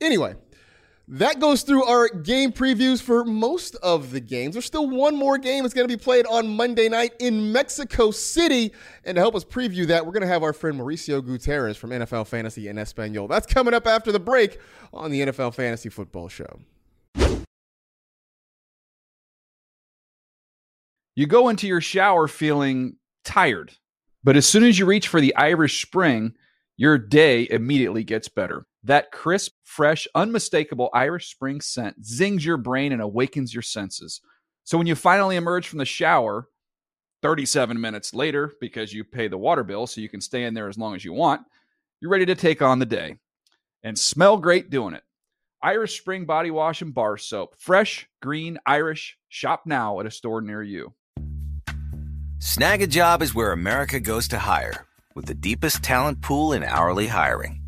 anyway, 0.00 0.34
that 1.10 1.40
goes 1.40 1.62
through 1.62 1.84
our 1.84 2.08
game 2.08 2.52
previews 2.52 3.00
for 3.00 3.24
most 3.24 3.76
of 3.76 4.10
the 4.10 4.20
games. 4.20 4.54
There's 4.54 4.66
still 4.66 4.88
one 4.88 5.16
more 5.16 5.38
game 5.38 5.64
that's 5.64 5.72
going 5.72 5.88
to 5.88 5.96
be 5.96 6.00
played 6.02 6.26
on 6.26 6.46
Monday 6.48 6.88
night 6.88 7.14
in 7.18 7.50
Mexico 7.50 8.10
City, 8.10 8.72
and 9.04 9.14
to 9.14 9.20
help 9.20 9.34
us 9.34 9.44
preview 9.44 9.86
that, 9.86 10.04
we're 10.04 10.12
going 10.12 10.20
to 10.20 10.28
have 10.28 10.42
our 10.42 10.52
friend 10.52 10.78
Mauricio 10.78 11.24
Gutierrez 11.24 11.78
from 11.78 11.90
NFL 11.90 12.26
Fantasy 12.26 12.68
in 12.68 12.76
Espanol. 12.76 13.26
That's 13.26 13.46
coming 13.46 13.72
up 13.72 13.86
after 13.86 14.12
the 14.12 14.20
break 14.20 14.58
on 14.92 15.10
the 15.10 15.22
NFL 15.22 15.54
Fantasy 15.54 15.88
Football 15.88 16.28
Show. 16.28 16.60
You 21.16 21.26
go 21.26 21.48
into 21.48 21.66
your 21.66 21.80
shower 21.80 22.28
feeling 22.28 22.96
tired, 23.24 23.72
but 24.22 24.36
as 24.36 24.46
soon 24.46 24.62
as 24.62 24.78
you 24.78 24.84
reach 24.86 25.08
for 25.08 25.20
the 25.20 25.34
Irish 25.34 25.82
Spring, 25.82 26.34
your 26.76 26.96
day 26.98 27.48
immediately 27.50 28.04
gets 28.04 28.28
better. 28.28 28.66
That 28.84 29.10
crisp, 29.10 29.52
fresh, 29.64 30.06
unmistakable 30.14 30.90
Irish 30.94 31.30
Spring 31.30 31.60
scent 31.60 32.04
zings 32.04 32.44
your 32.44 32.56
brain 32.56 32.92
and 32.92 33.02
awakens 33.02 33.52
your 33.52 33.62
senses. 33.62 34.20
So 34.64 34.78
when 34.78 34.86
you 34.86 34.94
finally 34.94 35.36
emerge 35.36 35.66
from 35.66 35.78
the 35.78 35.84
shower, 35.84 36.46
37 37.22 37.80
minutes 37.80 38.14
later, 38.14 38.52
because 38.60 38.92
you 38.92 39.02
pay 39.02 39.26
the 39.28 39.38
water 39.38 39.64
bill 39.64 39.86
so 39.86 40.00
you 40.00 40.08
can 40.08 40.20
stay 40.20 40.44
in 40.44 40.54
there 40.54 40.68
as 40.68 40.78
long 40.78 40.94
as 40.94 41.04
you 41.04 41.12
want, 41.12 41.42
you're 42.00 42.10
ready 42.10 42.26
to 42.26 42.34
take 42.34 42.62
on 42.62 42.78
the 42.78 42.86
day 42.86 43.16
and 43.82 43.98
smell 43.98 44.36
great 44.36 44.70
doing 44.70 44.94
it. 44.94 45.02
Irish 45.62 45.98
Spring 45.98 46.24
Body 46.24 46.52
Wash 46.52 46.82
and 46.82 46.94
Bar 46.94 47.16
Soap. 47.16 47.56
Fresh, 47.58 48.08
green, 48.22 48.58
Irish. 48.64 49.18
Shop 49.28 49.62
now 49.66 49.98
at 49.98 50.06
a 50.06 50.10
store 50.10 50.40
near 50.40 50.62
you. 50.62 50.94
Snagajob 52.38 53.22
is 53.22 53.34
where 53.34 53.50
America 53.50 53.98
goes 53.98 54.28
to 54.28 54.38
hire, 54.38 54.86
with 55.16 55.26
the 55.26 55.34
deepest 55.34 55.82
talent 55.82 56.22
pool 56.22 56.52
in 56.52 56.62
hourly 56.62 57.08
hiring. 57.08 57.67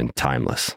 and 0.00 0.16
timeless. 0.16 0.76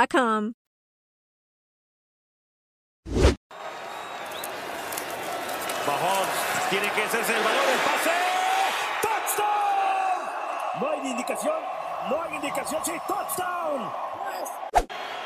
Mahomes 5.85 6.69
tiene 6.69 6.89
que 6.91 7.03
hacerse 7.03 7.35
el 7.35 7.43
balón, 7.43 7.69
el 7.69 7.79
pase. 7.79 8.11
¡Touchdown! 9.01 10.79
No 10.79 10.89
hay 10.89 11.11
indicación, 11.11 11.59
no 12.09 12.21
hay 12.21 12.35
indicación, 12.35 12.81
sí, 12.85 12.93
touchdown. 13.07 13.91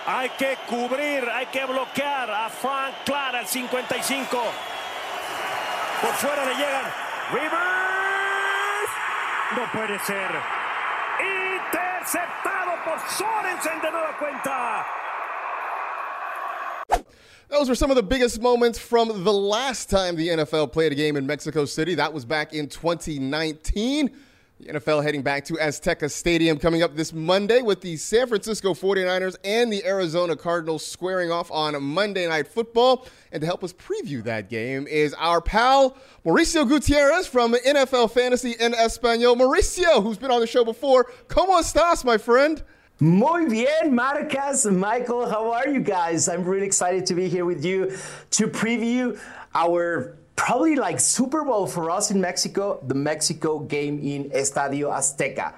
Hay 0.07 0.29
que 0.31 0.57
cubrir, 0.67 1.29
hay 1.29 1.45
que 1.47 1.65
bloquear 1.65 2.29
a 2.29 2.49
Frank 2.49 2.95
Clark 3.05 3.35
al 3.35 3.47
55. 3.47 4.43
Por 6.01 6.13
fuera 6.15 6.45
le 6.45 6.55
llegan. 6.55 6.93
Rivers. 7.31 7.55
No 9.55 9.71
puede 9.71 9.99
ser. 9.99 10.64
Interceptado 12.06 12.84
por 12.84 13.00
Sorensen 13.10 13.82
de 13.82 13.91
nueva 13.91 14.13
cuenta. 14.20 14.86
Those 17.50 17.68
were 17.68 17.74
some 17.74 17.89
of 17.89 17.96
the 17.96 18.04
biggest 18.04 18.39
moments 18.39 18.78
from 18.78 19.24
the 19.24 19.34
last 19.34 19.89
time 19.89 20.15
the 20.15 20.28
NFL 20.28 20.72
played 20.72 20.91
a 20.91 20.96
game 20.96 21.18
in 21.18 21.26
Mexico 21.26 21.65
City. 21.65 21.96
That 21.96 22.13
was 22.13 22.24
back 22.24 22.54
in 22.54 22.68
2019. 22.70 24.12
The 24.58 24.68
NFL 24.68 25.04
heading 25.04 25.22
back 25.22 25.44
to 25.46 25.56
Azteca 25.56 26.10
Stadium 26.10 26.58
coming 26.58 26.82
up 26.82 26.96
this 26.96 27.12
Monday 27.12 27.62
with 27.62 27.82
the 27.82 27.98
San 27.98 28.26
Francisco 28.28 28.74
49ers 28.74 29.36
and 29.44 29.72
the 29.72 29.84
Arizona 29.84 30.38
Cardinals 30.38 30.86
squaring 30.86 31.30
off 31.30 31.52
on 31.52 31.84
Monday 31.84 32.26
Night 32.26 32.48
Football. 32.48 33.06
And 33.34 33.41
to 33.41 33.48
help 33.48 33.65
us 33.65 33.74
preview 33.74 34.24
that 34.24 34.50
game 34.50 34.88
is 34.88 35.13
our 35.15 35.41
pal 35.41 35.98
Mauricio 36.26 36.65
Gutierrez 36.65 37.28
from 37.28 37.54
NFL 37.54 38.12
Fantasy 38.12 38.56
en 38.58 38.74
Espanol. 38.74 39.36
Mauricio, 39.36 40.02
who's 40.02 40.18
been 40.18 40.32
on 40.32 40.39
the 40.39 40.48
show 40.48 40.63
before. 40.63 41.12
¿Cómo 41.28 41.60
estás, 41.60 42.06
my 42.06 42.18
friend? 42.18 42.63
Muy 43.02 43.50
bien, 43.50 43.94
Marcas, 43.94 44.72
Michael, 44.72 45.30
how 45.30 45.52
are 45.52 45.68
you 45.68 45.82
guys? 45.82 46.30
I'm 46.30 46.46
really 46.46 46.65
excited 46.65 47.06
to 47.08 47.13
be 47.13 47.28
here 47.28 47.44
with 47.44 47.65
you 47.65 47.91
to 48.32 48.48
preview 48.48 49.20
our 49.54 50.18
probably 50.36 50.76
like 50.76 51.00
Super 51.00 51.43
Bowl 51.43 51.67
for 51.67 51.89
us 51.89 52.12
in 52.12 52.19
Mexico, 52.19 52.80
the 52.88 52.95
Mexico 52.95 53.60
game 53.60 53.99
in 53.99 54.30
Estadio 54.32 54.91
Azteca. 54.91 55.53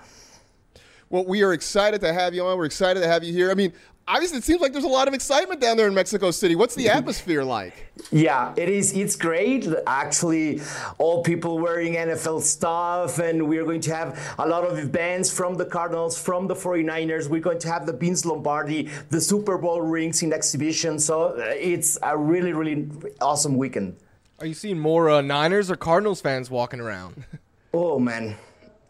Well, 1.10 1.26
we 1.26 1.42
are 1.44 1.54
excited 1.54 2.02
to 2.02 2.14
have 2.14 2.34
you 2.34 2.46
on. 2.46 2.58
We're 2.58 2.66
excited 2.66 3.00
to 3.00 3.08
have 3.08 3.24
you 3.24 3.32
here. 3.32 3.50
I 3.50 3.54
mean, 3.54 3.72
obviously, 4.08 4.40
it 4.40 4.44
seems 4.44 4.60
like 4.60 4.74
there's 4.74 4.84
a 4.84 4.90
lot 4.90 5.08
of 5.08 5.14
excitement 5.14 5.62
down 5.62 5.78
there 5.78 5.88
in 5.88 5.94
Mexico 5.94 6.32
City. 6.32 6.56
What's 6.56 6.76
the 6.76 6.90
atmosphere 6.98 7.46
like? 7.46 7.74
Yeah, 8.12 8.54
it 8.58 8.68
is. 8.68 8.92
It's 8.94 9.16
great. 9.16 9.66
Actually, 9.88 10.62
all 10.98 11.24
people 11.24 11.60
wearing 11.60 11.94
NFL 11.94 12.42
stuff, 12.42 13.20
and 13.20 13.48
we're 13.48 13.64
going 13.64 13.82
to 13.82 13.96
have 13.96 14.36
a 14.38 14.48
lot 14.48 14.66
of 14.66 14.78
events 14.78 15.32
from 15.32 15.56
the 15.56 15.66
Cardinals, 15.66 16.22
from 16.22 16.48
the 16.48 16.56
49ers. 16.56 17.30
We're 17.30 17.40
going 17.40 17.60
to 17.60 17.70
have 17.70 17.86
the 17.86 17.94
Vince 17.94 18.26
Lombardi, 18.26 18.90
the 19.10 19.22
Super 19.22 19.58
Bowl 19.58 19.82
rings 19.82 20.24
in 20.24 20.34
exhibition. 20.34 21.00
So 21.00 21.38
uh, 21.38 21.54
it's 21.56 21.98
a 22.04 22.18
really, 22.18 22.52
really 22.52 22.90
awesome 23.22 23.56
weekend. 23.56 23.96
Are 24.40 24.46
you 24.46 24.54
seeing 24.54 24.80
more 24.80 25.10
uh, 25.10 25.22
Niners 25.22 25.72
or 25.72 25.76
Cardinals 25.76 26.22
fans 26.22 26.50
walking 26.50 26.80
around? 26.80 27.26
Oh 27.74 28.00
man, 28.00 28.36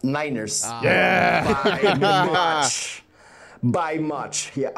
Niners. 0.02 0.62
Ah. 0.64 0.80
Yeah. 0.82 1.62
By 1.62 1.94
much. 2.32 3.02
By 3.62 3.98
much. 3.98 4.52
Yeah. 4.56 4.70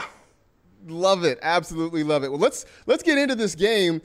Love 0.88 1.22
it. 1.24 1.38
Absolutely 1.42 2.02
love 2.02 2.24
it. 2.24 2.30
Well, 2.30 2.40
let's 2.40 2.64
let's 2.86 3.02
get 3.04 3.18
into 3.18 3.36
this 3.36 3.54
game. 3.54 4.00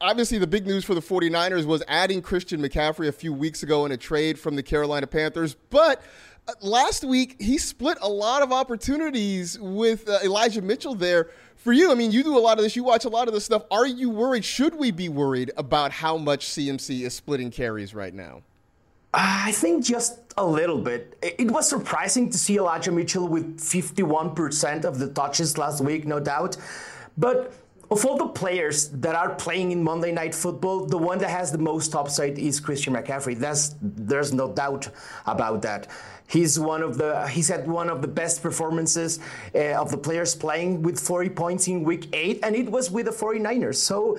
Obviously, 0.00 0.38
the 0.38 0.46
big 0.46 0.66
news 0.66 0.84
for 0.84 0.94
the 0.94 1.00
49ers 1.00 1.64
was 1.64 1.82
adding 1.88 2.22
Christian 2.22 2.60
McCaffrey 2.60 3.08
a 3.08 3.12
few 3.12 3.32
weeks 3.32 3.64
ago 3.64 3.84
in 3.84 3.90
a 3.90 3.96
trade 3.96 4.38
from 4.38 4.54
the 4.54 4.62
Carolina 4.62 5.06
Panthers, 5.08 5.56
but 5.70 6.02
uh, 6.46 6.52
last 6.60 7.02
week 7.02 7.34
he 7.40 7.58
split 7.58 7.98
a 8.02 8.08
lot 8.08 8.42
of 8.42 8.52
opportunities 8.52 9.58
with 9.58 10.08
uh, 10.08 10.18
Elijah 10.22 10.62
Mitchell 10.62 10.94
there. 10.94 11.30
For 11.58 11.72
you, 11.72 11.90
I 11.90 11.96
mean, 11.96 12.12
you 12.12 12.22
do 12.22 12.38
a 12.38 12.40
lot 12.40 12.58
of 12.58 12.64
this, 12.64 12.76
you 12.76 12.84
watch 12.84 13.04
a 13.04 13.08
lot 13.08 13.26
of 13.26 13.34
this 13.34 13.44
stuff. 13.44 13.64
Are 13.70 13.86
you 13.86 14.10
worried? 14.10 14.44
Should 14.44 14.76
we 14.76 14.92
be 14.92 15.08
worried 15.08 15.50
about 15.56 15.90
how 15.90 16.16
much 16.16 16.46
CMC 16.46 17.02
is 17.02 17.14
splitting 17.14 17.50
carries 17.50 17.94
right 17.94 18.14
now? 18.14 18.42
I 19.12 19.50
think 19.52 19.84
just 19.84 20.20
a 20.36 20.46
little 20.46 20.78
bit. 20.78 21.18
It 21.20 21.50
was 21.50 21.68
surprising 21.68 22.30
to 22.30 22.38
see 22.38 22.58
Elijah 22.58 22.92
Mitchell 22.92 23.26
with 23.26 23.58
51% 23.58 24.84
of 24.84 25.00
the 25.00 25.08
touches 25.08 25.58
last 25.58 25.80
week, 25.82 26.06
no 26.06 26.20
doubt. 26.20 26.56
But 27.16 27.52
of 27.90 28.04
all 28.04 28.18
the 28.18 28.26
players 28.26 28.88
that 28.88 29.14
are 29.14 29.34
playing 29.34 29.72
in 29.72 29.82
Monday 29.82 30.12
Night 30.12 30.34
Football, 30.34 30.84
the 30.86 30.98
one 30.98 31.18
that 31.18 31.30
has 31.30 31.50
the 31.50 31.58
most 31.58 31.94
upside 31.94 32.38
is 32.38 32.60
Christian 32.60 32.94
McCaffrey. 32.94 33.36
That's 33.36 33.74
there's 33.80 34.32
no 34.32 34.52
doubt 34.52 34.90
about 35.26 35.62
that. 35.62 35.88
He's 36.28 36.58
one 36.60 36.82
of 36.82 36.98
the 36.98 37.26
he's 37.28 37.48
had 37.48 37.66
one 37.66 37.88
of 37.88 38.02
the 38.02 38.08
best 38.08 38.42
performances 38.42 39.18
uh, 39.54 39.80
of 39.80 39.90
the 39.90 39.96
players 39.96 40.34
playing 40.34 40.82
with 40.82 41.00
40 41.00 41.30
points 41.30 41.66
in 41.68 41.82
week 41.82 42.08
8 42.12 42.40
and 42.42 42.54
it 42.54 42.70
was 42.70 42.90
with 42.90 43.06
the 43.06 43.12
49ers. 43.12 43.76
So 43.76 44.18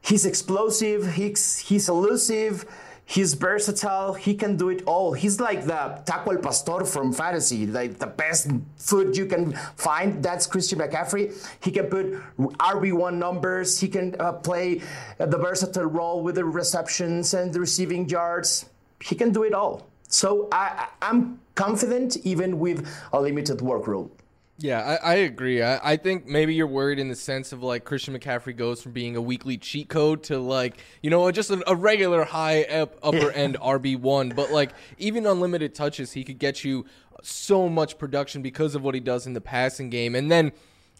he's 0.00 0.26
explosive, 0.26 1.14
he's 1.14 1.58
he's 1.58 1.88
elusive, 1.88 2.64
He's 3.08 3.34
versatile. 3.34 4.14
He 4.14 4.34
can 4.34 4.56
do 4.56 4.68
it 4.68 4.82
all. 4.84 5.12
He's 5.12 5.38
like 5.40 5.64
the 5.64 6.02
taco 6.04 6.32
al 6.32 6.38
pastor 6.38 6.84
from 6.84 7.12
fantasy, 7.12 7.64
like 7.64 7.98
the 7.98 8.08
best 8.08 8.50
food 8.76 9.16
you 9.16 9.26
can 9.26 9.52
find. 9.76 10.20
That's 10.20 10.44
Christian 10.48 10.80
McCaffrey. 10.80 11.32
He 11.60 11.70
can 11.70 11.86
put 11.86 12.06
RB1 12.36 13.14
numbers. 13.14 13.78
He 13.78 13.86
can 13.86 14.16
uh, 14.18 14.32
play 14.32 14.82
the 15.18 15.38
versatile 15.38 15.84
role 15.86 16.20
with 16.20 16.34
the 16.34 16.44
receptions 16.44 17.32
and 17.32 17.52
the 17.52 17.60
receiving 17.60 18.08
yards. 18.08 18.66
He 19.00 19.14
can 19.14 19.30
do 19.30 19.44
it 19.44 19.54
all. 19.54 19.86
So 20.08 20.48
I, 20.50 20.88
I'm 21.00 21.38
confident 21.54 22.16
even 22.24 22.58
with 22.58 22.88
a 23.12 23.20
limited 23.20 23.58
workload. 23.58 24.10
Yeah, 24.58 24.98
I, 25.02 25.12
I 25.12 25.14
agree. 25.16 25.62
I, 25.62 25.92
I 25.92 25.96
think 25.96 26.26
maybe 26.26 26.54
you're 26.54 26.66
worried 26.66 26.98
in 26.98 27.08
the 27.08 27.14
sense 27.14 27.52
of 27.52 27.62
like 27.62 27.84
Christian 27.84 28.18
McCaffrey 28.18 28.56
goes 28.56 28.82
from 28.82 28.92
being 28.92 29.14
a 29.14 29.20
weekly 29.20 29.58
cheat 29.58 29.90
code 29.90 30.22
to 30.24 30.38
like, 30.38 30.78
you 31.02 31.10
know, 31.10 31.30
just 31.30 31.50
a, 31.50 31.62
a 31.70 31.74
regular 31.74 32.24
high 32.24 32.62
up, 32.64 32.96
upper 33.02 33.30
end 33.32 33.58
RB1. 33.60 34.34
But 34.34 34.50
like, 34.52 34.72
even 34.96 35.26
unlimited 35.26 35.74
touches, 35.74 36.12
he 36.12 36.24
could 36.24 36.38
get 36.38 36.64
you 36.64 36.86
so 37.22 37.68
much 37.68 37.98
production 37.98 38.40
because 38.40 38.74
of 38.74 38.82
what 38.82 38.94
he 38.94 39.00
does 39.00 39.26
in 39.26 39.34
the 39.34 39.42
passing 39.42 39.90
game. 39.90 40.14
And 40.14 40.30
then 40.30 40.52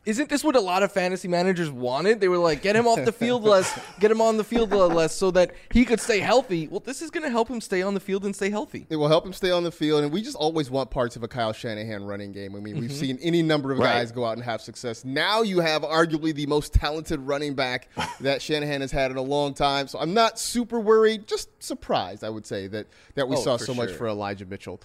isn't 0.07 0.29
this 0.29 0.43
what 0.45 0.55
a 0.57 0.61
lot 0.61 0.83
of 0.83 0.93
fantasy 0.93 1.27
managers 1.29 1.71
wanted? 1.71 2.21
They 2.21 2.29
were 2.29 2.39
like, 2.39 2.63
get 2.63 2.77
him 2.77 2.87
off 2.87 3.05
the 3.05 3.13
field 3.13 3.43
less, 3.43 3.79
get 4.01 4.11
him 4.11 4.21
on 4.21 4.37
the 4.37 4.45
field 4.45 4.71
less 4.71 5.15
so 5.15 5.31
that 5.33 5.51
he 5.73 5.85
could 5.85 6.01
stay 6.01 6.21
healthy. 6.21 6.69
Well, 6.69 6.81
this 6.81 7.03
is 7.03 7.11
going 7.11 7.25
to 7.25 7.31
help 7.31 7.49
him 7.51 7.61
stay 7.61 7.83
on 7.83 7.93
the 7.95 8.01
field 8.01 8.25
and 8.25 8.35
stay 8.35 8.49
healthy. 8.49 8.87
It 8.89 8.97
will 8.97 9.09
help 9.09 9.27
him 9.27 9.33
stay 9.33 9.51
on 9.51 9.65
the 9.65 9.73
field, 9.73 10.05
and 10.05 10.13
we 10.13 10.23
just 10.23 10.37
always 10.37 10.71
want 10.71 10.91
parts 10.91 11.17
of 11.17 11.23
a 11.25 11.29
Kyle 11.29 11.53
Shanahan 11.53 12.05
running 12.05 12.33
game. 12.33 12.55
I 12.55 12.61
mean, 12.61 12.79
we've 12.79 12.91
Mhm. 12.91 12.95
seen 13.01 13.19
any 13.21 13.43
number 13.43 13.73
of 13.73 13.79
Right. 13.79 13.95
guys 13.95 14.13
go 14.13 14.25
out 14.25 14.37
and 14.37 14.45
have 14.45 14.61
success. 14.63 15.05
Now 15.05 15.43
you 15.43 15.61
have 15.61 15.83
arguably 15.83 16.33
the 16.35 16.47
most 16.47 16.73
talented 16.73 17.21
running 17.21 17.55
back 17.55 17.89
that 18.21 18.41
Shanahan 18.41 18.81
has 18.83 18.93
had 18.93 19.11
in 19.11 19.17
a 19.17 19.23
long 19.23 19.55
time. 19.55 19.89
So 19.89 19.99
I'm 19.99 20.15
not 20.15 20.39
super 20.39 20.79
worried, 20.81 21.27
just 21.27 21.49
surprised, 21.63 22.23
I 22.23 22.31
would 22.31 22.47
say, 22.47 22.69
that, 22.69 22.87
that 23.17 23.29
we 23.29 23.37
Oh, 23.37 23.41
saw 23.41 23.57
so 23.57 23.75
much 23.75 23.91
for 23.91 24.07
Elijah 24.07 24.47
Mitchell. 24.47 24.81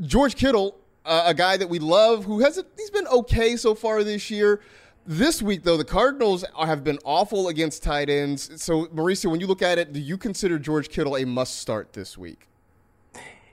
George 0.00 0.36
Kittle, 0.36 0.74
uh, 1.04 1.24
a 1.26 1.34
guy 1.34 1.56
that 1.56 1.68
we 1.68 1.78
love, 1.78 2.24
who 2.24 2.40
has 2.40 2.62
he's 2.76 2.90
been 2.90 3.06
okay 3.08 3.56
so 3.56 3.74
far 3.74 4.04
this 4.04 4.30
year. 4.30 4.60
This 5.04 5.42
week, 5.42 5.64
though, 5.64 5.76
the 5.76 5.84
Cardinals 5.84 6.44
have 6.56 6.84
been 6.84 6.98
awful 7.04 7.48
against 7.48 7.82
tight 7.82 8.08
ends. 8.08 8.62
So, 8.62 8.86
Mauricio, 8.86 9.30
when 9.32 9.40
you 9.40 9.48
look 9.48 9.62
at 9.62 9.76
it, 9.78 9.92
do 9.92 9.98
you 9.98 10.16
consider 10.16 10.60
George 10.60 10.90
Kittle 10.90 11.16
a 11.16 11.24
must 11.24 11.58
start 11.58 11.92
this 11.92 12.16
week? 12.16 12.46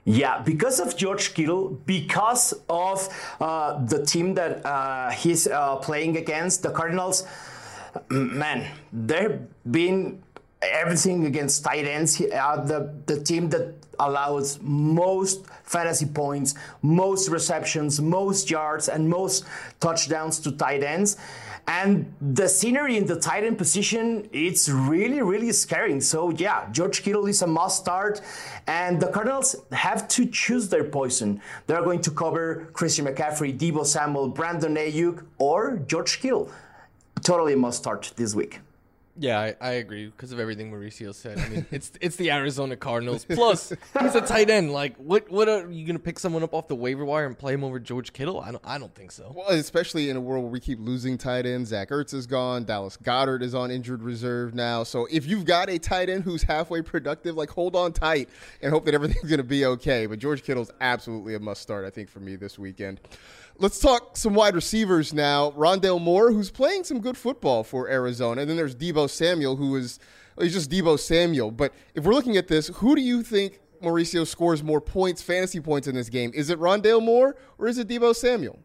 Yeah, 0.04 0.40
because 0.42 0.80
of 0.80 0.96
George 0.96 1.34
Kittle, 1.34 1.70
because 1.86 2.54
of 2.68 3.08
uh, 3.40 3.84
the 3.84 4.04
team 4.06 4.34
that 4.34 4.64
uh, 4.64 5.10
he's 5.10 5.46
uh, 5.46 5.76
playing 5.76 6.16
against, 6.16 6.62
the 6.62 6.70
Cardinals, 6.70 7.26
man, 8.10 8.70
they've 8.92 9.40
been 9.70 10.22
everything 10.62 11.26
against 11.26 11.64
tight 11.64 11.84
ends. 11.84 12.20
Uh, 12.20 12.62
the, 12.64 12.94
the 13.06 13.22
team 13.22 13.50
that 13.50 13.74
allows 13.98 14.58
most 14.62 15.46
fantasy 15.64 16.06
points, 16.06 16.54
most 16.82 17.28
receptions, 17.28 18.00
most 18.00 18.50
yards, 18.50 18.88
and 18.88 19.08
most 19.08 19.44
touchdowns 19.80 20.38
to 20.40 20.52
tight 20.52 20.82
ends. 20.82 21.16
And 21.66 22.12
the 22.20 22.48
scenery 22.48 22.96
in 22.96 23.06
the 23.06 23.18
tight 23.20 23.44
end 23.44 23.58
position, 23.58 24.28
it's 24.32 24.68
really, 24.68 25.22
really 25.22 25.52
scaring. 25.52 26.00
So 26.00 26.30
yeah, 26.30 26.68
George 26.72 27.02
Kittle 27.02 27.26
is 27.26 27.42
a 27.42 27.46
must 27.46 27.82
start. 27.82 28.20
And 28.66 29.00
the 29.00 29.06
Cardinals 29.08 29.56
have 29.70 30.08
to 30.08 30.26
choose 30.26 30.68
their 30.68 30.84
poison. 30.84 31.40
They're 31.66 31.82
going 31.82 32.00
to 32.02 32.10
cover 32.10 32.70
Christian 32.72 33.06
McCaffrey, 33.06 33.56
Deebo 33.56 33.86
Samuel, 33.86 34.28
Brandon 34.28 34.74
Aiyuk, 34.74 35.24
or 35.38 35.76
George 35.86 36.20
Kittle. 36.20 36.50
Totally 37.22 37.54
must 37.54 37.78
start 37.78 38.12
this 38.16 38.34
week. 38.34 38.60
Yeah, 39.20 39.38
I, 39.38 39.54
I 39.60 39.70
agree 39.72 40.06
because 40.06 40.32
of 40.32 40.40
everything 40.40 40.72
Mauricio 40.72 41.14
said. 41.14 41.38
I 41.38 41.48
mean, 41.48 41.66
it's 41.70 41.92
it's 42.00 42.16
the 42.16 42.30
Arizona 42.30 42.74
Cardinals. 42.74 43.24
Plus, 43.26 43.72
he's 44.00 44.14
a 44.14 44.22
tight 44.22 44.48
end. 44.48 44.72
Like, 44.72 44.96
what 44.96 45.30
what 45.30 45.46
are 45.48 45.70
you 45.70 45.86
gonna 45.86 45.98
pick 45.98 46.18
someone 46.18 46.42
up 46.42 46.54
off 46.54 46.68
the 46.68 46.74
waiver 46.74 47.04
wire 47.04 47.26
and 47.26 47.38
play 47.38 47.52
him 47.52 47.62
over 47.62 47.78
George 47.78 48.14
Kittle? 48.14 48.40
I 48.40 48.50
don't 48.50 48.64
I 48.64 48.78
don't 48.78 48.94
think 48.94 49.12
so. 49.12 49.32
Well, 49.36 49.50
especially 49.50 50.08
in 50.08 50.16
a 50.16 50.20
world 50.20 50.44
where 50.44 50.50
we 50.50 50.60
keep 50.60 50.78
losing 50.80 51.18
tight 51.18 51.44
ends. 51.44 51.68
Zach 51.68 51.90
Ertz 51.90 52.14
is 52.14 52.26
gone. 52.26 52.64
Dallas 52.64 52.96
Goedert 52.96 53.42
is 53.42 53.54
on 53.54 53.70
injured 53.70 54.02
reserve 54.02 54.54
now. 54.54 54.84
So 54.84 55.06
if 55.10 55.26
you've 55.26 55.44
got 55.44 55.68
a 55.68 55.78
tight 55.78 56.08
end 56.08 56.24
who's 56.24 56.42
halfway 56.42 56.80
productive, 56.80 57.36
like 57.36 57.50
hold 57.50 57.76
on 57.76 57.92
tight 57.92 58.30
and 58.62 58.72
hope 58.72 58.86
that 58.86 58.94
everything's 58.94 59.30
to 59.36 59.44
be 59.44 59.64
okay. 59.64 60.06
But 60.06 60.18
George 60.18 60.42
Kittle's 60.42 60.70
absolutely 60.80 61.34
a 61.34 61.38
must 61.38 61.62
start, 61.62 61.84
I 61.84 61.90
think, 61.90 62.08
for 62.08 62.20
me 62.20 62.36
this 62.36 62.58
weekend. 62.58 63.00
Let's 63.58 63.78
talk 63.78 64.16
some 64.16 64.34
wide 64.34 64.54
receivers 64.54 65.12
now. 65.12 65.50
Rondale 65.52 66.00
Moore, 66.00 66.32
who's 66.32 66.50
playing 66.50 66.84
some 66.84 67.00
good 67.00 67.16
football 67.16 67.62
for 67.62 67.88
Arizona. 67.88 68.40
And 68.40 68.48
then 68.48 68.56
there's 68.56 68.74
Deebo 68.74 69.10
Samuel, 69.10 69.56
who 69.56 69.76
is 69.76 69.98
he's 70.40 70.54
just 70.54 70.70
Deebo 70.70 70.98
Samuel. 70.98 71.50
But 71.50 71.74
if 71.94 72.04
we're 72.04 72.14
looking 72.14 72.36
at 72.36 72.48
this, 72.48 72.68
who 72.68 72.94
do 72.94 73.02
you 73.02 73.22
think 73.22 73.60
Mauricio 73.82 74.26
scores 74.26 74.62
more 74.62 74.80
points, 74.80 75.22
fantasy 75.22 75.60
points 75.60 75.88
in 75.88 75.94
this 75.94 76.08
game? 76.08 76.30
Is 76.34 76.50
it 76.50 76.58
Rondale 76.58 77.02
Moore 77.02 77.36
or 77.58 77.68
is 77.68 77.78
it 77.78 77.88
Deebo 77.88 78.14
Samuel? 78.14 78.58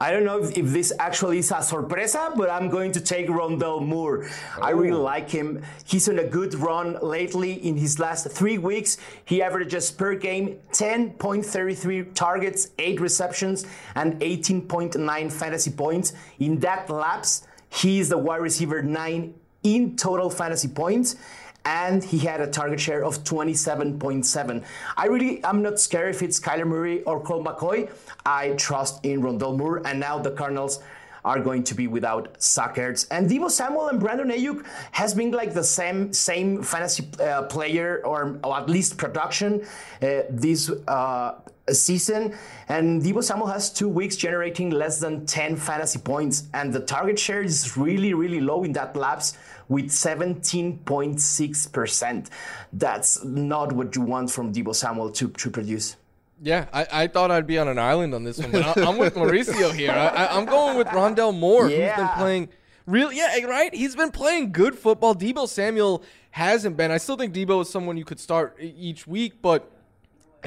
I 0.00 0.10
don't 0.10 0.24
know 0.24 0.42
if, 0.42 0.56
if 0.56 0.66
this 0.66 0.92
actually 0.98 1.38
is 1.38 1.50
a 1.50 1.62
sorpresa, 1.62 2.32
but 2.36 2.50
I'm 2.50 2.68
going 2.68 2.92
to 2.92 3.00
take 3.00 3.28
Rondale 3.28 3.84
Moore. 3.84 4.28
I 4.60 4.70
really 4.70 4.92
oh. 4.92 5.02
like 5.02 5.30
him. 5.30 5.62
He's 5.84 6.08
on 6.08 6.18
a 6.18 6.24
good 6.24 6.54
run 6.54 6.98
lately. 7.02 7.52
In 7.66 7.76
his 7.76 7.98
last 7.98 8.30
three 8.30 8.58
weeks, 8.58 8.98
he 9.24 9.42
averages 9.42 9.90
per 9.90 10.14
game 10.14 10.58
10.33 10.72 12.14
targets, 12.14 12.70
8 12.78 13.00
receptions, 13.00 13.66
and 13.94 14.20
18.9 14.20 15.32
fantasy 15.32 15.70
points. 15.70 16.12
In 16.38 16.58
that 16.60 16.90
lapse, 16.90 17.46
he 17.70 18.00
is 18.00 18.08
the 18.08 18.18
wide 18.18 18.40
receiver 18.40 18.82
9 18.82 19.34
in 19.64 19.96
total 19.96 20.28
fantasy 20.30 20.68
points 20.68 21.16
and 21.64 22.04
he 22.04 22.18
had 22.18 22.40
a 22.40 22.46
target 22.46 22.80
share 22.80 23.04
of 23.04 23.24
27.7. 23.24 24.64
I 24.96 25.06
really 25.06 25.42
am 25.44 25.62
not 25.62 25.80
scared 25.80 26.14
if 26.14 26.22
it's 26.22 26.38
Kyler 26.38 26.66
Murray 26.66 27.02
or 27.02 27.20
Colt 27.20 27.44
McCoy. 27.44 27.90
I 28.26 28.50
trust 28.50 29.04
in 29.04 29.22
Rondale 29.22 29.56
Moore, 29.56 29.82
and 29.86 29.98
now 29.98 30.18
the 30.18 30.30
Cardinals 30.30 30.82
are 31.24 31.40
going 31.40 31.64
to 31.64 31.74
be 31.74 31.86
without 31.86 32.40
Zach 32.42 32.76
Ertz. 32.76 33.06
And 33.10 33.28
Deebo 33.30 33.50
Samuel 33.50 33.88
and 33.88 33.98
Brandon 33.98 34.28
Aiyuk 34.28 34.64
has 34.92 35.14
been 35.14 35.30
like 35.30 35.54
the 35.54 35.64
same 35.64 36.12
same 36.12 36.62
fantasy 36.62 37.08
uh, 37.18 37.44
player 37.44 38.02
or, 38.04 38.38
or 38.44 38.58
at 38.58 38.68
least 38.68 38.98
production 38.98 39.62
uh, 40.02 40.22
this 40.28 40.70
uh, 40.86 41.36
season. 41.70 42.34
And 42.68 43.02
Deebo 43.02 43.24
Samuel 43.24 43.46
has 43.46 43.72
two 43.72 43.88
weeks 43.88 44.16
generating 44.16 44.68
less 44.70 45.00
than 45.00 45.24
10 45.24 45.56
fantasy 45.56 45.98
points, 45.98 46.44
and 46.52 46.72
the 46.72 46.80
target 46.80 47.18
share 47.18 47.42
is 47.42 47.76
really 47.76 48.12
really 48.12 48.40
low 48.40 48.64
in 48.64 48.72
that 48.72 48.94
lapse 48.94 49.38
with 49.68 49.86
17.6%. 49.86 52.30
That's 52.72 53.24
not 53.24 53.72
what 53.72 53.96
you 53.96 54.02
want 54.02 54.30
from 54.30 54.52
Deebo 54.52 54.74
Samuel 54.74 55.10
to, 55.12 55.28
to 55.28 55.50
produce. 55.50 55.96
Yeah, 56.42 56.66
I, 56.72 56.86
I 56.92 57.06
thought 57.06 57.30
I'd 57.30 57.46
be 57.46 57.58
on 57.58 57.68
an 57.68 57.78
island 57.78 58.12
on 58.14 58.24
this 58.24 58.38
one, 58.38 58.50
but 58.50 58.76
I, 58.76 58.88
am 58.88 58.98
with 58.98 59.14
Mauricio 59.14 59.72
here. 59.72 59.92
I, 59.92 60.36
am 60.36 60.44
going 60.44 60.76
with 60.76 60.88
Rondale 60.88 61.34
Moore, 61.36 61.70
yeah. 61.70 61.94
who's 61.94 62.04
been 62.04 62.18
playing 62.18 62.48
really, 62.86 63.16
yeah, 63.16 63.42
right. 63.44 63.74
He's 63.74 63.96
been 63.96 64.10
playing 64.10 64.52
good 64.52 64.76
football. 64.76 65.14
Deebo 65.14 65.48
Samuel 65.48 66.02
hasn't 66.30 66.76
been. 66.76 66.90
I 66.90 66.98
still 66.98 67.16
think 67.16 67.34
Deebo 67.34 67.62
is 67.62 67.70
someone 67.70 67.96
you 67.96 68.04
could 68.04 68.20
start 68.20 68.58
each 68.60 69.06
week, 69.06 69.40
but 69.40 69.70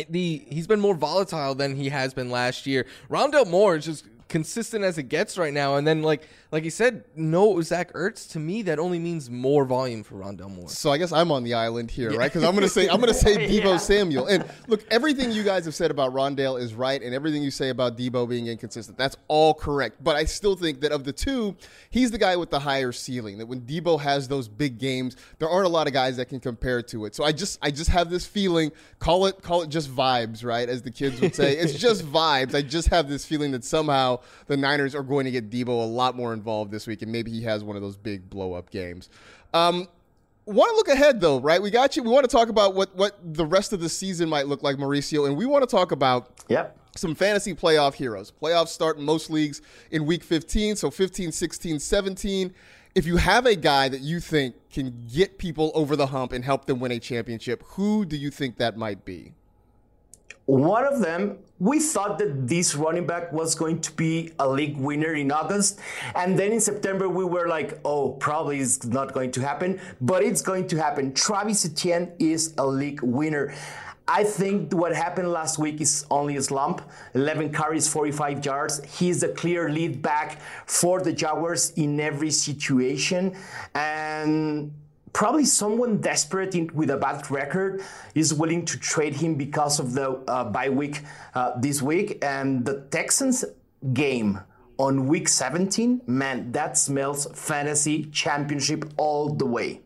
the 0.10 0.46
he's 0.48 0.68
been 0.68 0.80
more 0.80 0.94
volatile 0.94 1.56
than 1.56 1.76
he 1.76 1.90
has 1.90 2.14
been 2.14 2.30
last 2.30 2.68
year. 2.68 2.86
Rondale 3.10 3.50
Moore 3.50 3.78
is 3.78 3.86
just 3.86 4.06
consistent 4.30 4.84
as 4.84 4.98
it 4.98 5.04
gets 5.04 5.38
right 5.38 5.54
now. 5.54 5.76
And 5.76 5.88
then 5.88 6.02
like 6.02 6.28
like 6.52 6.64
he 6.64 6.70
said, 6.70 7.04
no 7.16 7.62
Zach 7.62 7.94
Ertz 7.94 8.30
to 8.32 8.40
me 8.40 8.62
that 8.64 8.80
only 8.80 9.00
means 9.00 9.30
more 9.30 9.66
volume 9.66 10.04
for 10.04 10.16
Rondale 10.16 10.50
Moore. 10.50 10.70
So 10.70 10.92
I 10.92 10.98
guess 10.98 11.12
I'm 11.12 11.32
on 11.32 11.44
the 11.44 11.54
island 11.54 11.92
here, 11.92 12.12
right? 12.12 12.32
Because 12.32 12.44
I'm 12.44 12.54
gonna 12.54 12.70
say 12.70 12.88
I'm 12.88 13.00
gonna 13.00 13.14
say 13.14 13.36
Deebo 13.38 13.64
yeah. 13.64 13.78
Samuel. 13.78 14.28
And 14.28 14.46
look, 14.68 14.86
everything 14.92 15.32
you 15.32 15.44
guys 15.44 15.66
have 15.66 15.76
said 15.76 15.92
about 15.92 16.14
Rondale 16.14 16.60
is 16.60 16.74
right, 16.74 17.02
and 17.02 17.14
everything 17.14 17.44
you 17.44 17.52
say 17.52 17.70
about 17.70 17.98
Deebo 17.98 18.28
being 18.30 18.48
inconsistent, 18.48 18.98
that's 18.98 19.18
all 19.28 19.54
correct. 19.54 20.04
But 20.04 20.16
I 20.16 20.26
still 20.26 20.56
think 20.56 20.82
that 20.82 20.92
of 20.92 21.04
the 21.04 21.14
two, 21.14 21.56
he's 21.90 22.12
the 22.12 22.18
guy 22.18 22.36
with 22.36 22.50
the 22.50 22.60
higher 22.60 22.92
ceiling. 22.92 23.38
That 23.38 23.48
when 23.48 23.62
Deebo 23.62 24.00
has 24.00 24.28
those 24.28 24.48
big 24.48 24.78
games, 24.78 25.16
there 25.40 25.50
aren't 25.50 25.66
a 25.66 25.70
lot 25.70 25.88
of 25.88 25.94
guys 25.94 26.18
that 26.18 26.30
can 26.30 26.40
compare 26.40 26.82
to 26.84 27.06
it. 27.06 27.16
So 27.16 27.24
I 27.24 27.32
just 27.32 27.60
I 27.62 27.72
just 27.72 27.90
have 27.90 28.10
this 28.10 28.26
feeling, 28.26 28.72
call 29.00 29.26
it 29.26 29.42
call 29.42 29.64
it 29.64 29.70
just 29.70 29.90
vibes, 29.94 30.44
right? 30.44 30.68
As 30.68 30.82
the 30.82 30.92
kids 30.92 31.20
would 31.22 31.36
say. 31.36 31.58
it's 31.58 31.74
just 31.74 32.06
vibes. 32.12 32.56
I 32.56 32.62
just 32.62 32.88
have 32.90 33.10
this 33.10 33.26
feeling 33.26 33.52
that 33.52 33.64
somehow 33.64 34.17
the 34.48 34.58
Niners 34.58 34.96
are 34.96 35.04
going 35.04 35.26
to 35.26 35.32
get 35.32 35.50
Deebo 35.50 35.68
a 35.68 35.72
lot 35.72 36.16
more 36.16 36.34
involved 36.34 36.72
this 36.72 36.88
week, 36.88 37.02
and 37.02 37.12
maybe 37.12 37.32
he 37.32 37.42
has 37.44 37.64
one 37.64 37.76
of 37.76 37.82
those 37.82 37.98
big 37.98 38.30
blow 38.30 38.54
up 38.54 38.70
games. 38.70 39.10
Um, 39.54 39.88
want 40.48 40.72
to 40.72 40.76
look 40.76 40.88
ahead 40.88 41.20
though, 41.20 41.40
right? 41.40 41.62
We 41.62 41.70
got 41.70 41.96
you. 41.96 42.04
We 42.04 42.10
want 42.10 42.24
to 42.30 42.36
talk 42.36 42.50
about 42.50 42.74
what 42.74 42.96
what 42.96 43.18
the 43.34 43.46
rest 43.46 43.74
of 43.74 43.80
the 43.80 43.90
season 43.90 44.30
might 44.30 44.48
look 44.48 44.64
like, 44.64 44.78
Mauricio, 44.78 45.28
and 45.28 45.38
we 45.38 45.46
want 45.46 45.68
to 45.68 45.76
talk 45.76 45.92
about 45.92 46.32
yep. 46.48 46.78
some 46.96 47.16
fantasy 47.16 47.54
playoff 47.54 47.94
heroes. 47.94 48.32
Playoffs 48.42 48.70
start 48.70 48.98
in 48.98 49.04
most 49.04 49.30
leagues 49.30 49.62
in 49.92 50.06
week 50.06 50.24
15, 50.24 50.76
so 50.78 50.90
15, 50.90 51.32
16, 51.32 51.80
17. 51.80 52.54
If 52.96 53.06
you 53.06 53.18
have 53.18 53.46
a 53.46 53.56
guy 53.56 53.90
that 53.90 54.02
you 54.02 54.20
think 54.20 54.56
can 54.72 55.06
get 55.14 55.38
people 55.38 55.72
over 55.76 55.96
the 55.96 56.08
hump 56.08 56.32
and 56.32 56.44
help 56.44 56.66
them 56.66 56.80
win 56.80 56.92
a 56.92 57.00
championship, 57.00 57.62
who 57.68 58.06
do 58.06 58.18
you 58.18 58.32
think 58.32 58.58
that 58.58 58.76
might 58.76 59.06
be? 59.06 59.34
One 60.48 60.86
of 60.86 61.02
them, 61.02 61.40
we 61.60 61.82
thought 61.82 62.18
that 62.20 62.48
this 62.48 62.74
running 62.74 63.06
back 63.06 63.34
was 63.34 63.54
going 63.54 63.82
to 63.82 63.92
be 63.92 64.32
a 64.40 64.48
league 64.48 64.78
winner 64.78 65.14
in 65.14 65.30
August. 65.30 65.80
And 66.16 66.40
then 66.40 66.54
in 66.54 66.62
September, 66.62 67.10
we 67.10 67.26
were 67.26 67.50
like, 67.50 67.80
oh, 67.84 68.12
probably 68.14 68.62
it's 68.62 68.86
not 68.86 69.14
going 69.14 69.32
to 69.32 69.42
happen, 69.42 69.82
but 70.00 70.24
it's 70.24 70.42
going 70.42 70.68
to 70.70 70.78
happen. 70.78 71.14
Travis 71.14 71.66
Etienne 71.66 72.14
is 72.18 72.54
a 72.58 72.66
league 72.66 73.02
winner. 73.04 73.54
I 74.08 74.24
think 74.24 74.74
what 74.74 74.96
happened 74.96 75.34
last 75.34 75.60
week 75.60 75.82
is 75.82 76.06
only 76.10 76.38
a 76.38 76.42
slump. 76.42 76.82
11 77.14 77.52
carries, 77.52 77.90
45 77.90 78.46
yards. 78.46 78.82
He's 78.86 79.22
a 79.24 79.28
clear 79.28 79.70
lead 79.70 80.02
back 80.02 80.40
for 80.66 81.02
the 81.02 81.12
Jaguars 81.12 81.72
in 81.72 82.00
every 82.00 82.32
situation. 82.32 83.36
And 83.76 84.72
probably 85.18 85.46
someone 85.46 85.98
desperate 85.98 86.54
in, 86.54 86.70
with 86.76 86.92
a 86.92 86.96
bad 86.96 87.32
record 87.32 87.82
is 88.14 88.36
willing 88.36 88.64
to 88.64 88.78
trade 88.78 89.16
him 89.16 89.34
because 89.34 89.80
of 89.80 89.94
the 89.94 90.12
uh, 90.28 90.44
bye 90.44 90.70
week 90.70 91.02
uh, 91.34 91.60
this 91.60 91.82
week. 91.82 92.20
And 92.24 92.64
the 92.64 92.82
Texans 92.92 93.44
game 93.94 94.40
on 94.78 95.08
week 95.08 95.28
17, 95.28 96.04
man, 96.06 96.52
that 96.52 96.78
smells 96.78 97.26
fantasy 97.34 98.06
championship 98.12 98.86
all 98.98 99.30
the 99.30 99.48
way. 99.48 99.82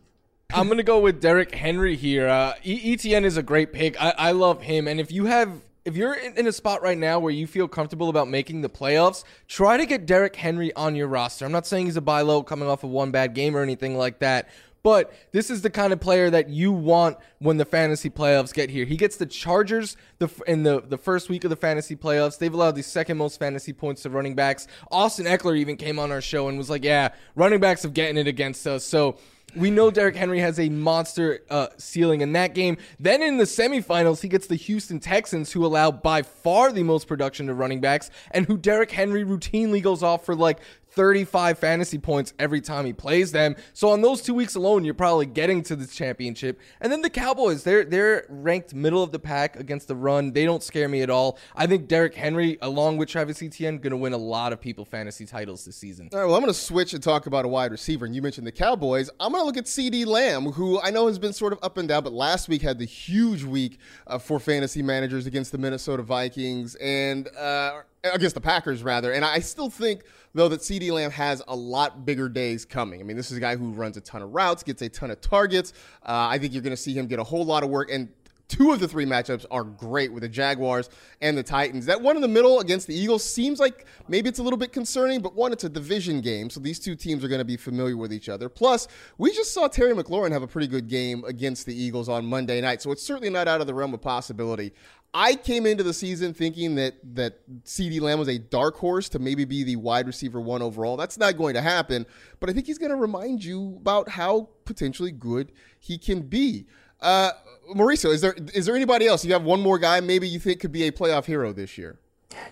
I'm 0.54 0.68
gonna 0.68 0.84
go 0.84 1.00
with 1.00 1.22
Derrick 1.22 1.56
Henry 1.56 1.96
here. 1.96 2.28
Uh, 2.28 2.56
Etienne 2.66 3.24
is 3.24 3.38
a 3.38 3.44
great 3.44 3.72
pick. 3.72 3.96
I, 4.04 4.14
I 4.18 4.32
love 4.34 4.62
him, 4.62 4.86
and 4.86 5.00
if 5.00 5.14
you 5.14 5.28
have 5.28 5.62
if 5.86 5.96
you're 5.96 6.14
in, 6.14 6.46
a 6.46 6.52
spot 6.52 6.84
right 6.84 6.98
now 6.98 7.20
where 7.20 7.32
you 7.32 7.48
feel 7.48 7.68
comfortable 7.68 8.10
about 8.10 8.28
making 8.28 8.62
the 8.62 8.70
playoffs, 8.70 9.24
try 9.48 9.78
to 9.78 9.86
get 9.86 10.06
Derrick 10.06 10.36
Henry 10.36 10.72
on 10.74 10.96
your 10.96 11.08
roster. 11.08 11.46
I'm 11.46 11.52
not 11.52 11.66
saying 11.66 11.88
he's 11.88 11.98
a 11.98 12.02
buy 12.02 12.22
low 12.22 12.44
coming 12.44 12.68
off 12.70 12.84
of 12.84 12.92
one 12.92 13.12
bad 13.12 13.34
game 13.34 13.58
or 13.58 13.64
anything 13.64 13.98
like 13.98 14.20
that, 14.20 14.50
but 14.84 15.14
this 15.32 15.50
is 15.50 15.62
the 15.62 15.70
kind 15.70 15.94
of 15.94 16.00
player 16.00 16.30
that 16.30 16.50
you 16.50 16.72
want 16.72 17.18
when 17.40 17.58
the 17.58 17.66
fantasy 17.66 18.10
playoffs 18.10 18.54
get 18.54 18.70
here. 18.70 18.86
He 18.86 18.98
gets 18.98 19.18
the 19.18 19.26
Chargers 19.26 19.98
the, 20.20 20.30
in 20.48 20.64
the, 20.64 20.82
the 20.82 20.98
first 20.98 21.30
week 21.30 21.44
of 21.44 21.50
the 21.50 21.56
fantasy 21.56 21.96
playoffs. 21.96 22.38
They've 22.38 22.54
allowed 22.54 22.76
the 22.76 22.84
second 22.84 23.18
most 23.18 23.40
fantasy 23.40 23.74
points 23.74 24.04
to 24.04 24.10
running 24.10 24.36
backs. 24.36 24.68
Austin 24.92 25.26
Ekeler 25.26 25.58
even 25.58 25.78
came 25.78 26.00
on 26.00 26.12
our 26.12 26.22
show 26.22 26.48
and 26.48 26.58
was 26.58 26.70
like, 26.70 26.84
yeah, 26.84 27.10
running 27.36 27.60
backs 27.60 27.84
have 27.84 27.94
getting 27.94 28.18
it 28.18 28.28
against 28.28 28.66
us. 28.68 28.84
So 28.84 29.18
we 29.56 29.70
know 29.70 29.92
Derrick 29.92 30.16
Henry 30.16 30.40
has 30.40 30.60
a 30.60 30.70
monster 30.70 31.42
uh, 31.50 31.68
ceiling 31.78 32.22
in 32.22 32.34
that 32.34 32.56
game. 32.56 32.78
Then 33.00 33.22
in 33.22 33.38
the 33.38 33.44
semifinals, 33.44 34.22
he 34.22 34.28
gets 34.28 34.48
the 34.48 34.56
Houston 34.56 35.00
Texans, 35.00 35.52
who 35.52 35.66
allow 35.66 35.92
by 35.92 36.22
far 36.22 36.72
the 36.72 36.84
most 36.84 37.08
production 37.08 37.48
to 37.48 37.54
running 37.54 37.82
backs, 37.82 38.10
and 38.32 38.46
who 38.46 38.58
Derrick 38.58 38.92
Henry 38.92 39.24
routinely 39.24 39.82
goes 39.82 40.04
off 40.04 40.26
for 40.26 40.36
like 40.36 40.60
35 40.92 41.58
fantasy 41.58 41.98
points 41.98 42.34
every 42.40 42.62
time 42.62 42.86
he 42.86 42.94
plays 42.94 43.32
them. 43.32 43.56
So 43.74 43.90
on 43.90 44.02
those 44.02 44.22
two 44.22 44.34
weeks 44.34 44.56
alone, 44.56 44.84
you're 44.84 44.94
probably 44.94 45.26
getting 45.26 45.64
to 45.64 45.76
the 45.76 45.88
championship. 45.88 46.60
And 46.80 46.92
then 46.92 47.02
the 47.02 47.10
Cowboys, 47.10 47.64
they're 47.64 47.86
they're 47.86 48.26
ranked 48.30 48.74
middle 48.74 49.04
of 49.04 49.12
the 49.12 49.20
pack 49.20 49.56
against 49.58 49.88
the 49.88 49.96
run. 49.96 50.34
They 50.34 50.46
don't 50.46 50.64
scare 50.64 50.90
me 50.90 51.02
at 51.02 51.10
all. 51.10 51.38
I 51.56 51.68
think 51.68 51.88
Derrick 51.88 52.16
Henry, 52.16 52.58
along 52.62 52.98
with 52.98 53.10
Travis 53.10 53.42
Etienne, 53.42 53.78
going 53.78 53.92
to 53.92 53.98
win 53.98 54.14
a 54.14 54.18
lot 54.18 54.54
of 54.54 54.60
people 54.60 54.86
fantasy 54.86 55.26
titles 55.26 55.66
this 55.66 55.76
season. 55.76 56.10
All 56.14 56.20
right, 56.20 56.26
well, 56.26 56.36
I'm 56.36 56.42
going 56.42 56.54
to 56.54 56.60
switch 56.60 56.94
and 56.94 57.02
talk 57.02 57.26
about 57.26 57.46
a 57.46 57.48
wide 57.48 57.72
receiver. 57.72 58.06
And 58.06 58.16
you 58.16 58.22
mentioned 58.22 58.46
the 58.46 58.52
Cowboys. 58.52 59.10
I'm 59.20 59.32
going 59.32 59.42
to 59.42 59.46
look 59.46 59.58
at 59.58 59.66
CeeDee 59.66 60.06
Lamb, 60.06 60.46
who 60.46 60.82
I 60.82 60.90
know 60.92 61.08
has 61.08 61.20
been 61.20 61.34
sort 61.34 61.54
of 61.54 61.60
up 61.62 61.78
and 61.78 61.88
down, 61.88 62.04
but 62.04 62.14
last 62.14 62.50
week 62.50 62.62
had 62.62 62.80
the 62.80 62.86
huge 62.86 63.44
week 63.44 63.80
uh, 64.08 64.18
for 64.18 64.40
fantasy 64.40 64.82
managers 64.82 65.26
against 65.26 65.52
the 65.52 65.58
Minnesota 65.58 66.04
Vikings 66.04 66.76
and 66.76 67.28
uh, 67.36 67.82
against 68.04 68.36
the 68.36 68.42
Packers, 68.42 68.84
rather. 68.84 69.12
And 69.12 69.24
I 69.24 69.40
still 69.40 69.70
think– 69.70 70.04
though 70.34 70.48
that 70.48 70.62
CeeDee 70.62 70.92
Lamb 70.92 71.12
has 71.12 71.42
a 71.48 71.56
lot 71.56 72.06
bigger 72.06 72.30
days 72.30 72.66
coming. 72.66 73.00
I 73.00 73.04
mean, 73.04 73.18
this 73.18 73.32
is 73.32 73.38
a 73.38 73.42
guy 73.42 73.56
who 73.56 73.72
runs 73.72 73.98
a 73.98 74.02
ton 74.02 74.22
of 74.22 74.34
routes, 74.34 74.64
gets 74.64 74.82
a 74.82 74.90
ton 74.90 75.12
of 75.12 75.22
targets. 75.22 75.74
Uh, 76.04 76.28
I 76.30 76.38
think 76.38 76.54
you're 76.54 76.64
going 76.64 76.72
to 76.72 76.82
see 76.82 76.94
him 76.94 77.08
get 77.08 77.20
a 77.20 77.24
whole 77.24 77.46
lot 77.46 77.64
of 77.64 77.70
work. 77.70 77.90
And 77.92 78.10
two 78.48 78.72
of 78.72 78.80
the 78.82 78.88
three 78.88 79.06
matchups 79.06 79.46
are 79.50 79.64
great 79.64 80.12
with 80.12 80.24
the 80.24 80.30
Jaguars 80.30 80.90
and 81.22 81.38
the 81.38 81.44
Titans. 81.44 81.86
That 81.86 82.02
one 82.02 82.18
in 82.18 82.22
the 82.22 82.28
middle 82.28 82.60
against 82.60 82.88
the 82.88 82.94
Eagles 82.94 83.24
seems 83.24 83.60
like 83.60 83.86
maybe 84.10 84.28
it's 84.28 84.40
a 84.40 84.44
little 84.44 84.58
bit 84.58 84.74
concerning, 84.74 85.22
but 85.22 85.36
one, 85.36 85.54
it's 85.54 85.64
a 85.64 85.70
division 85.70 86.20
game, 86.20 86.50
so 86.50 86.60
these 86.60 86.78
two 86.78 86.96
teams 86.96 87.24
are 87.24 87.30
going 87.30 87.40
to 87.40 87.46
be 87.46 87.56
familiar 87.56 87.96
with 87.96 88.12
each 88.12 88.28
other. 88.28 88.50
Plus, 88.50 88.90
we 89.18 89.32
just 89.32 89.54
saw 89.54 89.70
Terry 89.70 89.94
McLaurin 89.94 90.32
have 90.32 90.44
a 90.44 90.48
pretty 90.48 90.68
good 90.68 90.90
game 90.90 91.24
against 91.26 91.66
the 91.66 91.74
Eagles 91.74 92.10
on 92.10 92.26
Monday 92.26 92.60
night, 92.60 92.82
so 92.82 92.92
it's 92.92 93.04
certainly 93.04 93.30
not 93.30 93.48
out 93.48 93.62
of 93.62 93.68
the 93.68 93.74
realm 93.74 93.94
of 93.94 94.02
possibility. 94.02 94.74
I 95.14 95.36
came 95.36 95.66
into 95.66 95.84
the 95.84 95.94
season 95.94 96.34
thinking 96.34 96.76
that 96.76 96.96
that 97.16 97.40
CeeDee 97.66 98.00
Lamb 98.00 98.20
was 98.20 98.30
a 98.30 98.38
dark 98.38 98.78
horse 98.78 99.10
to 99.10 99.20
maybe 99.20 99.44
be 99.44 99.64
the 99.64 99.76
wide 99.76 100.08
receiver 100.08 100.40
one 100.40 100.62
overall. 100.62 100.96
That's 100.96 101.18
not 101.18 101.38
going 101.38 101.54
to 101.56 101.62
happen, 101.62 102.06
but 102.40 102.50
I 102.50 102.54
think 102.54 102.66
he's 102.66 102.78
going 102.78 102.92
to 102.92 102.96
remind 102.96 103.44
you 103.44 103.78
about 103.82 104.08
how 104.08 104.50
potentially 104.64 105.12
good 105.12 105.52
he 105.80 105.98
can 105.98 106.22
be. 106.22 106.68
Uh, 107.02 107.32
Mauricio, 107.76 108.14
is 108.14 108.22
there 108.22 108.36
is 108.54 108.66
there 108.66 108.76
anybody 108.76 109.08
else? 109.08 109.26
You 109.26 109.34
have 109.34 109.44
one 109.44 109.60
more 109.60 109.78
guy 109.78 110.00
maybe 110.00 110.28
you 110.28 110.40
think 110.40 110.62
could 110.62 110.72
be 110.72 110.88
a 110.88 110.92
playoff 110.92 111.26
hero 111.26 111.52
this 111.52 111.78
year. 111.78 112.00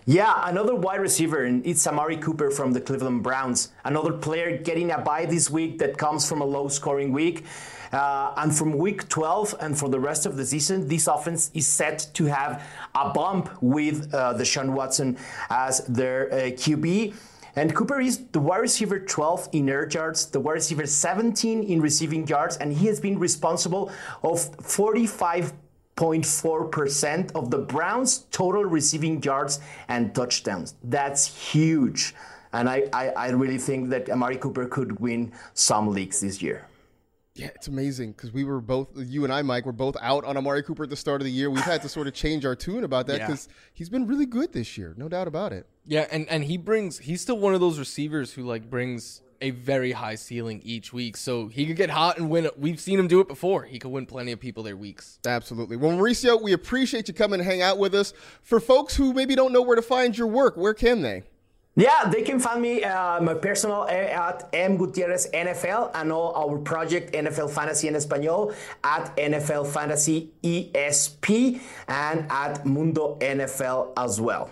Yeah, 0.06 0.48
another 0.48 0.74
wide 0.74 1.00
receiver, 1.00 1.44
and 1.44 1.64
it's 1.64 1.86
Amari 1.86 2.16
Cooper 2.16 2.50
from 2.50 2.72
the 2.72 2.80
Cleveland 2.80 3.22
Browns. 3.22 3.68
Another 3.84 4.12
player 4.12 4.56
getting 4.56 4.90
a 4.90 4.98
bye 4.98 5.26
this 5.26 5.50
week 5.50 5.78
that 5.78 5.98
comes 5.98 6.28
from 6.28 6.40
a 6.40 6.44
low 6.44 6.68
scoring 6.68 7.12
week. 7.12 7.44
Uh, 7.92 8.32
and 8.36 8.54
from 8.54 8.78
week 8.78 9.08
12 9.08 9.54
and 9.60 9.78
for 9.78 9.88
the 9.88 10.00
rest 10.00 10.24
of 10.26 10.36
the 10.36 10.44
season, 10.46 10.88
this 10.88 11.06
offense 11.06 11.50
is 11.54 11.66
set 11.66 12.08
to 12.14 12.24
have 12.24 12.66
a 12.94 13.10
bump 13.10 13.50
with 13.60 14.12
uh, 14.14 14.34
Deshaun 14.34 14.70
Watson 14.70 15.16
as 15.50 15.84
their 15.86 16.32
uh, 16.32 16.36
QB. 16.52 17.14
And 17.56 17.74
Cooper 17.74 18.00
is 18.00 18.26
the 18.32 18.40
wide 18.40 18.58
receiver 18.58 19.00
12 19.00 19.48
in 19.52 19.68
air 19.68 19.88
yards, 19.88 20.26
the 20.26 20.40
wide 20.40 20.54
receiver 20.54 20.86
17 20.86 21.64
in 21.64 21.80
receiving 21.80 22.26
yards, 22.26 22.56
and 22.56 22.72
he 22.72 22.86
has 22.86 23.00
been 23.00 23.18
responsible 23.18 23.90
of 24.22 24.40
45.4% 26.00 27.32
of 27.34 27.50
the 27.50 27.58
Browns' 27.58 28.20
total 28.30 28.64
receiving 28.64 29.22
yards 29.22 29.60
and 29.88 30.14
touchdowns. 30.14 30.74
That's 30.82 31.52
huge. 31.52 32.14
And 32.54 32.68
I, 32.68 32.88
I, 32.92 33.08
I 33.10 33.28
really 33.30 33.58
think 33.58 33.90
that 33.90 34.08
Amari 34.08 34.38
Cooper 34.38 34.66
could 34.66 34.98
win 34.98 35.32
some 35.52 35.88
leagues 35.88 36.20
this 36.20 36.40
year. 36.40 36.66
Yeah, 37.34 37.48
it's 37.54 37.68
amazing 37.68 38.12
because 38.12 38.32
we 38.32 38.44
were 38.44 38.60
both, 38.60 38.88
you 38.96 39.24
and 39.24 39.32
I, 39.32 39.42
Mike, 39.42 39.66
were 39.66 39.72
both 39.72 39.96
out 40.00 40.24
on 40.24 40.36
Amari 40.36 40.62
Cooper 40.62 40.84
at 40.84 40.90
the 40.90 40.96
start 40.96 41.20
of 41.20 41.26
the 41.26 41.30
year. 41.30 41.50
We've 41.50 41.62
had 41.62 41.82
to 41.82 41.88
sort 41.88 42.06
of 42.06 42.14
change 42.14 42.44
our 42.44 42.56
tune 42.56 42.82
about 42.82 43.06
that 43.06 43.20
because 43.20 43.46
yeah. 43.48 43.54
he's 43.74 43.88
been 43.88 44.06
really 44.06 44.26
good 44.26 44.52
this 44.52 44.76
year, 44.76 44.94
no 44.96 45.08
doubt 45.08 45.28
about 45.28 45.52
it. 45.52 45.66
Yeah, 45.86 46.06
and, 46.10 46.28
and 46.28 46.44
he 46.44 46.56
brings, 46.56 46.98
he's 46.98 47.20
still 47.20 47.38
one 47.38 47.54
of 47.54 47.60
those 47.60 47.78
receivers 47.78 48.32
who 48.32 48.42
like 48.42 48.68
brings 48.68 49.22
a 49.40 49.50
very 49.50 49.92
high 49.92 50.14
ceiling 50.14 50.60
each 50.64 50.92
week. 50.92 51.16
So 51.16 51.48
he 51.48 51.66
could 51.66 51.76
get 51.76 51.90
hot 51.90 52.18
and 52.18 52.30
win. 52.30 52.48
We've 52.56 52.80
seen 52.80 52.98
him 52.98 53.08
do 53.08 53.20
it 53.20 53.28
before. 53.28 53.64
He 53.64 53.78
could 53.78 53.90
win 53.90 54.06
plenty 54.06 54.32
of 54.32 54.40
people 54.40 54.62
their 54.62 54.76
weeks. 54.76 55.18
Absolutely. 55.26 55.76
Well, 55.76 55.92
Mauricio, 55.92 56.40
we 56.40 56.52
appreciate 56.52 57.08
you 57.08 57.14
coming 57.14 57.40
and 57.40 57.48
hang 57.48 57.62
out 57.62 57.78
with 57.78 57.94
us. 57.94 58.12
For 58.42 58.60
folks 58.60 58.96
who 58.96 59.12
maybe 59.12 59.34
don't 59.34 59.52
know 59.52 59.62
where 59.62 59.76
to 59.76 59.82
find 59.82 60.16
your 60.16 60.26
work, 60.26 60.56
where 60.56 60.74
can 60.74 61.02
they? 61.02 61.24
Yeah, 61.76 62.10
they 62.10 62.22
can 62.22 62.40
find 62.40 62.60
me 62.60 62.82
uh, 62.82 63.20
my 63.20 63.34
personal 63.34 63.84
at 63.88 64.48
M 64.52 64.76
Gutierrez 64.76 65.30
NFL 65.32 65.92
and 65.94 66.10
all 66.10 66.34
our 66.34 66.58
project 66.58 67.14
NFL 67.14 67.50
Fantasy 67.50 67.86
in 67.86 67.94
Espanol 67.94 68.52
at 68.82 69.16
NFL 69.16 69.68
Fantasy 69.68 70.30
ESP 70.42 71.60
and 71.86 72.26
at 72.28 72.66
Mundo 72.66 73.16
NFL 73.20 73.92
as 73.96 74.20
well. 74.20 74.50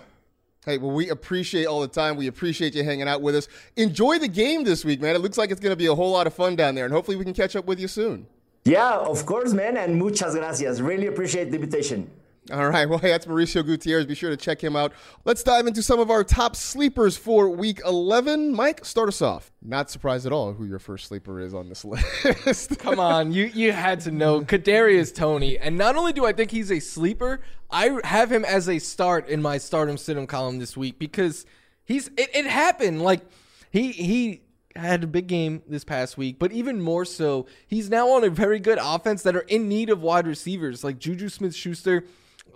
Hey, 0.69 0.77
well, 0.77 0.91
we 0.91 1.09
appreciate 1.09 1.65
all 1.65 1.81
the 1.81 1.87
time. 1.87 2.15
We 2.15 2.27
appreciate 2.27 2.75
you 2.75 2.83
hanging 2.83 3.07
out 3.07 3.23
with 3.23 3.35
us. 3.35 3.47
Enjoy 3.75 4.19
the 4.19 4.27
game 4.27 4.63
this 4.63 4.85
week, 4.85 5.01
man. 5.01 5.15
It 5.15 5.19
looks 5.19 5.35
like 5.35 5.49
it's 5.49 5.59
going 5.59 5.71
to 5.71 5.75
be 5.75 5.87
a 5.87 5.95
whole 5.95 6.11
lot 6.11 6.27
of 6.27 6.33
fun 6.35 6.55
down 6.55 6.75
there, 6.75 6.85
and 6.85 6.93
hopefully 6.93 7.17
we 7.17 7.23
can 7.23 7.33
catch 7.33 7.55
up 7.55 7.65
with 7.65 7.79
you 7.79 7.87
soon. 7.87 8.27
Yeah, 8.65 8.97
of 8.97 9.25
course, 9.25 9.51
man, 9.51 9.77
and 9.77 9.97
muchas 9.97 10.35
gracias. 10.35 10.79
Really 10.79 11.07
appreciate 11.07 11.49
the 11.49 11.55
invitation. 11.55 12.11
All 12.51 12.67
right. 12.67 12.79
Well, 12.89 12.97
hey, 12.99 13.09
that's 13.09 13.25
Mauricio 13.25 13.63
Gutierrez. 13.65 14.05
Be 14.05 14.15
sure 14.15 14.29
to 14.29 14.37
check 14.37 14.63
him 14.63 14.75
out. 14.75 14.93
Let's 15.25 15.43
dive 15.43 15.67
into 15.67 15.83
some 15.83 15.99
of 15.99 16.09
our 16.09 16.23
top 16.23 16.55
sleepers 16.55 17.17
for 17.17 17.49
week 17.49 17.81
11. 17.85 18.53
Mike, 18.53 18.83
start 18.83 19.09
us 19.09 19.21
off. 19.21 19.51
Not 19.61 19.91
surprised 19.91 20.25
at 20.25 20.31
all 20.31 20.53
who 20.53 20.65
your 20.65 20.79
first 20.79 21.07
sleeper 21.07 21.39
is 21.39 21.53
on 21.53 21.69
this 21.69 21.85
list. 22.45 22.79
Come 22.79 22.99
on. 22.99 23.31
You 23.31 23.45
you 23.45 23.71
had 23.71 23.99
to 24.01 24.11
know. 24.11 24.41
Kadarius 24.41 25.13
Toney. 25.13 25.57
And 25.59 25.77
not 25.77 25.95
only 25.95 26.13
do 26.13 26.25
I 26.25 26.33
think 26.33 26.51
he's 26.51 26.71
a 26.71 26.79
sleeper, 26.79 27.41
I 27.69 27.99
have 28.03 28.31
him 28.31 28.43
as 28.45 28.67
a 28.67 28.79
start 28.79 29.27
in 29.27 29.41
my 29.41 29.57
start 29.57 29.89
'em 29.89 29.97
sit 29.97 30.17
'em 30.17 30.25
column 30.25 30.57
this 30.57 30.75
week 30.75 30.97
because 30.97 31.45
he's 31.83 32.07
it, 32.17 32.29
it 32.33 32.45
happened. 32.45 33.01
Like 33.03 33.21
he 33.69 33.91
he 33.91 34.41
had 34.75 35.03
a 35.03 35.07
big 35.07 35.27
game 35.27 35.61
this 35.67 35.83
past 35.83 36.17
week, 36.17 36.39
but 36.39 36.51
even 36.51 36.81
more 36.81 37.03
so, 37.03 37.45
he's 37.67 37.89
now 37.89 38.09
on 38.09 38.23
a 38.23 38.29
very 38.29 38.59
good 38.59 38.79
offense 38.81 39.21
that 39.23 39.35
are 39.35 39.41
in 39.41 39.67
need 39.67 39.89
of 39.89 40.01
wide 40.01 40.25
receivers 40.25 40.83
like 40.83 40.97
Juju 40.97 41.27
Smith 41.29 41.53
Schuster 41.53 42.05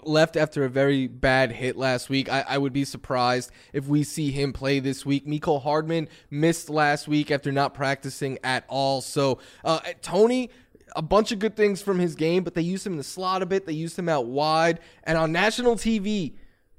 left 0.08 0.36
after 0.36 0.64
a 0.64 0.70
very 0.70 1.08
bad 1.08 1.51
hit 1.51 1.76
last 1.76 2.10
week. 2.10 2.30
I, 2.32 2.43
I, 2.47 2.58
would 2.58 2.74
be 2.74 2.86
surprised 2.86 3.51
if 3.74 3.88
we 3.88 4.04
see 4.04 4.32
him 4.32 4.54
play 4.54 4.80
this 4.80 5.06
week. 5.06 5.26
Mecole 5.26 5.62
Hardman 5.62 6.08
missed 6.30 6.70
last 6.70 7.08
week 7.08 7.32
after 7.32 7.51
not 7.51 7.74
practicing 7.74 8.39
at 8.43 8.66
all. 8.68 9.01
So 9.01 9.39
uh, 9.64 9.80
Toney. 10.01 10.49
A 10.95 11.01
bunch 11.01 11.32
of 11.32 11.39
good 11.39 11.56
things 11.56 11.82
from 11.82 11.97
his 11.97 12.14
game, 12.14 12.43
but 12.43 12.54
they 12.54 12.62
used 12.62 12.86
him 12.86 12.93
in 12.93 12.97
the 12.97 13.04
slot 13.04 13.41
a 13.41 13.47
bit. 13.47 13.66
They 13.66 13.74
used 13.74 13.97
him 13.97 14.08
out 14.08 14.28
wide. 14.28 14.80
And 15.06 15.18
on 15.18 15.32
national 15.32 15.76
TV, 15.76 16.34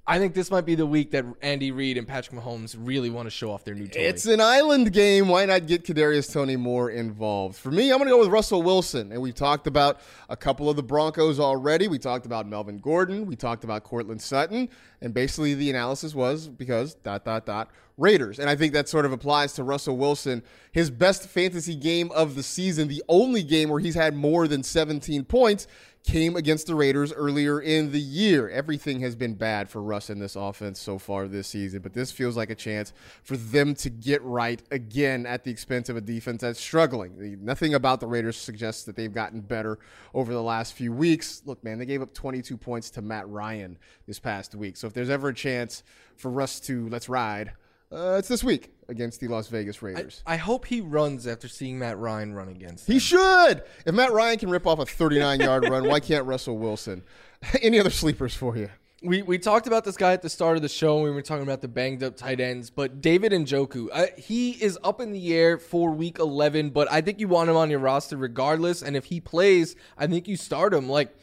I 0.07 0.19
think 0.19 0.35
this 0.35 0.51
might 0.51 0.67
be 0.67 0.75
the 0.75 0.85
week 0.85 1.13
that 1.13 1.25
Andy 1.41 1.71
Reid 1.71 1.97
and 1.97 2.07
Patrick 2.07 2.39
Mahomes 2.39 2.77
really 2.79 3.09
want 3.09 3.25
to 3.25 3.31
show 3.31 3.51
off 3.51 3.65
their 3.65 3.75
new 3.75 3.87
toy. 3.87 4.01
It's 4.01 4.27
an 4.27 4.39
island 4.39 4.93
game. 4.93 5.29
Why 5.29 5.47
not 5.47 5.67
get 5.67 5.85
Kadarius 5.85 6.31
Toney 6.31 6.57
more 6.57 6.91
involved? 6.91 7.57
For 7.57 7.71
me, 7.71 7.91
I'm 7.91 7.97
going 7.97 8.09
to 8.09 8.15
go 8.15 8.21
with 8.21 8.29
Russell 8.29 8.63
Wilson. 8.63 9.13
And 9.13 9.23
we've 9.23 9.35
talked 9.35 9.67
about 9.67 10.01
a 10.29 10.37
couple 10.37 10.69
of 10.69 10.77
the 10.77 10.83
Broncos 10.83 11.41
already. 11.41 11.89
We 11.89 11.99
talked 11.99 12.27
about 12.27 12.47
Melvin 12.47 12.81
Gordon. 12.81 13.25
We 13.25 13.35
talked 13.35 13.65
about 13.65 13.83
Courtland 13.85 14.21
Sutton. 14.21 14.69
And 15.01 15.15
basically, 15.15 15.55
the 15.55 15.71
analysis 15.71 16.15
was 16.15 16.49
because 16.49 16.95
dot 16.97 17.25
dot 17.25 17.47
dot 17.47 17.71
Raiders. 17.97 18.39
And 18.39 18.51
I 18.51 18.57
think 18.57 18.75
that 18.75 18.91
sort 18.91 19.07
of 19.07 19.13
applies 19.13 19.55
to 19.55 19.63
Russell 19.63 19.97
Wilson. 19.97 20.43
His 20.73 20.91
best 20.91 21.29
fantasy 21.29 21.77
game 21.77 22.11
of 22.13 22.35
the 22.35 22.43
season, 22.43 22.89
the 22.89 23.03
only 23.09 23.43
game 23.43 23.71
where 23.71 23.81
he's 23.81 23.95
had 23.95 24.15
more 24.15 24.49
than 24.49 24.63
17 24.63 25.25
points 25.25 25.67
came 26.05 26.37
against 26.37 26.67
the 26.67 26.75
Raiders 26.75 27.13
earlier 27.13 27.61
in 27.61 27.91
the 27.91 28.01
year. 28.01 28.49
Everything 28.51 29.01
has 29.01 29.17
been 29.17 29.35
bad 29.35 29.71
for 29.71 29.83
Russ 29.83 30.11
in 30.11 30.19
this 30.19 30.37
offense 30.37 30.79
so 30.79 30.99
far 30.99 31.27
this 31.27 31.49
season, 31.49 31.81
but 31.81 31.95
this 31.95 32.13
feels 32.13 32.37
like 32.37 32.51
a 32.51 32.55
chance 32.55 32.93
for 33.23 33.39
them 33.39 33.75
to 33.77 33.89
get 33.89 34.23
right 34.23 34.63
again 34.71 35.25
at 35.25 35.45
the 35.45 35.51
expense 35.51 35.89
of 35.89 35.97
a 35.97 36.03
defense 36.03 36.43
that's 36.43 36.61
struggling. 36.61 37.39
Nothing 37.43 37.75
about 37.75 38.01
the 38.01 38.07
Raiders 38.07 38.37
suggests 38.37 38.85
that 38.85 38.97
they've 38.97 39.15
gotten 39.15 39.41
better 39.41 39.79
over 40.13 40.33
the 40.33 40.43
last 40.43 40.75
few 40.75 40.93
weeks. 40.93 41.43
Look, 41.47 41.65
man, 41.65 41.79
they 41.79 41.87
gave 41.87 42.03
up 42.03 42.13
22 42.13 42.59
points 42.59 42.91
to 42.91 43.03
Matt 43.03 43.27
Ryan 43.29 43.79
this 44.07 44.19
past 44.19 44.55
week. 44.55 44.77
So 44.77 44.87
if 44.87 44.93
there's 44.93 45.11
ever 45.11 45.29
a 45.29 45.35
chance 45.35 45.83
for 46.17 46.31
Russ 46.31 46.61
to 46.61 46.87
let's 46.91 47.09
ride, 47.09 47.53
uh, 47.93 48.16
it's 48.18 48.28
this 48.28 48.43
week 48.43 48.70
against 48.89 49.20
the 49.20 49.28
Las 49.28 49.49
Vegas 49.49 49.82
Raiders. 49.82 50.22
I, 50.26 50.35
I, 50.35 50.37
hope 50.37 50.66
he 50.66 50.80
runs 50.80 51.26
after 51.26 51.49
seeing 51.49 51.78
Matt 51.78 51.99
Ryan 51.99 52.35
run 52.35 52.49
against. 52.49 52.87
He 52.87 52.99
should. 52.99 53.62
If 53.87 53.95
Matt 53.95 54.12
Ryan 54.12 54.39
can 54.39 54.51
rip 54.51 54.66
off 54.66 54.78
a 54.78 54.87
39 54.87 55.41
yard 55.41 55.68
run, 55.68 55.87
why 55.89 56.01
can't 56.01 56.26
Russell 56.26 56.59
Wilson? 56.59 57.03
Any 57.62 57.78
other 57.78 57.91
sleepers 57.91 58.35
for 58.35 58.57
you? 58.57 58.68
We, 59.03 59.20
we 59.20 59.39
talked 59.39 59.66
about 59.66 59.85
this 59.85 59.99
guy 59.99 60.14
at 60.14 60.22
the 60.22 60.30
start 60.30 60.57
of 60.57 60.62
the 60.62 60.68
show. 60.68 61.03
We 61.03 61.11
were 61.11 61.20
talking 61.20 61.43
about 61.43 61.61
the 61.61 61.68
banged 61.68 62.03
up 62.03 62.16
tight 62.16 62.41
ends, 62.41 62.70
but 62.70 63.03
David 63.03 63.32
Njoku, 63.32 63.89
uh, 63.93 64.07
he 64.16 64.53
is 64.53 64.78
up 64.82 65.01
in 65.01 65.12
the 65.12 65.35
air 65.35 65.59
for 65.59 65.91
week 65.91 66.18
11, 66.18 66.70
but 66.70 66.91
I 66.91 67.03
think 67.03 67.20
you 67.20 67.28
want 67.28 67.51
him 67.51 67.57
on 67.57 67.68
your 67.68 67.80
roster 67.80 68.16
regardless. 68.16 68.80
And 68.80 68.97
if 68.97 69.05
he 69.07 69.20
plays, 69.20 69.76
I 69.99 70.07
think 70.07 70.26
you 70.26 70.39
start 70.39 70.72
him. 70.72 70.89
Like, 70.89 71.14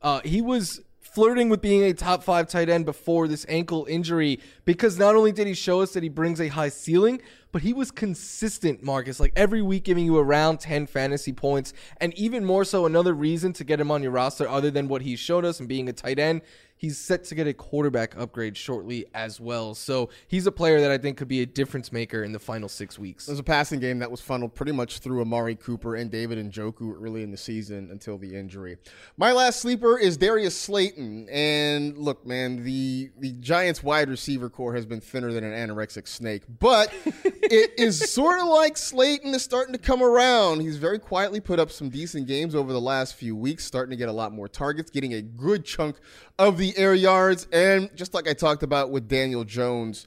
uh, 0.00 0.20
he 0.24 0.40
was 0.40 0.80
flirting 1.12 1.48
with 1.48 1.60
being 1.60 1.84
a 1.84 1.92
top 1.92 2.22
five 2.22 2.48
tight 2.48 2.68
end 2.68 2.84
before 2.84 3.28
this 3.28 3.46
ankle 3.48 3.86
injury 3.88 4.40
because 4.64 4.98
not 4.98 5.16
only 5.16 5.32
did 5.32 5.46
he 5.46 5.54
show 5.54 5.80
us 5.80 5.92
that 5.92 6.02
he 6.02 6.08
brings 6.08 6.40
a 6.40 6.48
high 6.48 6.68
ceiling, 6.68 7.20
but 7.50 7.62
he 7.62 7.72
was 7.72 7.90
consistent, 7.90 8.82
Marcas, 8.82 9.18
like 9.18 9.32
every 9.34 9.62
week 9.62 9.84
giving 9.84 10.04
you 10.04 10.18
around 10.18 10.60
10 10.60 10.86
fantasy 10.86 11.32
points. 11.32 11.72
And 11.98 12.12
even 12.14 12.44
more 12.44 12.64
so, 12.64 12.84
another 12.84 13.14
reason 13.14 13.52
to 13.54 13.64
get 13.64 13.80
him 13.80 13.90
on 13.90 14.02
your 14.02 14.12
roster, 14.12 14.48
other 14.48 14.70
than 14.70 14.88
what 14.88 15.02
he 15.02 15.16
showed 15.16 15.44
us 15.44 15.58
and 15.58 15.68
being 15.68 15.88
a 15.88 15.92
tight 15.92 16.18
end, 16.18 16.42
He's 16.78 16.96
set 16.96 17.24
to 17.24 17.34
get 17.34 17.46
a 17.46 17.52
quarterback 17.52 18.16
upgrade 18.16 18.56
shortly 18.56 19.06
as 19.12 19.40
well. 19.40 19.74
So 19.74 20.10
he's 20.28 20.46
a 20.46 20.52
player 20.52 20.80
that 20.80 20.90
I 20.90 20.96
think 20.96 21.18
could 21.18 21.28
be 21.28 21.42
a 21.42 21.46
difference 21.46 21.92
maker 21.92 22.22
in 22.22 22.32
the 22.32 22.38
final 22.38 22.68
six 22.68 22.98
weeks. 22.98 23.26
There's 23.26 23.40
a 23.40 23.44
passing 23.44 23.80
game 23.80 23.98
that 23.98 24.10
was 24.10 24.20
funneled 24.20 24.54
pretty 24.54 24.72
much 24.72 25.00
through 25.00 25.20
Amari 25.20 25.56
Cooper 25.56 25.96
and 25.96 26.10
David 26.10 26.38
Njoku 26.38 26.94
early 27.02 27.22
in 27.24 27.32
the 27.32 27.36
season 27.36 27.90
until 27.90 28.16
the 28.16 28.34
injury. 28.34 28.78
My 29.16 29.32
last 29.32 29.60
sleeper 29.60 29.98
is 29.98 30.16
Darius 30.16 30.56
Slayton. 30.56 31.28
And 31.30 31.98
look, 31.98 32.24
man, 32.24 32.64
the, 32.64 33.10
the 33.18 33.32
Giants 33.32 33.82
wide 33.82 34.08
receiver 34.08 34.48
core 34.48 34.74
has 34.74 34.86
been 34.86 35.00
thinner 35.00 35.32
than 35.32 35.42
an 35.44 35.52
anorexic 35.52 36.06
snake, 36.06 36.44
but 36.60 36.92
it 37.24 37.72
is 37.76 38.12
sort 38.12 38.40
of 38.40 38.46
like 38.46 38.76
Slayton 38.76 39.34
is 39.34 39.42
starting 39.42 39.72
to 39.72 39.78
come 39.78 40.02
around. 40.02 40.60
He's 40.60 40.76
very 40.76 41.00
quietly 41.00 41.40
put 41.40 41.58
up 41.58 41.72
some 41.72 41.88
decent 41.88 42.28
games 42.28 42.54
over 42.54 42.72
the 42.72 42.80
last 42.80 43.16
few 43.16 43.34
weeks, 43.34 43.64
starting 43.64 43.90
to 43.90 43.96
get 43.96 44.08
a 44.08 44.12
lot 44.12 44.32
more 44.32 44.48
targets, 44.48 44.90
getting 44.90 45.14
a 45.14 45.22
good 45.22 45.64
chunk 45.64 45.96
of 46.38 46.58
the 46.58 46.76
air 46.76 46.94
yards. 46.94 47.46
And 47.52 47.94
just 47.96 48.14
like 48.14 48.28
I 48.28 48.32
talked 48.32 48.62
about 48.62 48.90
with 48.90 49.08
Daniel 49.08 49.44
Jones 49.44 50.06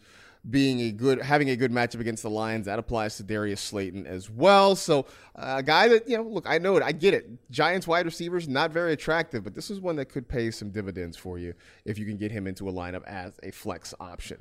being 0.49 0.79
a 0.82 0.91
good, 0.91 1.21
having 1.21 1.51
a 1.51 1.55
good 1.55 1.71
matchup 1.71 1.99
against 1.99 2.23
the 2.23 2.29
Lions, 2.29 2.65
that 2.65 2.79
applies 2.79 3.17
to 3.17 3.23
Darius 3.23 3.61
Slayton 3.61 4.07
as 4.07 4.29
well. 4.29 4.75
So 4.75 5.05
uh, 5.36 5.55
a 5.57 5.63
guy 5.63 5.88
that, 5.89 6.09
you 6.09 6.17
know, 6.17 6.23
look, 6.23 6.47
I 6.47 6.57
know 6.57 6.77
it. 6.77 6.84
I 6.84 6.93
get 6.93 7.13
it. 7.13 7.29
Giants 7.51 7.86
wide 7.86 8.05
receivers, 8.05 8.47
not 8.47 8.71
very 8.71 8.93
attractive, 8.93 9.43
but 9.43 9.53
this 9.53 9.69
is 9.69 9.79
one 9.79 9.95
that 9.97 10.05
could 10.05 10.27
pay 10.27 10.49
some 10.49 10.71
dividends 10.71 11.15
for 11.15 11.38
you 11.38 11.53
if 11.86 11.99
you 11.99 12.05
can 12.05 12.17
get 12.17 12.32
him 12.32 12.47
into 12.47 12.67
a 12.69 12.73
lineup 12.73 13.03
as 13.05 13.34
a 13.43 13.51
flex 13.51 13.93
option. 13.99 14.39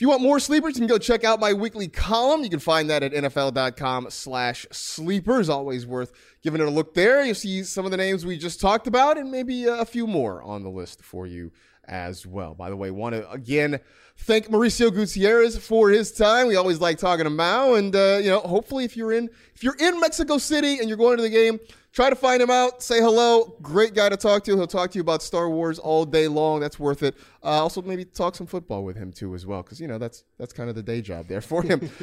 If 0.00 0.02
you 0.02 0.08
want 0.08 0.22
more 0.22 0.40
sleepers, 0.40 0.76
you 0.76 0.80
can 0.80 0.88
go 0.88 0.96
check 0.96 1.24
out 1.24 1.40
my 1.40 1.52
weekly 1.52 1.86
column. 1.86 2.42
You 2.42 2.48
can 2.48 2.58
find 2.58 2.88
that 2.88 3.02
at 3.02 3.12
NFL.com 3.12 4.06
slash 4.08 4.66
sleepers. 4.70 5.50
Always 5.50 5.86
worth 5.86 6.14
giving 6.42 6.62
it 6.62 6.66
a 6.66 6.70
look 6.70 6.94
there. 6.94 7.22
You'll 7.22 7.34
see 7.34 7.62
some 7.64 7.84
of 7.84 7.90
the 7.90 7.98
names 7.98 8.24
we 8.24 8.38
just 8.38 8.62
talked 8.62 8.86
about 8.86 9.18
and 9.18 9.30
maybe 9.30 9.66
a 9.66 9.84
few 9.84 10.06
more 10.06 10.42
on 10.42 10.62
the 10.62 10.70
list 10.70 11.02
for 11.02 11.26
you 11.26 11.52
as 11.90 12.26
well. 12.26 12.54
By 12.54 12.70
the 12.70 12.76
way, 12.76 12.90
want 12.90 13.14
to 13.14 13.30
again 13.30 13.80
thank 14.16 14.48
Mauricio 14.48 14.92
Gutierrez 14.92 15.58
for 15.58 15.90
his 15.90 16.12
time. 16.12 16.46
We 16.46 16.56
always 16.56 16.80
like 16.80 16.98
talking 16.98 17.24
to 17.24 17.30
Mao, 17.30 17.74
and 17.74 17.94
uh, 17.94 18.20
you 18.22 18.30
know, 18.30 18.40
hopefully, 18.40 18.84
if 18.84 18.96
you're 18.96 19.12
in 19.12 19.28
if 19.54 19.62
you're 19.62 19.76
in 19.78 20.00
Mexico 20.00 20.38
City 20.38 20.78
and 20.78 20.88
you're 20.88 20.96
going 20.96 21.16
to 21.16 21.22
the 21.22 21.28
game, 21.28 21.58
try 21.92 22.08
to 22.08 22.16
find 22.16 22.40
him 22.40 22.50
out. 22.50 22.82
Say 22.82 23.00
hello. 23.00 23.56
Great 23.60 23.94
guy 23.94 24.08
to 24.08 24.16
talk 24.16 24.44
to. 24.44 24.56
He'll 24.56 24.66
talk 24.66 24.92
to 24.92 24.98
you 24.98 25.02
about 25.02 25.22
Star 25.22 25.50
Wars 25.50 25.78
all 25.78 26.04
day 26.04 26.28
long. 26.28 26.60
That's 26.60 26.78
worth 26.78 27.02
it. 27.02 27.16
Uh, 27.42 27.48
also, 27.48 27.82
maybe 27.82 28.04
talk 28.04 28.36
some 28.36 28.46
football 28.46 28.84
with 28.84 28.96
him 28.96 29.12
too, 29.12 29.34
as 29.34 29.44
well, 29.44 29.62
because 29.62 29.80
you 29.80 29.88
know 29.88 29.98
that's 29.98 30.24
that's 30.38 30.52
kind 30.52 30.70
of 30.70 30.76
the 30.76 30.82
day 30.82 31.02
job 31.02 31.26
there 31.26 31.40
for 31.40 31.62
him. 31.62 31.90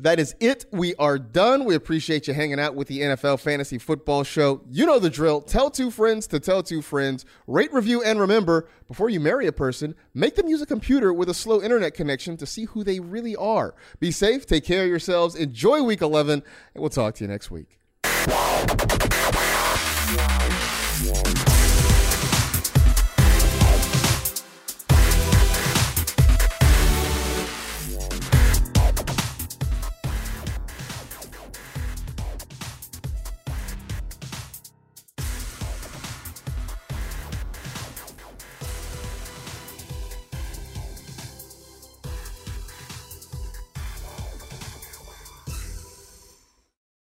That 0.00 0.20
is 0.20 0.36
it. 0.38 0.64
We 0.70 0.94
are 0.94 1.18
done. 1.18 1.64
We 1.64 1.74
appreciate 1.74 2.28
you 2.28 2.34
hanging 2.34 2.60
out 2.60 2.76
with 2.76 2.86
the 2.86 3.00
NFL 3.00 3.40
Fantasy 3.40 3.78
Football 3.78 4.22
Show. 4.22 4.62
You 4.70 4.86
know 4.86 5.00
the 5.00 5.10
drill. 5.10 5.40
Tell 5.40 5.70
two 5.70 5.90
friends 5.90 6.28
to 6.28 6.38
tell 6.38 6.62
two 6.62 6.82
friends. 6.82 7.24
Rate, 7.48 7.72
review, 7.72 8.02
and 8.02 8.20
remember 8.20 8.68
before 8.86 9.10
you 9.10 9.18
marry 9.18 9.48
a 9.48 9.52
person, 9.52 9.96
make 10.14 10.36
them 10.36 10.46
use 10.46 10.62
a 10.62 10.66
computer 10.66 11.12
with 11.12 11.28
a 11.28 11.34
slow 11.34 11.60
internet 11.60 11.94
connection 11.94 12.36
to 12.36 12.46
see 12.46 12.66
who 12.66 12.84
they 12.84 13.00
really 13.00 13.34
are. 13.34 13.74
Be 13.98 14.12
safe, 14.12 14.46
take 14.46 14.64
care 14.64 14.84
of 14.84 14.88
yourselves, 14.88 15.34
enjoy 15.34 15.82
week 15.82 16.00
11, 16.00 16.42
and 16.74 16.80
we'll 16.80 16.90
talk 16.90 17.14
to 17.16 17.24
you 17.24 17.28
next 17.28 17.50
week. 17.50 17.78